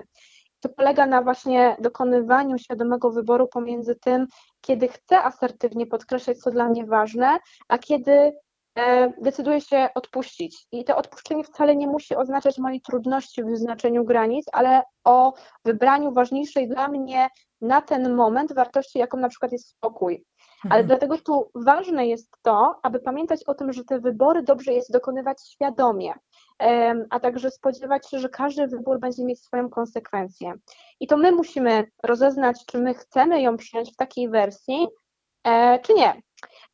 To 0.59 0.69
polega 0.69 1.05
na 1.05 1.21
właśnie 1.21 1.77
dokonywaniu 1.79 2.57
świadomego 2.57 3.11
wyboru 3.11 3.47
pomiędzy 3.47 3.95
tym, 3.95 4.27
kiedy 4.61 4.87
chcę 4.87 5.23
asertywnie 5.23 5.87
podkreślać, 5.87 6.37
co 6.37 6.51
dla 6.51 6.67
mnie 6.69 6.85
ważne, 6.85 7.39
a 7.67 7.77
kiedy 7.77 8.31
E, 8.77 9.13
decyduje 9.21 9.61
się 9.61 9.89
odpuścić. 9.95 10.67
I 10.71 10.83
to 10.83 10.97
odpuszczenie 10.97 11.43
wcale 11.43 11.75
nie 11.75 11.87
musi 11.87 12.15
oznaczać 12.15 12.57
mojej 12.57 12.81
trudności 12.81 13.43
w 13.43 13.47
wyznaczeniu 13.47 14.05
granic, 14.05 14.45
ale 14.51 14.81
o 15.03 15.33
wybraniu 15.65 16.13
ważniejszej 16.13 16.67
dla 16.67 16.87
mnie 16.87 17.27
na 17.61 17.81
ten 17.81 18.15
moment 18.15 18.53
wartości, 18.53 18.99
jaką 18.99 19.17
na 19.17 19.29
przykład 19.29 19.51
jest 19.51 19.69
spokój. 19.69 20.25
Ale 20.63 20.81
mhm. 20.81 20.87
dlatego 20.87 21.17
tu 21.17 21.51
ważne 21.55 22.07
jest 22.07 22.31
to, 22.41 22.79
aby 22.83 22.99
pamiętać 22.99 23.43
o 23.47 23.53
tym, 23.53 23.73
że 23.73 23.83
te 23.83 23.99
wybory 23.99 24.43
dobrze 24.43 24.73
jest 24.73 24.93
dokonywać 24.93 25.37
świadomie, 25.49 26.13
a 27.09 27.19
także 27.19 27.51
spodziewać 27.51 28.09
się, 28.09 28.19
że 28.19 28.29
każdy 28.29 28.67
wybór 28.67 28.99
będzie 28.99 29.25
mieć 29.25 29.43
swoją 29.43 29.69
konsekwencję. 29.69 30.53
I 30.99 31.07
to 31.07 31.17
my 31.17 31.31
musimy 31.31 31.87
rozeznać, 32.03 32.65
czy 32.65 32.77
my 32.77 32.93
chcemy 32.93 33.41
ją 33.41 33.57
przyjąć 33.57 33.93
w 33.93 33.95
takiej 33.95 34.29
wersji, 34.29 34.87
e, 35.43 35.79
czy 35.79 35.93
nie. 35.93 36.21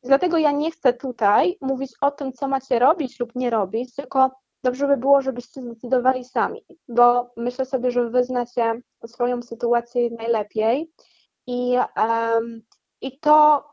Dlatego 0.02 0.38
ja 0.38 0.50
nie 0.50 0.70
chcę 0.70 0.92
tutaj 0.92 1.58
mówić 1.60 1.92
o 2.00 2.10
tym, 2.10 2.32
co 2.32 2.48
macie 2.48 2.78
robić 2.78 3.20
lub 3.20 3.34
nie 3.34 3.50
robić, 3.50 3.94
tylko 3.94 4.30
dobrze 4.64 4.86
by 4.86 4.96
było, 4.96 5.22
żebyście 5.22 5.62
zdecydowali 5.62 6.24
sami, 6.24 6.64
bo 6.88 7.30
myślę 7.36 7.64
sobie, 7.64 7.90
że 7.90 8.10
wy 8.10 8.24
znacie 8.24 8.80
swoją 9.06 9.42
sytuację 9.42 10.10
najlepiej 10.10 10.92
i, 11.46 11.78
um, 11.96 12.62
i 13.00 13.18
to 13.18 13.64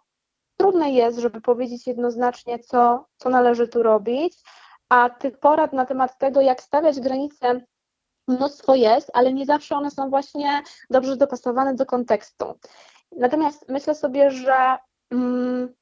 trudne 0.58 0.92
jest, 0.92 1.20
żeby 1.20 1.42
powiedzieć 1.42 1.88
jednoznacznie, 1.88 2.60
co, 2.60 3.06
co 3.18 3.30
należy 3.30 3.68
tu 3.68 3.84
robić, 3.84 4.44
a 4.90 5.10
tych 5.10 5.40
porad 5.40 5.74
na 5.74 5.86
temat 5.86 6.18
tego, 6.18 6.42
jak 6.42 6.62
stawiać 6.62 7.00
granice, 7.00 7.62
mnóstwo 8.28 8.76
jest, 8.76 9.12
ale 9.14 9.34
nie 9.34 9.46
zawsze 9.46 9.76
one 9.76 9.92
są 9.92 10.10
właśnie 10.10 10.62
dobrze 10.90 11.18
dopasowane 11.18 11.76
do 11.76 11.86
kontekstu. 11.86 12.46
Natomiast 13.12 13.70
myślę 13.70 13.96
sobie, 13.96 14.32
że 14.32 14.78
mm, 15.12 15.74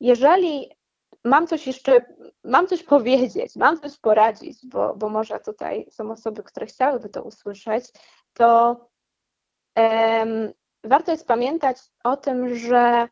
jeżeli 0.00 0.78
mam 1.24 1.46
coś 1.46 1.66
jeszcze, 1.66 2.00
mam 2.44 2.66
coś 2.66 2.82
powiedzieć, 2.82 3.56
mam 3.56 3.80
coś 3.80 3.98
poradzić, 3.98 4.66
bo, 4.66 4.96
bo 4.96 5.08
może 5.08 5.40
tutaj 5.40 5.86
są 5.90 6.10
osoby, 6.10 6.42
które 6.42 6.66
chciałyby 6.66 7.08
to 7.08 7.22
usłyszeć, 7.22 7.84
to 8.32 8.76
um, 9.76 10.52
warto 10.84 11.12
jest 11.12 11.26
pamiętać 11.26 11.78
o 12.04 12.16
tym, 12.16 12.56
że 12.56 13.08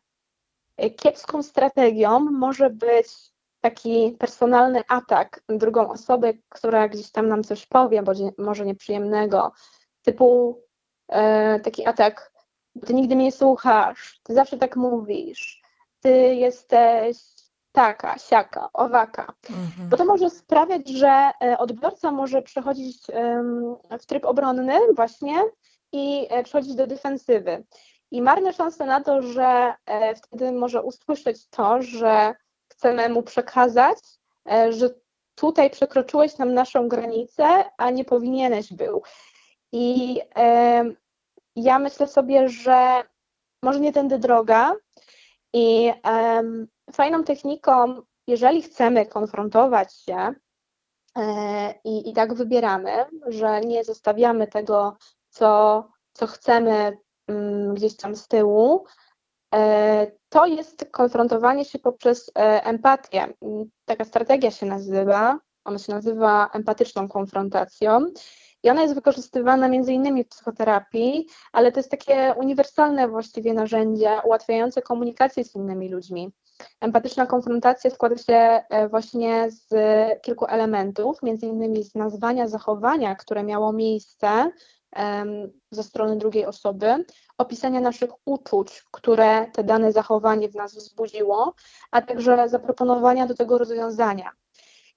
kiepską 0.97 1.43
strategią 1.43 2.19
może 2.19 2.69
być 2.69 3.07
taki 3.61 4.15
personalny 4.19 4.81
atak 4.87 5.43
drugą 5.49 5.89
osobę, 5.89 6.33
która 6.49 6.87
gdzieś 6.87 7.11
tam 7.11 7.27
nam 7.27 7.43
coś 7.43 7.65
powie, 7.65 8.03
bo 8.03 8.11
może 8.37 8.65
nieprzyjemnego, 8.65 9.51
typu 10.01 10.61
e, 11.07 11.59
taki 11.59 11.85
atak, 11.85 12.31
ty 12.85 12.93
nigdy 12.93 13.15
mnie 13.15 13.25
nie 13.25 13.31
słuchasz, 13.31 14.19
ty 14.23 14.33
zawsze 14.33 14.57
tak 14.57 14.75
mówisz, 14.75 15.61
ty 16.07 16.35
jesteś 16.35 17.17
taka, 17.71 18.17
siaka, 18.17 18.69
owaka. 18.73 19.33
Mhm. 19.49 19.89
Bo 19.89 19.97
to 19.97 20.05
może 20.05 20.29
sprawiać, 20.29 20.89
że 20.89 21.31
e, 21.41 21.57
odbiorca 21.57 22.11
może 22.11 22.41
przechodzić 22.41 22.97
w 23.99 24.05
tryb 24.05 24.25
obronny 24.25 24.79
właśnie 24.95 25.43
i 25.91 26.27
e, 26.29 26.43
przechodzić 26.43 26.75
do 26.75 26.87
defensywy. 26.87 27.63
I 28.11 28.21
marne 28.21 28.53
szanse 28.53 28.85
na 28.85 29.01
to, 29.01 29.21
że 29.21 29.73
e, 29.85 30.15
wtedy 30.15 30.51
może 30.51 30.81
usłyszeć 30.81 31.47
to, 31.47 31.81
że 31.81 32.35
chcemy 32.67 33.09
mu 33.09 33.23
przekazać, 33.23 33.97
że 34.69 34.89
tutaj 35.35 35.69
przekroczyłeś 35.69 36.37
nam 36.37 36.53
naszą 36.53 36.87
granicę, 36.87 37.63
a 37.77 37.89
nie 37.89 38.05
powinieneś 38.05 38.73
był. 38.73 39.03
I 39.71 40.19
ja 41.55 41.79
myślę 41.79 42.07
sobie, 42.07 42.49
że 42.49 43.03
może 43.63 43.79
nie 43.79 43.93
tędy 43.93 44.19
droga, 44.19 44.73
i 45.53 45.93
um, 46.03 46.67
fajną 46.93 47.23
techniką, 47.23 48.01
jeżeli 48.27 48.61
chcemy 48.61 49.05
konfrontować 49.05 49.95
się 49.95 50.33
e, 51.17 51.73
i, 51.83 52.09
i 52.09 52.13
tak 52.13 52.33
wybieramy, 52.33 53.05
że 53.27 53.61
nie 53.61 53.83
zostawiamy 53.83 54.47
tego, 54.47 54.97
co, 55.29 55.83
co 56.13 56.27
chcemy 56.27 56.97
um, 57.27 57.73
gdzieś 57.73 57.95
tam 57.95 58.15
z 58.15 58.27
tyłu, 58.27 58.85
e, 59.55 60.11
to 60.29 60.45
jest 60.45 60.85
konfrontowanie 60.91 61.65
się 61.65 61.79
poprzez 61.79 62.31
e, 62.35 62.63
empatię. 62.63 63.33
Taka 63.85 64.05
strategia 64.05 64.51
się 64.51 64.65
nazywa, 64.65 65.39
ona 65.65 65.79
się 65.79 65.93
nazywa 65.93 66.49
empatyczną 66.53 67.07
konfrontacją. 67.07 68.05
I 68.63 68.69
ona 68.69 68.81
jest 68.81 68.95
wykorzystywana 68.95 69.67
między 69.67 69.93
innymi 69.93 70.23
w 70.23 70.29
psychoterapii, 70.29 71.27
ale 71.51 71.71
to 71.71 71.79
jest 71.79 71.91
takie 71.91 72.33
uniwersalne 72.37 73.07
właściwie 73.07 73.53
narzędzie 73.53 74.21
ułatwiające 74.25 74.81
komunikację 74.81 75.43
z 75.43 75.55
innymi 75.55 75.89
ludźmi. 75.89 76.31
Empatyczna 76.81 77.25
konfrontacja 77.25 77.89
składa 77.89 78.17
się 78.17 78.33
e, 78.33 78.89
właśnie 78.89 79.51
z 79.51 79.69
kilku 80.21 80.45
elementów, 80.45 81.23
między 81.23 81.45
innymi 81.45 81.83
z 81.83 81.95
nazwania 81.95 82.47
zachowania, 82.47 83.15
które 83.15 83.43
miało 83.43 83.73
miejsce 83.73 84.51
ze 85.71 85.83
strony 85.83 86.17
drugiej 86.17 86.45
osoby, 86.45 87.05
opisania 87.37 87.79
naszych 87.79 88.09
uczuć, 88.25 88.83
które 88.91 89.45
te 89.53 89.63
dane 89.63 89.91
zachowanie 89.91 90.49
w 90.49 90.55
nas 90.55 90.75
wzbudziło, 90.75 91.53
a 91.91 92.01
także 92.01 92.49
zaproponowania 92.49 93.27
do 93.27 93.35
tego 93.35 93.57
rozwiązania. 93.57 94.31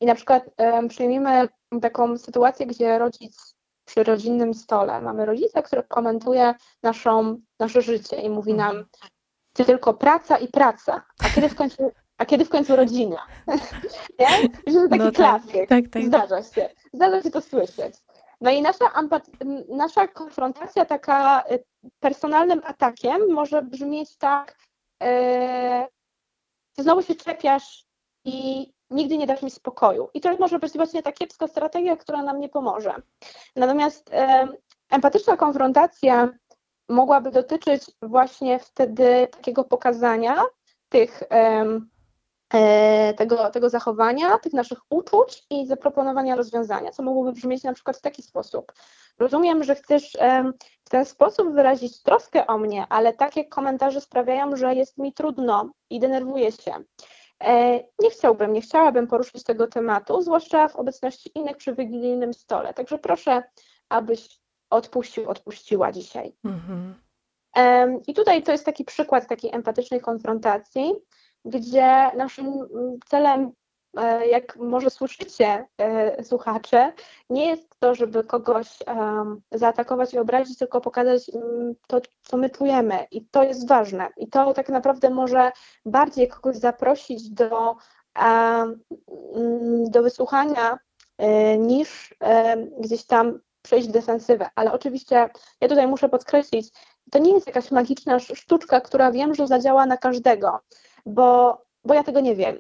I 0.00 0.06
na 0.06 0.14
przykład 0.14 0.44
przyjmijmy 0.88 1.48
taką 1.82 2.18
sytuację, 2.18 2.66
gdzie 2.66 2.98
rodzic 2.98 3.54
przy 3.90 4.04
rodzinnym 4.04 4.54
stole 4.54 5.00
mamy 5.00 5.26
rodzica, 5.26 5.62
który 5.62 5.82
komentuje 5.82 6.54
naszą, 6.82 7.40
nasze 7.58 7.82
życie 7.82 8.16
i 8.16 8.30
mówi 8.30 8.54
nam, 8.54 8.76
mhm. 8.76 8.86
ty 9.52 9.64
tylko 9.64 9.94
praca 9.94 10.38
i 10.38 10.48
praca, 10.48 11.02
a 11.24 11.28
kiedy 11.34 11.48
w 11.48 11.54
końcu, 11.54 11.92
a 12.18 12.24
kiedy 12.26 12.44
w 12.44 12.48
końcu 12.48 12.76
rodzina? 12.76 13.26
Nie? 14.18 14.28
Że 14.66 14.88
taki 14.88 15.04
No 15.04 15.04
tak, 15.04 15.14
klasyk. 15.14 15.68
tak, 15.68 15.84
tak. 15.92 16.02
Zdarza 16.02 16.42
się. 16.42 16.68
Zdarza 16.92 17.22
się 17.22 17.30
to 17.30 17.40
słyszeć. 17.40 17.94
No 18.40 18.50
i 18.50 18.62
nasza, 18.62 18.84
nasza 19.68 20.08
konfrontacja 20.08 20.84
taka 20.84 21.42
y, 21.52 21.64
personalnym 22.00 22.60
atakiem 22.64 23.32
może 23.32 23.62
brzmieć 23.62 24.16
tak, 24.16 24.56
ty 26.76 26.82
znowu 26.82 27.02
się 27.02 27.14
czepiasz 27.14 27.84
i 28.24 28.66
nigdy 28.90 29.18
nie 29.18 29.26
dasz 29.26 29.42
mi 29.42 29.50
spokoju. 29.50 30.08
I 30.14 30.20
to 30.20 30.36
może 30.36 30.58
być 30.58 30.72
właśnie 30.72 31.02
ta 31.02 31.12
kiepska 31.12 31.46
strategia, 31.46 31.96
która 31.96 32.22
nam 32.22 32.40
nie 32.40 32.48
pomoże. 32.48 32.94
Natomiast 33.56 34.10
e, 34.12 34.48
empatyczna 34.90 35.36
konfrontacja 35.36 36.28
mogłaby 36.88 37.30
dotyczyć 37.30 37.82
właśnie 38.02 38.58
wtedy 38.58 39.28
takiego 39.30 39.64
pokazania 39.64 40.44
tych, 40.88 41.22
e, 41.30 43.14
tego, 43.14 43.50
tego 43.50 43.70
zachowania, 43.70 44.38
tych 44.38 44.52
naszych 44.52 44.78
uczuć 44.90 45.46
i 45.50 45.66
zaproponowania 45.66 46.36
rozwiązania, 46.36 46.90
co 46.90 47.02
mogłoby 47.02 47.32
brzmieć 47.32 47.62
na 47.62 47.74
przykład 47.74 47.96
w 47.96 48.00
taki 48.00 48.22
sposób. 48.22 48.72
Rozumiem, 49.18 49.64
że 49.64 49.74
chcesz 49.74 50.16
em, 50.18 50.52
w 50.84 50.90
ten 50.90 51.04
sposób 51.04 51.54
wyrazić 51.54 52.02
troskę 52.02 52.46
o 52.46 52.58
mnie, 52.58 52.86
ale 52.88 53.12
takie 53.12 53.44
komentarze 53.44 54.00
sprawiają, 54.00 54.56
że 54.56 54.74
jest 54.74 54.98
mi 54.98 55.12
trudno 55.12 55.70
i 55.90 56.00
denerwuję 56.00 56.52
się. 56.52 56.72
E, 57.44 57.80
Nie 57.98 58.10
chciałbym, 58.10 58.52
nie 58.52 58.60
chciałabym 58.60 59.06
poruszyć 59.06 59.44
tego 59.44 59.66
tematu, 59.66 60.22
zwłaszcza 60.22 60.68
w 60.68 60.76
obecności 60.76 61.30
innych 61.34 61.56
przy 61.56 61.74
wigilijnym 61.74 62.34
stole. 62.34 62.74
Także 62.74 62.98
proszę, 62.98 63.42
abyś 63.88 64.40
odpuścił, 64.70 65.30
odpuściła 65.30 65.92
dzisiaj. 65.92 66.36
Mhm. 66.44 66.94
I 68.06 68.14
tutaj 68.14 68.42
to 68.42 68.52
jest 68.52 68.64
taki 68.64 68.84
przykład 68.84 69.28
takiej 69.28 69.54
empatycznej 69.54 70.00
konfrontacji, 70.00 70.94
gdzie 71.44 72.10
naszym 72.16 72.52
celem, 73.06 73.52
jak 74.30 74.56
może 74.56 74.90
słyszycie, 74.90 75.66
e, 75.78 76.24
słuchacze, 76.24 76.92
nie 77.30 77.46
jest 77.46 77.78
to, 77.78 77.94
żeby 77.94 78.24
kogoś 78.24 78.78
zaatakować 79.52 80.14
i 80.14 80.18
obrazić, 80.18 80.58
tylko 80.58 80.80
pokazać 80.80 81.30
mm, 81.34 81.74
to, 81.86 82.00
co 82.22 82.36
my 82.36 82.50
czujemy. 82.50 83.06
I 83.10 83.26
to 83.26 83.42
jest 83.42 83.68
ważne. 83.68 84.08
I 84.16 84.28
to 84.28 84.54
tak 84.54 84.68
naprawdę 84.68 85.10
może 85.10 85.52
bardziej 85.86 86.28
kogoś 86.28 86.56
zaprosić 86.56 87.30
do, 87.30 87.76
mm, 88.14 89.90
do 89.90 90.02
wysłuchania, 90.02 90.78
e, 91.18 91.58
niż 91.58 92.14
gdzieś 92.78 93.06
tam 93.06 93.40
przejść 93.62 93.88
w 93.88 93.92
defensywę. 93.92 94.50
Ale 94.54 94.72
oczywiście 94.72 95.28
ja 95.60 95.68
tutaj 95.68 95.86
muszę 95.86 96.08
podkreślić, 96.08 96.68
to 97.10 97.18
nie 97.18 97.32
jest 97.32 97.46
jakaś 97.46 97.70
magiczna 97.70 98.16
sz- 98.16 98.38
sztuczka, 98.38 98.80
która 98.80 99.12
wiem, 99.12 99.34
że 99.34 99.46
zadziała 99.46 99.86
na 99.86 99.96
każdego, 99.96 100.60
bo, 101.06 101.58
bo 101.84 101.94
ja 101.94 102.04
tego 102.04 102.20
nie 102.20 102.36
wiem. 102.36 102.58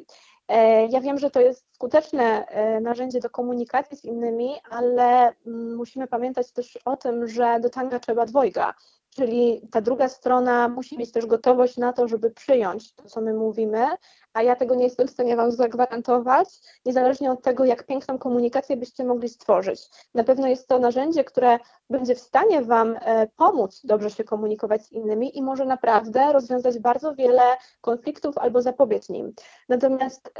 E, 0.50 0.86
Ja 0.86 1.00
wiem, 1.00 1.18
że 1.18 1.30
to 1.30 1.40
jest 1.40 1.74
skuteczne 1.74 2.46
e, 2.46 2.80
narzędzie 2.80 3.20
do 3.20 3.30
komunikacji 3.30 3.96
z 3.96 4.04
innymi, 4.04 4.54
ale 4.70 5.32
mm, 5.46 5.76
musimy 5.76 6.06
pamiętać 6.06 6.52
też 6.52 6.78
o 6.84 6.96
tym, 6.96 7.28
że 7.28 7.60
do 7.60 7.70
tanga 7.70 8.00
trzeba 8.00 8.26
dwojga, 8.26 8.74
czyli 9.10 9.68
ta 9.70 9.80
druga 9.80 10.08
strona 10.08 10.68
musi 10.68 10.98
mieć 10.98 11.12
też 11.12 11.26
gotowość 11.26 11.76
na 11.76 11.92
to, 11.92 12.08
żeby 12.08 12.30
przyjąć 12.30 12.94
to, 12.94 13.04
co 13.04 13.20
my 13.20 13.34
mówimy, 13.34 13.86
a 14.32 14.42
ja 14.42 14.56
tego 14.56 14.74
nie 14.74 14.84
jestem 14.84 15.08
w 15.08 15.10
stanie 15.10 15.36
Wam 15.36 15.52
zagwarantować, 15.52 16.48
niezależnie 16.84 17.30
od 17.30 17.42
tego, 17.42 17.64
jak 17.64 17.86
piękną 17.86 18.18
komunikację 18.18 18.76
byście 18.76 19.04
mogli 19.04 19.28
stworzyć. 19.28 19.88
Na 20.14 20.24
pewno 20.24 20.46
jest 20.48 20.68
to 20.68 20.78
narzędzie, 20.78 21.24
które 21.24 21.58
będzie 21.90 22.14
w 22.14 22.20
stanie 22.20 22.62
Wam 22.62 22.96
e, 23.00 23.26
pomóc 23.36 23.80
dobrze 23.84 24.10
się 24.10 24.24
komunikować 24.24 24.86
z 24.86 24.92
innymi 24.92 25.38
i 25.38 25.42
może 25.42 25.64
naprawdę 25.64 26.32
rozwiązać 26.32 26.78
bardzo 26.78 27.14
wiele 27.14 27.42
konfliktów 27.80 28.38
albo 28.38 28.62
zapobiec 28.62 29.08
nim. 29.08 29.32
Natomiast 29.68 30.32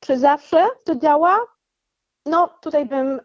czy 0.00 0.18
zawsze 0.18 0.66
to 0.84 0.94
działa? 0.94 1.38
No, 2.26 2.48
tutaj 2.60 2.86
bym 2.86 3.20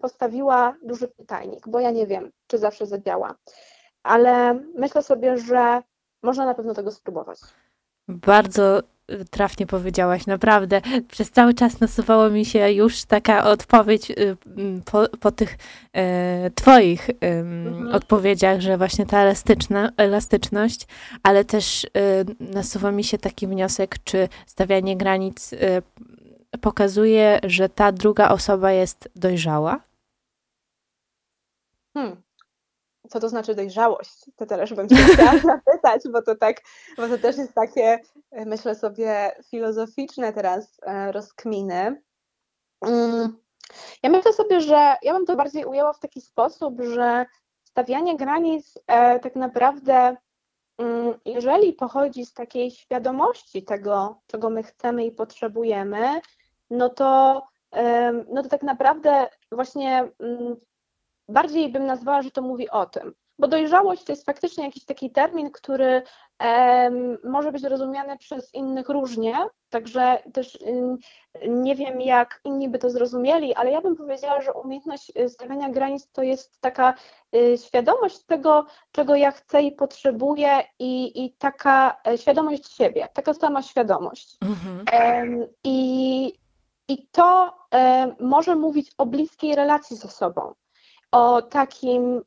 postawiła 0.00 0.74
duży 0.82 1.08
pytajnik, 1.08 1.68
bo 1.68 1.80
ja 1.80 1.90
nie 1.90 2.06
wiem, 2.06 2.30
czy 2.46 2.58
zawsze 2.58 2.86
zadziała, 2.86 3.34
ale 4.06 4.60
myślę 4.78 5.02
sobie, 5.02 5.38
że 5.38 5.82
można 6.22 6.46
na 6.46 6.54
pewno 6.54 6.74
tego 6.74 6.90
spróbować. 6.92 7.38
Bardzo 8.08 8.80
y, 9.10 9.24
trafnie 9.30 9.66
powiedziałaś, 9.66 10.26
naprawdę. 10.26 10.80
Przez 11.08 11.30
cały 11.30 11.54
czas 11.54 11.80
nasuwało 11.80 12.30
mi 12.30 12.44
się 12.44 12.70
już 12.72 13.04
taka 13.04 13.44
odpowiedź 13.44 14.10
y, 14.10 14.36
po, 14.84 15.08
po 15.20 15.30
tych 15.30 15.56
e, 15.92 16.50
twoich 16.50 17.10
ym, 17.10 17.66
Mhm. 17.66 17.94
odpowiedziach, 17.94 18.60
że 18.60 18.78
właśnie 18.78 19.06
ta 19.06 19.18
elastyczna, 19.20 19.90
elastyczność, 19.96 20.86
ale 21.22 21.44
też 21.44 21.84
y, 21.84 21.88
nasuwa 22.40 22.92
mi 22.92 23.04
się 23.04 23.18
taki 23.18 23.46
wniosek, 23.46 23.96
czy 24.04 24.28
stawianie 24.46 24.96
granic 24.96 25.50
pokazuje, 26.60 27.40
że 27.44 27.68
ta 27.68 27.92
druga 27.92 28.28
osoba 28.28 28.72
jest 28.72 29.08
dojrzała? 29.16 29.80
Hmm. 31.94 32.16
Co 33.10 33.20
to 33.20 33.28
znaczy 33.28 33.54
dojrzałość? 33.54 34.24
To 34.36 34.46
też 34.46 34.74
bym 34.74 34.88
się 34.88 34.96
chciała 35.14 35.38
zapytać, 35.38 36.02
bo 36.12 36.22
to 36.22 36.34
tak, 36.34 36.60
bo 36.96 37.08
to 37.08 37.18
też 37.18 37.36
jest 37.36 37.54
takie, 37.54 38.00
e, 38.30 38.46
myślę 38.46 38.74
sobie, 38.74 39.32
filozoficzne 39.50 40.32
teraz 40.32 40.80
e, 40.82 41.12
rozkminy. 41.12 42.02
Mm, 42.80 43.36
Ja 44.02 44.10
myślę 44.10 44.32
sobie, 44.32 44.60
że 44.60 44.96
ja 45.02 45.12
bym 45.12 45.26
to 45.26 45.36
bardziej 45.36 45.64
ujęła 45.64 45.92
w 45.92 46.00
taki 46.00 46.20
sposób, 46.20 46.80
że 46.80 47.26
stawianie 47.64 48.16
granic 48.16 48.78
e, 48.86 49.20
tak 49.20 49.36
naprawdę, 49.36 50.16
mm, 50.78 51.14
jeżeli 51.24 51.72
pochodzi 51.72 52.26
z 52.26 52.32
takiej 52.32 52.70
świadomości 52.70 53.62
tego, 53.62 54.20
czego 54.26 54.50
my 54.50 54.62
chcemy 54.62 55.06
i 55.06 55.12
potrzebujemy, 55.12 56.20
no 56.70 56.88
to, 56.88 57.42
no 58.32 58.42
to 58.42 58.48
tak 58.48 58.62
naprawdę 58.62 59.26
właśnie 59.52 60.08
mm, 60.18 60.56
bardziej 61.28 61.68
bym 61.68 61.86
nazwała, 61.86 62.22
że 62.22 62.30
to 62.30 62.42
mówi 62.42 62.70
o 62.70 62.86
tym. 62.86 63.14
Bo 63.38 63.48
dojrzałość 63.48 64.04
to 64.04 64.12
jest 64.12 64.26
faktycznie 64.26 64.64
jakiś 64.64 64.84
taki 64.84 65.10
termin, 65.10 65.50
który 65.50 66.02
może 67.24 67.52
być 67.52 67.62
rozumiany 67.62 68.18
przez 68.18 68.54
innych 68.54 68.88
różnie, 68.88 69.34
także 69.70 70.22
też 70.32 70.58
ym, 70.68 70.98
nie 71.48 71.74
wiem, 71.74 72.00
jak 72.00 72.40
inni 72.44 72.68
by 72.68 72.78
to 72.78 72.90
zrozumieli, 72.90 73.54
ale 73.54 73.70
ja 73.70 73.80
bym 73.80 73.96
powiedziała, 73.96 74.40
że 74.40 74.52
umiejętność 74.52 75.12
y, 75.16 75.28
stawiania 75.28 75.68
granic 75.68 76.08
to 76.12 76.22
jest 76.22 76.60
taka 76.60 76.94
y, 77.36 77.58
świadomość 77.58 78.24
tego, 78.24 78.66
czego 78.92 79.14
ja 79.14 79.30
chcę 79.30 79.62
i 79.62 79.72
potrzebuję, 79.72 80.62
i, 80.78 81.24
i 81.24 81.32
taka 81.32 81.96
e, 82.06 82.18
świadomość 82.18 82.76
siebie, 82.76 83.08
taka 83.14 83.34
sama 83.34 83.62
świadomość. 83.62 84.36
Mhm. 84.42 84.84
I, 85.64 86.32
i 86.88 87.08
to 87.08 87.54
em, 87.70 88.14
może 88.20 88.56
mówić 88.56 88.92
o 88.98 89.06
bliskiej 89.06 89.54
relacji 89.54 89.96
ze 89.96 90.08
sobą, 90.08 90.54
o 91.10 91.42
takim 91.42 92.22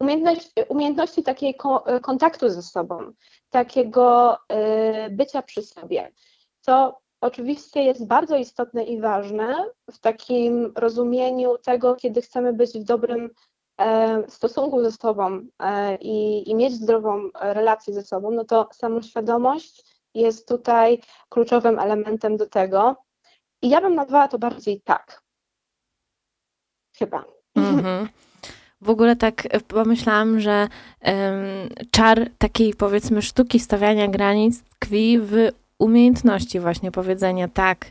umiejętności, 0.00 0.50
umiejętności 0.68 1.22
takiej 1.22 1.54
ko- 1.54 1.84
kontaktu 2.02 2.48
ze 2.48 2.62
sobą, 2.62 3.12
takiego 3.50 4.36
e, 4.48 5.10
bycia 5.10 5.42
przy 5.42 5.62
sobie, 5.62 6.12
co 6.60 6.98
oczywiście 7.20 7.82
jest 7.82 8.06
bardzo 8.06 8.36
istotne 8.36 8.84
i 8.84 9.00
ważne 9.00 9.70
w 9.90 9.98
takim 9.98 10.72
rozumieniu 10.76 11.58
tego, 11.58 11.94
kiedy 11.96 12.22
chcemy 12.22 12.52
być 12.52 12.78
w 12.78 12.84
dobrym 12.84 13.30
e, 13.78 14.22
stosunku 14.30 14.82
ze 14.82 14.92
sobą 14.92 15.40
e, 15.58 15.96
i, 15.96 16.50
i 16.50 16.54
mieć 16.54 16.72
zdrową 16.72 17.30
relację 17.34 17.94
ze 17.94 18.02
sobą, 18.02 18.30
no 18.30 18.44
to 18.44 18.68
samoświadomość 18.72 20.02
jest 20.14 20.48
tutaj 20.48 21.00
kluczowym 21.28 21.78
elementem 21.78 22.36
do 22.36 22.46
tego. 22.46 22.96
I 23.62 23.68
ja 23.68 23.80
bym 23.80 23.94
nazwała 23.94 24.28
to 24.28 24.38
bardziej 24.38 24.80
tak. 24.80 25.22
Chyba. 26.98 27.41
Mhm. 27.72 28.08
W 28.80 28.90
ogóle 28.90 29.16
tak 29.16 29.46
e, 29.50 29.60
pomyślałam, 29.60 30.40
że 30.40 30.68
em, 31.00 31.34
czar 31.90 32.30
takiej 32.38 32.74
powiedzmy 32.74 33.22
sztuki 33.22 33.60
stawiania 33.60 34.08
granic 34.08 34.62
tkwi 34.62 35.18
w 35.18 35.48
umiejętności 35.78 36.60
właśnie 36.60 36.90
powiedzenia 36.90 37.48
tak 37.48 37.86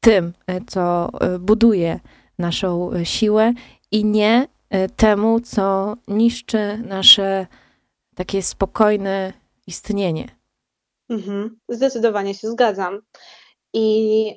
tym, 0.00 0.32
e, 0.46 0.60
co 0.66 1.08
e, 1.20 1.38
buduje 1.38 2.00
naszą 2.38 2.90
siłę 3.04 3.52
i 3.90 4.04
nie 4.04 4.48
temu, 4.96 5.40
co 5.40 5.94
niszczy 6.08 6.78
nasze 6.88 7.46
takie 8.14 8.42
spokojne 8.42 9.32
istnienie. 9.66 10.28
Mhm. 11.08 11.58
Zdecydowanie 11.68 12.34
się 12.34 12.50
zgadzam. 12.50 13.00
I, 13.72 14.30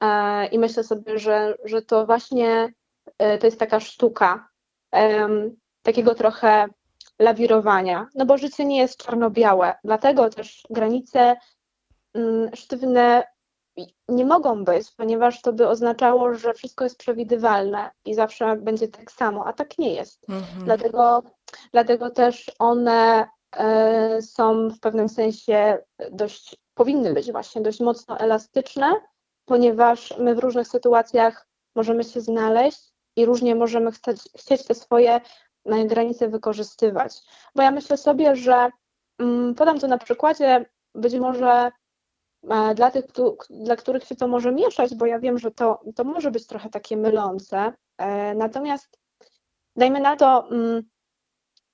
e, 0.00 0.46
i 0.46 0.58
myślę 0.58 0.84
sobie, 0.84 1.18
że, 1.18 1.54
że 1.64 1.82
to 1.82 2.06
właśnie 2.06 2.72
to 3.18 3.46
jest 3.46 3.58
taka 3.58 3.80
sztuka 3.80 4.48
em, 4.92 5.56
takiego 5.82 6.14
trochę 6.14 6.66
lawirowania, 7.18 8.08
no 8.14 8.26
bo 8.26 8.38
życie 8.38 8.64
nie 8.64 8.78
jest 8.78 9.02
czarno-białe, 9.02 9.74
dlatego 9.84 10.30
też 10.30 10.66
granice 10.70 11.36
mm, 12.14 12.56
sztywne 12.56 13.24
nie 14.08 14.24
mogą 14.24 14.64
być, 14.64 14.90
ponieważ 14.96 15.42
to 15.42 15.52
by 15.52 15.68
oznaczało, 15.68 16.34
że 16.34 16.54
wszystko 16.54 16.84
jest 16.84 16.98
przewidywalne 16.98 17.90
i 18.04 18.14
zawsze 18.14 18.56
będzie 18.56 18.88
tak 18.88 19.10
samo, 19.10 19.46
a 19.46 19.52
tak 19.52 19.78
nie 19.78 19.94
jest. 19.94 20.30
Mhm. 20.30 20.64
Dlatego, 20.64 21.22
dlatego 21.72 22.10
też 22.10 22.50
one 22.58 23.28
e, 23.56 24.22
są 24.22 24.68
w 24.68 24.80
pewnym 24.80 25.08
sensie 25.08 25.78
dość, 26.12 26.56
powinny 26.74 27.14
być 27.14 27.32
właśnie 27.32 27.62
dość 27.62 27.80
mocno 27.80 28.18
elastyczne 28.18 29.00
ponieważ 29.46 30.14
my 30.18 30.34
w 30.34 30.38
różnych 30.38 30.68
sytuacjach 30.68 31.48
możemy 31.74 32.04
się 32.04 32.20
znaleźć 32.20 32.92
i 33.16 33.24
różnie 33.24 33.54
możemy 33.54 33.92
chcieć, 33.92 34.22
chcieć 34.36 34.64
te 34.64 34.74
swoje 34.74 35.20
e, 35.64 35.84
granice 35.84 36.28
wykorzystywać. 36.28 37.22
Bo 37.54 37.62
ja 37.62 37.70
myślę 37.70 37.96
sobie, 37.96 38.36
że 38.36 38.70
mm, 39.18 39.54
podam 39.54 39.78
to 39.78 39.88
na 39.88 39.98
przykładzie 39.98 40.66
być 40.94 41.14
może 41.14 41.70
e, 42.50 42.74
dla 42.74 42.90
tych, 42.90 43.04
dla 43.50 43.76
których 43.76 44.04
się 44.04 44.16
to 44.16 44.28
może 44.28 44.52
mieszać, 44.52 44.94
bo 44.94 45.06
ja 45.06 45.18
wiem, 45.18 45.38
że 45.38 45.50
to, 45.50 45.80
to 45.94 46.04
może 46.04 46.30
być 46.30 46.46
trochę 46.46 46.70
takie 46.70 46.96
mylące. 46.96 47.72
E, 47.98 48.34
natomiast 48.34 48.98
dajmy 49.76 50.00
na 50.00 50.16
to, 50.16 50.48
mm, 50.50 50.82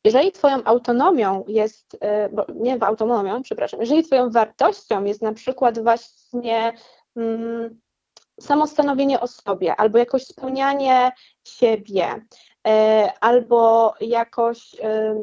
jeżeli 0.04 0.32
Twoją 0.32 0.64
autonomią 0.64 1.44
jest, 1.48 1.98
nie 2.54 2.84
autonomią, 2.84 3.42
przepraszam, 3.42 3.80
jeżeli 3.80 4.02
Twoją 4.02 4.30
wartością 4.30 5.04
jest 5.04 5.22
na 5.22 5.32
przykład 5.32 5.78
właśnie 5.82 6.72
samostanowienie 8.42 9.20
o 9.20 9.26
sobie, 9.26 9.76
albo 9.76 9.98
jakoś 9.98 10.26
spełnianie 10.26 11.12
siebie, 11.44 12.24
e, 12.66 13.12
albo 13.20 13.94
jakoś, 14.00 14.76
e, 14.82 15.14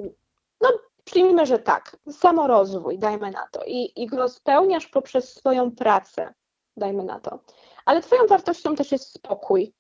no 0.62 0.70
przyjmijmy, 1.04 1.46
że 1.46 1.60
tak, 1.60 1.98
samorozwój, 2.12 3.00
dajmy 3.00 3.32
na 3.32 3.48
to, 3.52 3.64
i, 3.68 4.04
i 4.04 4.08
go 4.08 4.30
spełniasz 4.30 4.88
poprzez 4.88 5.34
swoją 5.34 5.72
pracę, 5.72 6.34
dajmy 6.78 7.04
na 7.04 7.20
to. 7.20 7.40
Ale 7.86 8.02
twoją 8.02 8.28
wartością 8.28 8.76
też 8.76 8.92
jest 8.92 9.14
spokój. 9.14 9.74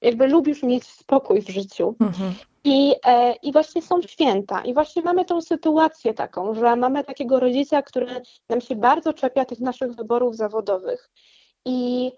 Jakby 0.00 0.26
lubisz 0.26 0.62
mieć 0.62 0.86
spokój 0.86 1.42
w 1.42 1.48
życiu. 1.48 1.94
Mhm. 2.00 2.34
I, 2.64 2.94
e, 3.06 3.32
I 3.32 3.52
właśnie 3.52 3.82
są 3.82 4.02
święta. 4.02 4.64
I 4.64 4.74
właśnie 4.74 5.02
mamy 5.02 5.24
tą 5.24 5.40
sytuację 5.40 6.14
taką, 6.14 6.54
że 6.54 6.76
mamy 6.76 7.04
takiego 7.04 7.40
rodzica, 7.40 7.82
który 7.82 8.22
nam 8.48 8.60
się 8.60 8.76
bardzo 8.76 9.12
czepia 9.12 9.44
tych 9.44 9.60
naszych 9.60 9.92
wyborów 9.92 10.36
zawodowych. 10.36 11.10
I 11.64 12.12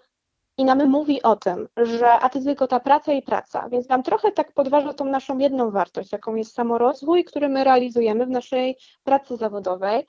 i 0.59 0.65
nam 0.65 0.89
mówi 0.89 1.23
o 1.23 1.35
tym, 1.35 1.67
że 1.77 2.11
a 2.11 2.29
ty 2.29 2.43
tylko 2.43 2.67
ta 2.67 2.79
praca 2.79 3.13
i 3.13 3.21
praca, 3.21 3.69
więc 3.69 3.89
nam 3.89 4.03
trochę 4.03 4.31
tak 4.31 4.51
podważa 4.53 4.93
tą 4.93 5.05
naszą 5.05 5.37
jedną 5.37 5.71
wartość, 5.71 6.11
jaką 6.11 6.35
jest 6.35 6.53
samorozwój, 6.53 7.23
który 7.23 7.49
my 7.49 7.63
realizujemy 7.63 8.25
w 8.25 8.29
naszej 8.29 8.77
pracy 9.03 9.37
zawodowej, 9.37 10.05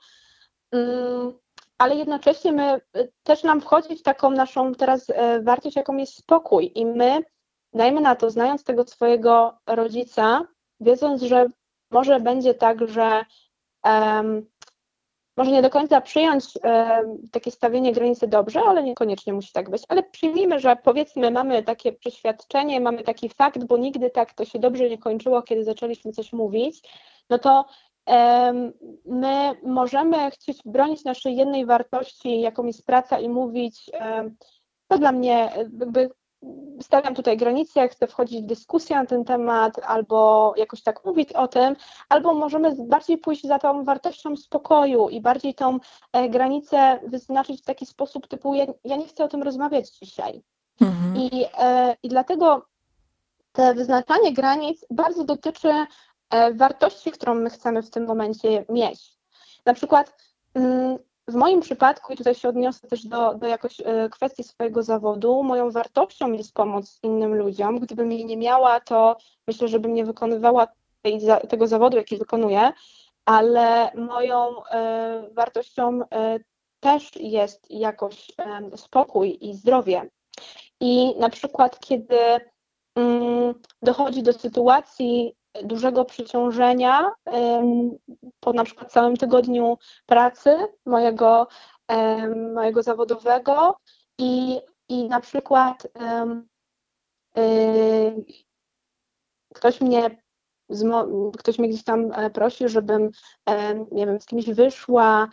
mm, 0.71 1.33
ale 1.77 1.95
jednocześnie 1.95 2.51
my 2.51 2.81
y, 2.97 3.11
też 3.23 3.43
nam 3.43 3.61
wchodzi 3.61 3.95
w 3.95 4.03
taką 4.03 4.29
naszą 4.29 4.73
teraz 4.73 5.09
e, 5.09 5.41
wartość, 5.41 5.75
jaką 5.75 5.97
jest 5.97 6.17
spokój. 6.17 6.71
I 6.75 6.85
my, 6.85 7.23
dajmy 7.73 8.01
na 8.01 8.15
to, 8.15 8.29
znając 8.29 8.63
tego 8.63 8.87
swojego 8.87 9.57
rodzica, 9.67 10.47
wiedząc, 10.79 11.21
że 11.21 11.45
może 11.91 12.19
będzie 12.19 12.53
tak, 12.53 12.87
że 12.87 13.25
um, 13.83 14.45
może 15.41 15.51
nie 15.51 15.61
do 15.61 15.69
końca 15.69 16.01
przyjąć 16.01 16.45
e, 16.63 17.01
takie 17.31 17.51
stawienie 17.51 17.93
granicy 17.93 18.27
dobrze, 18.27 18.61
ale 18.67 18.83
niekoniecznie 18.83 19.33
musi 19.33 19.51
tak 19.53 19.69
być. 19.69 19.83
Ale 19.87 20.03
przyjmijmy, 20.03 20.59
że 20.59 20.75
powiedzmy 20.75 21.31
mamy 21.31 21.63
takie 21.63 21.91
przeświadczenie, 21.91 22.81
mamy 22.81 23.03
taki 23.03 23.29
fakt, 23.29 23.63
bo 23.63 23.77
nigdy 23.77 24.09
tak 24.09 24.33
to 24.33 24.45
się 24.45 24.59
dobrze 24.59 24.89
nie 24.89 24.97
kończyło, 24.97 25.41
kiedy 25.41 25.63
zaczęliśmy 25.63 26.11
coś 26.11 26.33
mówić, 26.33 26.81
no 27.29 27.39
to 27.39 27.65
e, 28.09 28.53
my 29.05 29.51
możemy 29.63 30.31
chcieć 30.31 30.59
bronić 30.65 31.03
naszej 31.03 31.35
jednej 31.35 31.65
wartości, 31.65 32.41
jaką 32.41 32.65
jest 32.65 32.85
praca 32.85 33.19
i 33.19 33.29
mówić, 33.29 33.91
e, 33.93 34.31
to 34.87 34.97
dla 34.97 35.11
mnie 35.11 35.49
jakby 35.57 36.09
stawiam 36.81 37.15
tutaj 37.15 37.37
granice, 37.37 37.87
chcę 37.87 38.07
wchodzić 38.07 38.43
w 38.43 38.47
dyskusję 38.47 38.95
na 38.95 39.05
ten 39.05 39.25
temat, 39.25 39.79
albo 39.83 40.53
jakoś 40.57 40.83
tak 40.83 41.05
mówić 41.05 41.33
o 41.33 41.47
tym, 41.47 41.75
albo 42.09 42.33
możemy 42.33 42.75
bardziej 42.79 43.17
pójść 43.17 43.47
za 43.47 43.59
tą 43.59 43.83
wartością 43.83 44.37
spokoju 44.37 45.09
i 45.09 45.21
bardziej 45.21 45.55
tą 45.55 45.79
e, 46.13 46.29
granicę 46.29 46.99
wyznaczyć 47.07 47.61
w 47.61 47.65
taki 47.65 47.85
sposób 47.85 48.27
typu 48.27 48.55
ja, 48.55 48.65
ja 48.83 48.95
nie 48.95 49.07
chcę 49.07 49.23
o 49.23 49.27
tym 49.27 49.43
rozmawiać 49.43 49.89
dzisiaj. 49.89 50.43
Mhm. 50.81 51.17
I, 51.17 51.45
e, 51.57 51.95
I 52.03 52.09
dlatego 52.09 52.65
te 53.51 53.73
wyznaczanie 53.73 54.33
granic 54.33 54.85
bardzo 54.89 55.23
dotyczy 55.23 55.71
e, 56.29 56.53
wartości, 56.53 57.11
którą 57.11 57.35
my 57.35 57.49
chcemy 57.49 57.81
w 57.83 57.89
tym 57.89 58.07
momencie 58.07 58.65
mieć. 58.69 59.17
Na 59.65 59.73
przykład 59.73 60.15
mm, 60.53 60.97
w 61.27 61.33
moim 61.33 61.61
przypadku, 61.61 62.13
i 62.13 62.17
tutaj 62.17 62.35
się 62.35 62.49
odniosę 62.49 62.87
też 62.87 63.05
do, 63.05 63.33
do 63.33 63.47
jakoś 63.47 63.79
e, 63.79 64.09
kwestii 64.09 64.43
swojego 64.43 64.83
zawodu, 64.83 65.43
moją 65.43 65.71
wartością 65.71 66.31
jest 66.31 66.53
pomoc 66.53 66.99
innym 67.03 67.35
ludziom. 67.35 67.79
Gdybym 67.79 68.11
jej 68.11 68.25
nie 68.25 68.37
miała, 68.37 68.79
to 68.79 69.17
myślę, 69.47 69.67
że 69.67 69.79
bym 69.79 69.93
nie 69.93 70.05
wykonywała 70.05 70.67
tej, 71.01 71.21
tego 71.49 71.67
zawodu, 71.67 71.97
jaki 71.97 72.17
wykonuję, 72.17 72.71
ale 73.25 73.91
moją 73.95 74.63
e, 74.65 75.29
wartością 75.31 75.99
e, 76.11 76.39
też 76.79 77.15
jest 77.15 77.71
jakoś 77.71 78.31
spokój 78.75 79.37
i 79.41 79.53
zdrowie. 79.53 80.09
I 80.79 81.15
na 81.19 81.29
przykład, 81.29 81.79
kiedy 81.79 82.19
mm, 82.95 83.53
dochodzi 83.81 84.23
do 84.23 84.33
sytuacji, 84.33 85.35
dużego 85.63 86.05
przeciążenia 86.05 87.11
po 88.39 88.53
na 88.53 88.63
przykład 88.63 88.91
całym 88.91 89.17
tygodniu 89.17 89.77
pracy 90.05 90.57
mojego, 90.85 91.47
mojego 92.53 92.83
zawodowego 92.83 93.77
i, 94.17 94.59
i 94.89 95.09
na 95.09 95.19
przykład 95.19 95.87
y, 97.37 98.25
ktoś 99.53 99.81
mnie 99.81 100.21
ktoś 101.37 101.59
mnie 101.59 101.69
gdzieś 101.69 101.83
tam 101.83 102.11
e, 102.11 102.29
prosi, 102.29 102.69
żebym, 102.69 103.11
nie 103.91 104.05
wiem, 104.05 104.21
z 104.21 104.25
kimś 104.25 104.45
wyszła, 104.45 105.27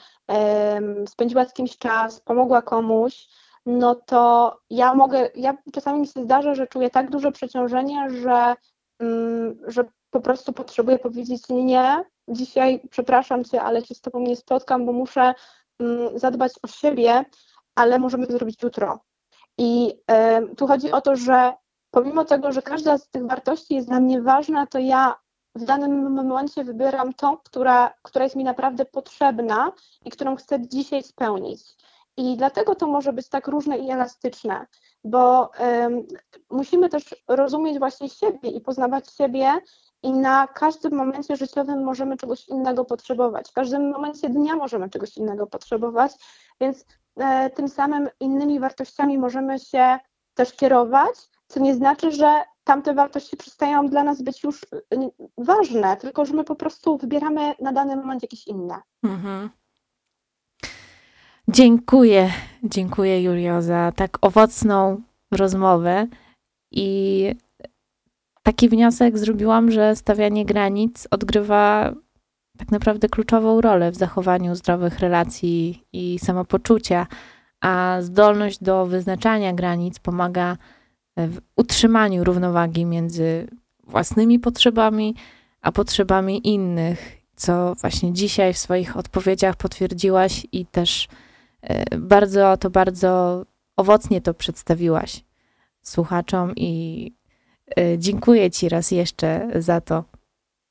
spędziła 1.09 1.45
z 1.45 1.53
kimś 1.53 1.79
czas, 1.79 2.21
pomogła 2.21 2.63
komuś, 2.63 3.29
no 3.67 3.95
to 3.95 4.57
ja 4.71 4.95
mogę, 4.95 5.31
ja 5.35 5.57
czasami 5.73 6.01
mi 6.01 6.07
się 6.07 6.23
zdarza, 6.23 6.55
że 6.55 6.67
czuję 6.67 6.91
tak 6.91 7.11
duże 7.11 7.33
przeciążenie, 7.33 8.11
że, 8.11 8.55
mm, 8.99 9.59
że 9.67 9.85
po 10.11 10.21
prostu 10.21 10.53
potrzebuję 10.53 10.99
powiedzieć 10.99 11.43
nie, 11.51 12.05
dzisiaj 12.29 12.81
przepraszam 12.91 13.45
Cię, 13.45 13.63
ale 13.63 13.85
się 13.85 13.95
z 13.95 14.01
Tobą 14.01 14.21
nie 14.21 14.37
spotkam, 14.37 14.87
bo 14.87 14.93
muszę 14.93 15.35
mm, 15.79 16.19
zadbać 16.19 16.53
o 16.63 16.67
siebie, 16.67 17.25
ale 17.75 17.99
możemy 17.99 18.27
to 18.27 18.33
zrobić 18.33 18.63
jutro. 18.63 19.01
I 19.59 19.95
y, 20.51 20.55
tu 20.57 20.67
chodzi 20.67 20.93
o 20.93 21.01
to, 21.01 21.17
że 21.17 21.53
pomimo 21.91 22.25
tego, 22.25 22.53
że 22.53 22.63
każda 22.63 22.99
z 22.99 23.09
tych 23.09 23.27
wartości 23.27 23.75
jest 23.75 23.89
dla 23.89 24.01
mnie 24.01 24.23
ważna, 24.23 24.67
to 24.67 24.79
ja 24.79 25.15
w 25.55 25.65
danym 25.65 26.13
momencie 26.13 26.65
wybieram 26.65 27.15
tą, 27.15 27.37
która, 27.37 27.95
która 28.03 28.25
jest 28.25 28.37
mi 28.37 28.45
naprawdę 28.45 28.85
potrzebna 28.85 29.73
i 30.05 30.11
którą 30.11 30.37
chcę 30.37 30.69
dzisiaj 30.69 31.03
spełnić. 31.03 31.61
I 32.17 32.37
dlatego 32.37 32.75
to 32.75 32.87
może 32.87 33.13
być 33.13 33.29
tak 33.29 33.49
różne 33.49 33.79
i 33.79 33.91
elastyczne, 33.91 34.67
bo 35.05 35.51
um, 35.61 36.07
musimy 36.51 36.89
też 36.89 37.15
rozumieć 37.29 37.79
właśnie 37.79 38.09
siebie 38.09 38.51
i 38.51 38.61
poznawać 38.61 39.15
siebie 39.15 39.53
i 40.03 40.13
na 40.13 40.47
każdym 40.47 40.95
momencie 40.95 41.37
życiowym 41.37 41.85
możemy 41.85 42.17
czegoś 42.17 42.49
innego 42.49 42.85
potrzebować. 42.85 43.51
W 43.51 43.53
każdym 43.53 43.91
momencie 43.91 44.29
dnia 44.29 44.57
możemy 44.57 44.91
czegoś 44.91 45.17
innego 45.17 45.47
potrzebować, 45.47 46.13
więc 46.61 46.85
e, 47.17 47.51
tym 47.51 47.69
samym 47.69 48.09
innymi 48.21 48.61
wartościami 48.61 49.19
możemy 49.19 49.59
się 49.59 49.99
też 50.35 50.53
kierować, 50.53 51.15
co 51.47 51.61
nie 51.61 51.75
znaczy, 51.75 52.13
że 52.13 52.43
tamte 52.65 52.95
wartości 52.95 53.37
przestają 53.37 53.87
dla 53.87 54.05
nas 54.05 54.23
być 54.23 54.45
już 54.45 54.65
e, 54.65 54.67
ważne, 55.39 55.97
tylko 55.97 56.25
że 56.25 56.35
my 56.35 56.45
po 56.45 56.55
prostu 56.55 56.99
wybieramy 56.99 57.55
na 57.61 57.73
dany 57.73 57.97
moment 57.97 58.23
jakieś 58.23 58.47
inne. 58.47 58.81
Mhm. 59.05 59.51
Dziękuję, 61.49 62.31
dziękuję 62.63 63.23
Julio 63.23 63.63
za 63.63 63.93
tak 63.97 64.19
owocną 64.21 65.03
rozmowę 65.31 66.07
i 66.71 67.35
taki 68.49 68.69
wniosek 68.69 69.19
zrobiłam, 69.19 69.71
że 69.71 69.97
stawianie 69.97 70.45
granic 70.45 71.09
odgrywa 71.11 71.93
tak 72.59 72.71
naprawdę 72.71 73.09
kluczową 73.09 73.61
rolę 73.61 73.91
w 73.91 73.97
zachowaniu 73.97 74.55
zdrowych 74.55 74.99
relacji 74.99 75.85
i 75.93 76.19
samopoczucia, 76.19 77.07
a 77.61 77.99
zdolność 78.01 78.63
do 78.63 78.87
wyznaczania 78.87 79.53
granic 79.53 79.99
pomaga 79.99 80.57
w 81.17 81.39
utrzymaniu 81.57 82.25
równowagi 82.25 82.85
między 82.85 83.49
własnymi 83.87 84.39
potrzebami 84.39 85.15
a 85.63 85.73
potrzebami 85.73 86.49
innych, 86.49 87.17
co 87.37 87.75
właśnie 87.75 88.13
dzisiaj 88.13 88.55
w 88.55 88.59
swoich 88.59 88.97
odpowiedziach 88.97 89.57
potwierdziłaś 89.57 90.47
i 90.53 90.67
też 90.67 91.09
e, 91.63 91.99
bardzo 91.99 92.57
to 92.57 92.71
bardzo 92.71 93.43
owocnie 93.77 94.21
to 94.21 94.35
przedstawiłaś 94.35 95.25
słuchaczom 95.83 96.53
i 96.57 97.18
dziękuję 97.99 98.51
Ci 98.51 98.69
raz 98.69 98.91
jeszcze 98.91 99.49
za 99.55 99.81
to. 99.81 100.05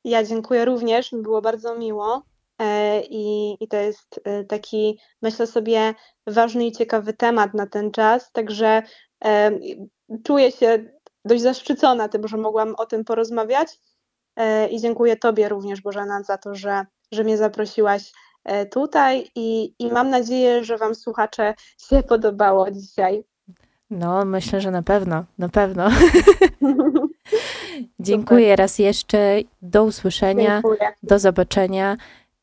Ja 0.03 0.23
dziękuję 0.23 0.65
również, 0.65 1.11
mi 1.11 1.21
było 1.21 1.41
bardzo 1.41 1.77
miło. 1.77 2.23
E, 2.61 3.01
I, 3.01 3.57
I 3.63 3.67
to 3.67 3.77
jest 3.77 4.19
e, 4.23 4.43
taki, 4.43 4.99
myślę 5.21 5.47
sobie, 5.47 5.93
ważny 6.27 6.65
i 6.65 6.71
ciekawy 6.71 7.13
temat 7.13 7.53
na 7.53 7.67
ten 7.67 7.91
czas. 7.91 8.31
Także 8.31 8.83
czuję 10.23 10.51
się 10.51 10.91
dość 11.25 11.41
zaszczycona 11.41 12.09
tym, 12.09 12.27
że 12.27 12.37
mogłam 12.37 12.75
o 12.75 12.85
tym 12.85 13.03
porozmawiać. 13.03 13.79
I 14.71 14.81
dziękuję 14.81 15.17
Tobie 15.17 15.49
również, 15.49 15.81
Bożena, 15.81 16.23
za 16.23 16.37
to, 16.37 16.55
że, 16.55 16.85
że 17.11 17.23
mnie 17.23 17.37
zaprosiłaś 17.37 18.11
tutaj. 18.71 19.31
I, 19.35 19.75
I 19.79 19.87
mam 19.91 20.09
nadzieję, 20.09 20.63
że 20.63 20.77
Wam 20.77 20.95
słuchacze 20.95 21.53
się 21.89 22.03
podobało 22.03 22.71
dzisiaj. 22.71 23.23
No, 23.89 24.25
myślę, 24.25 24.61
że 24.61 24.71
na 24.71 24.83
pewno, 24.83 25.25
na 25.37 25.49
pewno. 25.49 25.89
Dziękuję 27.99 28.55
raz 28.55 28.79
jeszcze. 28.79 29.37
Do 29.61 29.83
usłyszenia, 29.83 30.55
Dziękuję. 30.55 30.93
do 31.03 31.19
zobaczenia 31.19 31.97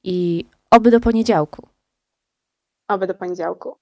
i 0.05 0.45
oby 0.70 0.90
do 0.90 1.01
poniedziałku. 1.01 1.68
Oby 2.88 3.07
do 3.07 3.14
poniedziałku. 3.14 3.76